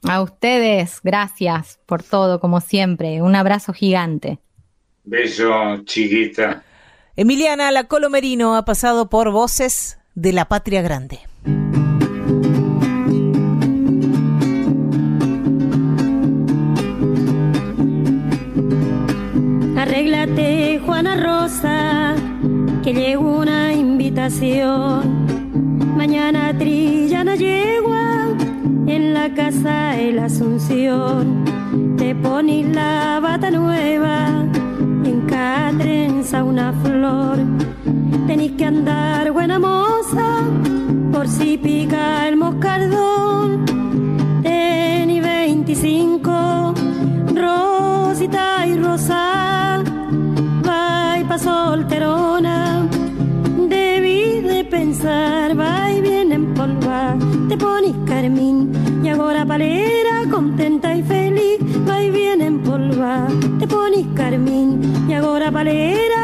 [0.03, 3.23] A ustedes, gracias por todo, como siempre.
[3.23, 4.39] Un abrazo gigante.
[5.05, 6.63] Beso, chiquita.
[7.19, 11.21] Emiliana La Colo Merino ha pasado por Voces de la Patria Grande.
[19.79, 22.17] Arréglate, Juana Rosa,
[22.85, 25.25] que llegó una invitación.
[25.97, 28.29] Mañana trillan a yegua
[28.87, 31.47] en la casa de la Asunción.
[31.97, 34.45] Te pones la bata nueva
[36.27, 37.39] trenza una flor.
[38.27, 40.43] Tenés que andar buena moza
[41.13, 43.65] por si pica el moscardón.
[44.43, 46.75] Tení 25,
[47.33, 49.85] Rosita y Rosa,
[50.67, 52.89] va pa' solterona.
[53.69, 57.17] Debí de pensar, va y bien en polva,
[57.49, 58.73] te pones carmín
[59.05, 61.59] y ahora palera, contenta y feliz,
[61.89, 63.29] va y bien en polva,
[63.61, 66.16] te pones carmín y ahora palera,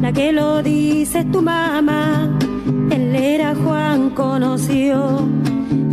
[0.00, 2.28] La que lo dice tu mamá,
[2.90, 5.20] él era Juan conoció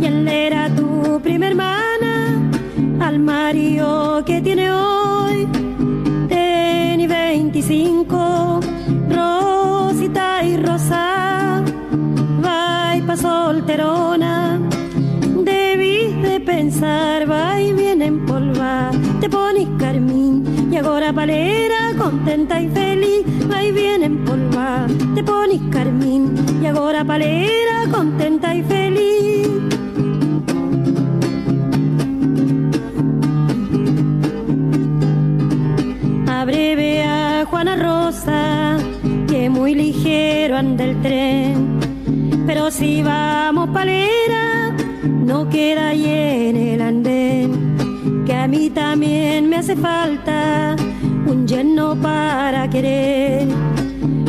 [0.00, 2.40] y él era tu prima hermana
[3.00, 5.46] al marido que tiene hoy.
[6.28, 8.60] Tení 25,
[9.10, 11.62] Rosita y Rosa,
[12.44, 14.58] va y pa' solterona.
[15.44, 18.90] Debís de pensar, va y bien en polva,
[19.20, 21.67] te pones carmín y ahora palera,
[22.10, 28.54] contenta y feliz, va y bien en polva, te pones carmín y ahora palera, contenta
[28.54, 29.48] y feliz.
[36.26, 38.78] Abreve a Juana Rosa,
[39.28, 41.78] que muy ligero anda el tren.
[42.46, 44.74] Pero si vamos palera,
[45.04, 48.24] no queda ahí en el andén.
[48.24, 50.17] Que a mí también me hace falta
[51.48, 53.48] lleno para querer.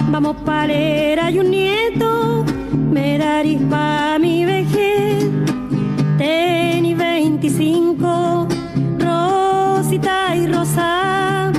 [0.10, 5.28] Vamos palera y un nieto, me darís pa' mi vejez.
[6.18, 8.48] Tení 25,
[9.00, 11.52] Rosita y Rosa,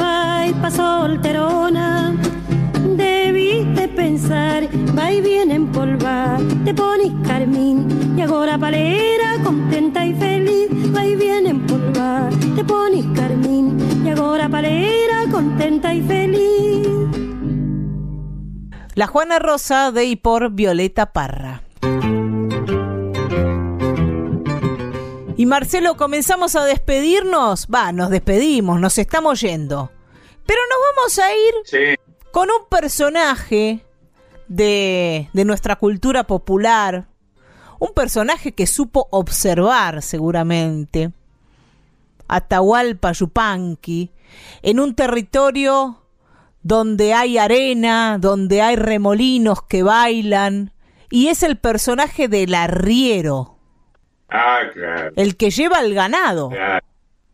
[0.00, 2.16] va y pa' solterona.
[2.96, 9.07] Debís de pensar, va y bien en polva, te pones carmín y ahora palera,
[18.98, 21.62] La Juana Rosa de y por Violeta Parra.
[25.36, 27.68] Y Marcelo, comenzamos a despedirnos.
[27.72, 29.92] Va, nos despedimos, nos estamos yendo.
[30.44, 32.00] Pero nos vamos a ir
[32.32, 33.86] con un personaje
[34.48, 37.06] de, de nuestra cultura popular.
[37.78, 41.12] Un personaje que supo observar seguramente.
[42.26, 44.10] Atahualpa Yupanqui,
[44.62, 46.02] en un territorio
[46.62, 50.72] donde hay arena, donde hay remolinos que bailan,
[51.10, 53.58] y es el personaje del arriero.
[54.28, 55.12] Ah, claro.
[55.16, 56.50] El que lleva el ganado.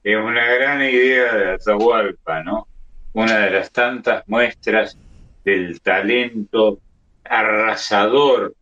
[0.05, 2.69] Es una gran idea de Atahualpa, ¿no?
[3.15, 4.97] Una de las tantas muestras
[5.45, 6.79] del talento
[7.25, 8.55] arrasador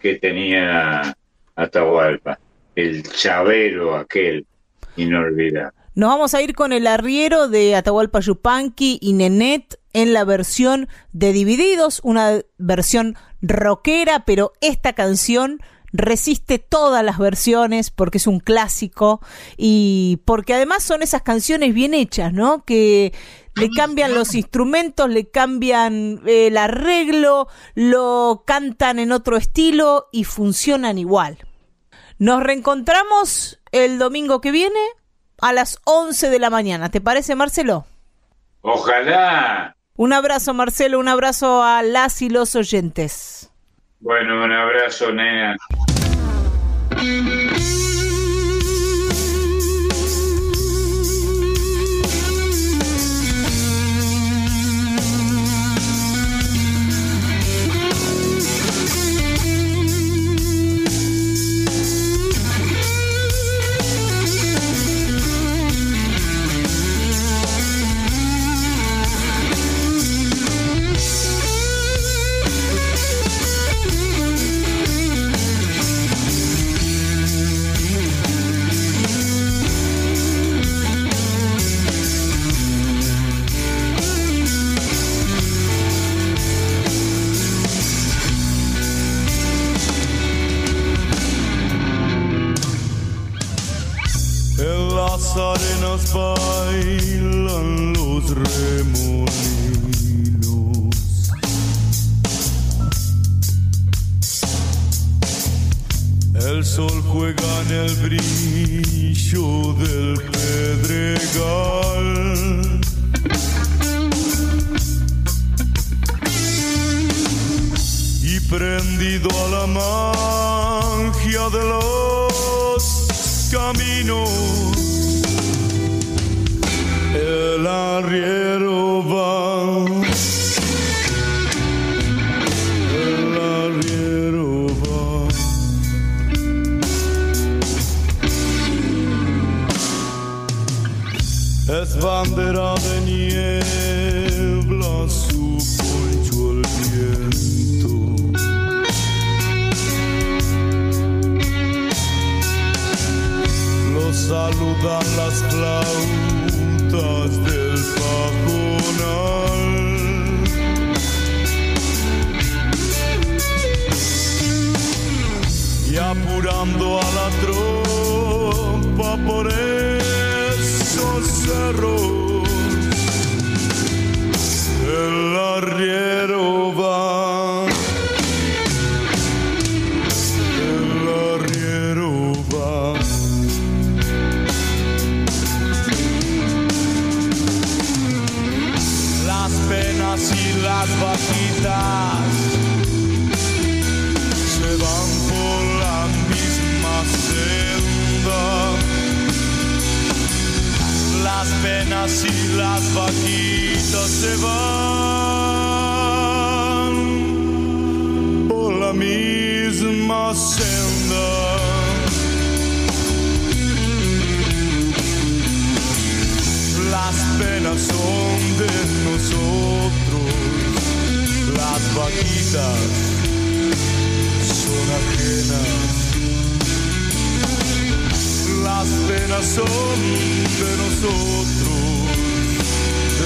[0.00, 1.16] que tenía
[1.56, 2.38] Atahualpa,
[2.74, 4.46] el chavero aquel
[4.96, 5.72] inolvidable.
[5.94, 10.88] Nos vamos a ir con el arriero de Atahualpa Yupanqui y Nenet en la versión
[11.12, 15.60] de Divididos, una versión rockera, pero esta canción
[15.92, 19.20] resiste todas las versiones porque es un clásico
[19.56, 22.64] y porque además son esas canciones bien hechas, ¿no?
[22.64, 23.12] Que
[23.56, 30.96] le cambian los instrumentos, le cambian el arreglo, lo cantan en otro estilo y funcionan
[30.96, 31.38] igual.
[32.18, 34.78] Nos reencontramos el domingo que viene
[35.40, 36.88] a las 11 de la mañana.
[36.88, 37.84] ¿Te parece, Marcelo?
[38.60, 39.77] Ojalá.
[39.98, 43.50] Un abrazo, Marcelo, un abrazo a las y los oyentes.
[43.98, 45.56] Bueno, un abrazo, Nea.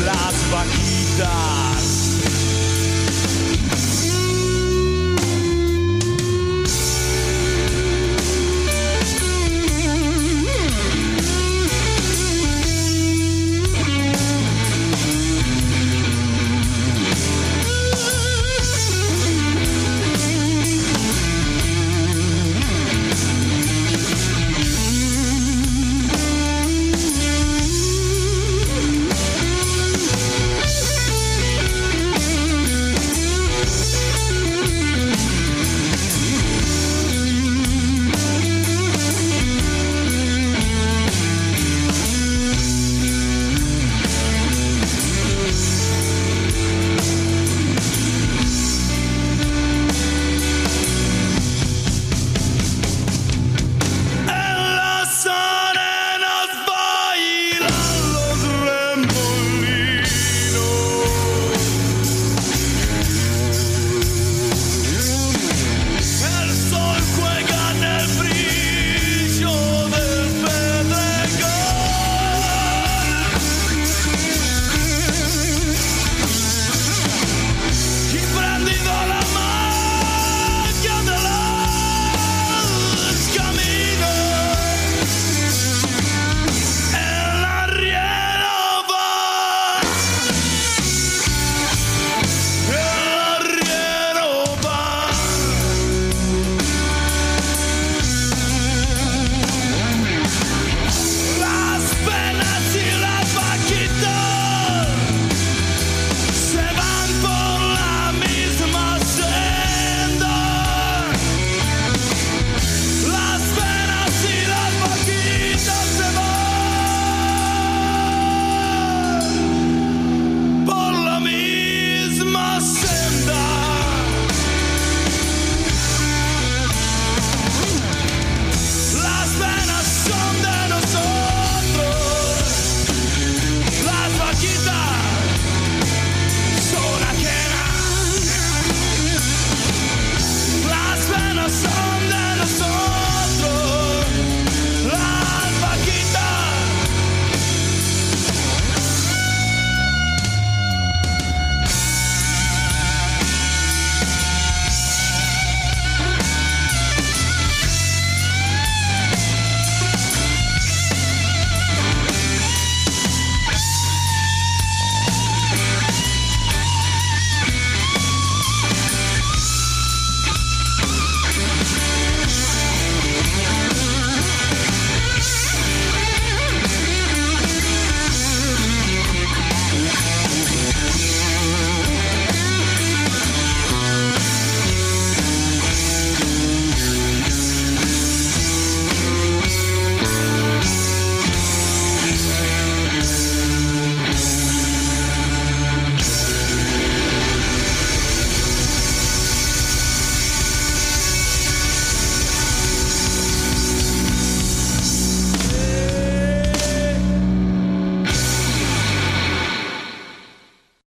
[0.04, 1.91] Las vaquitas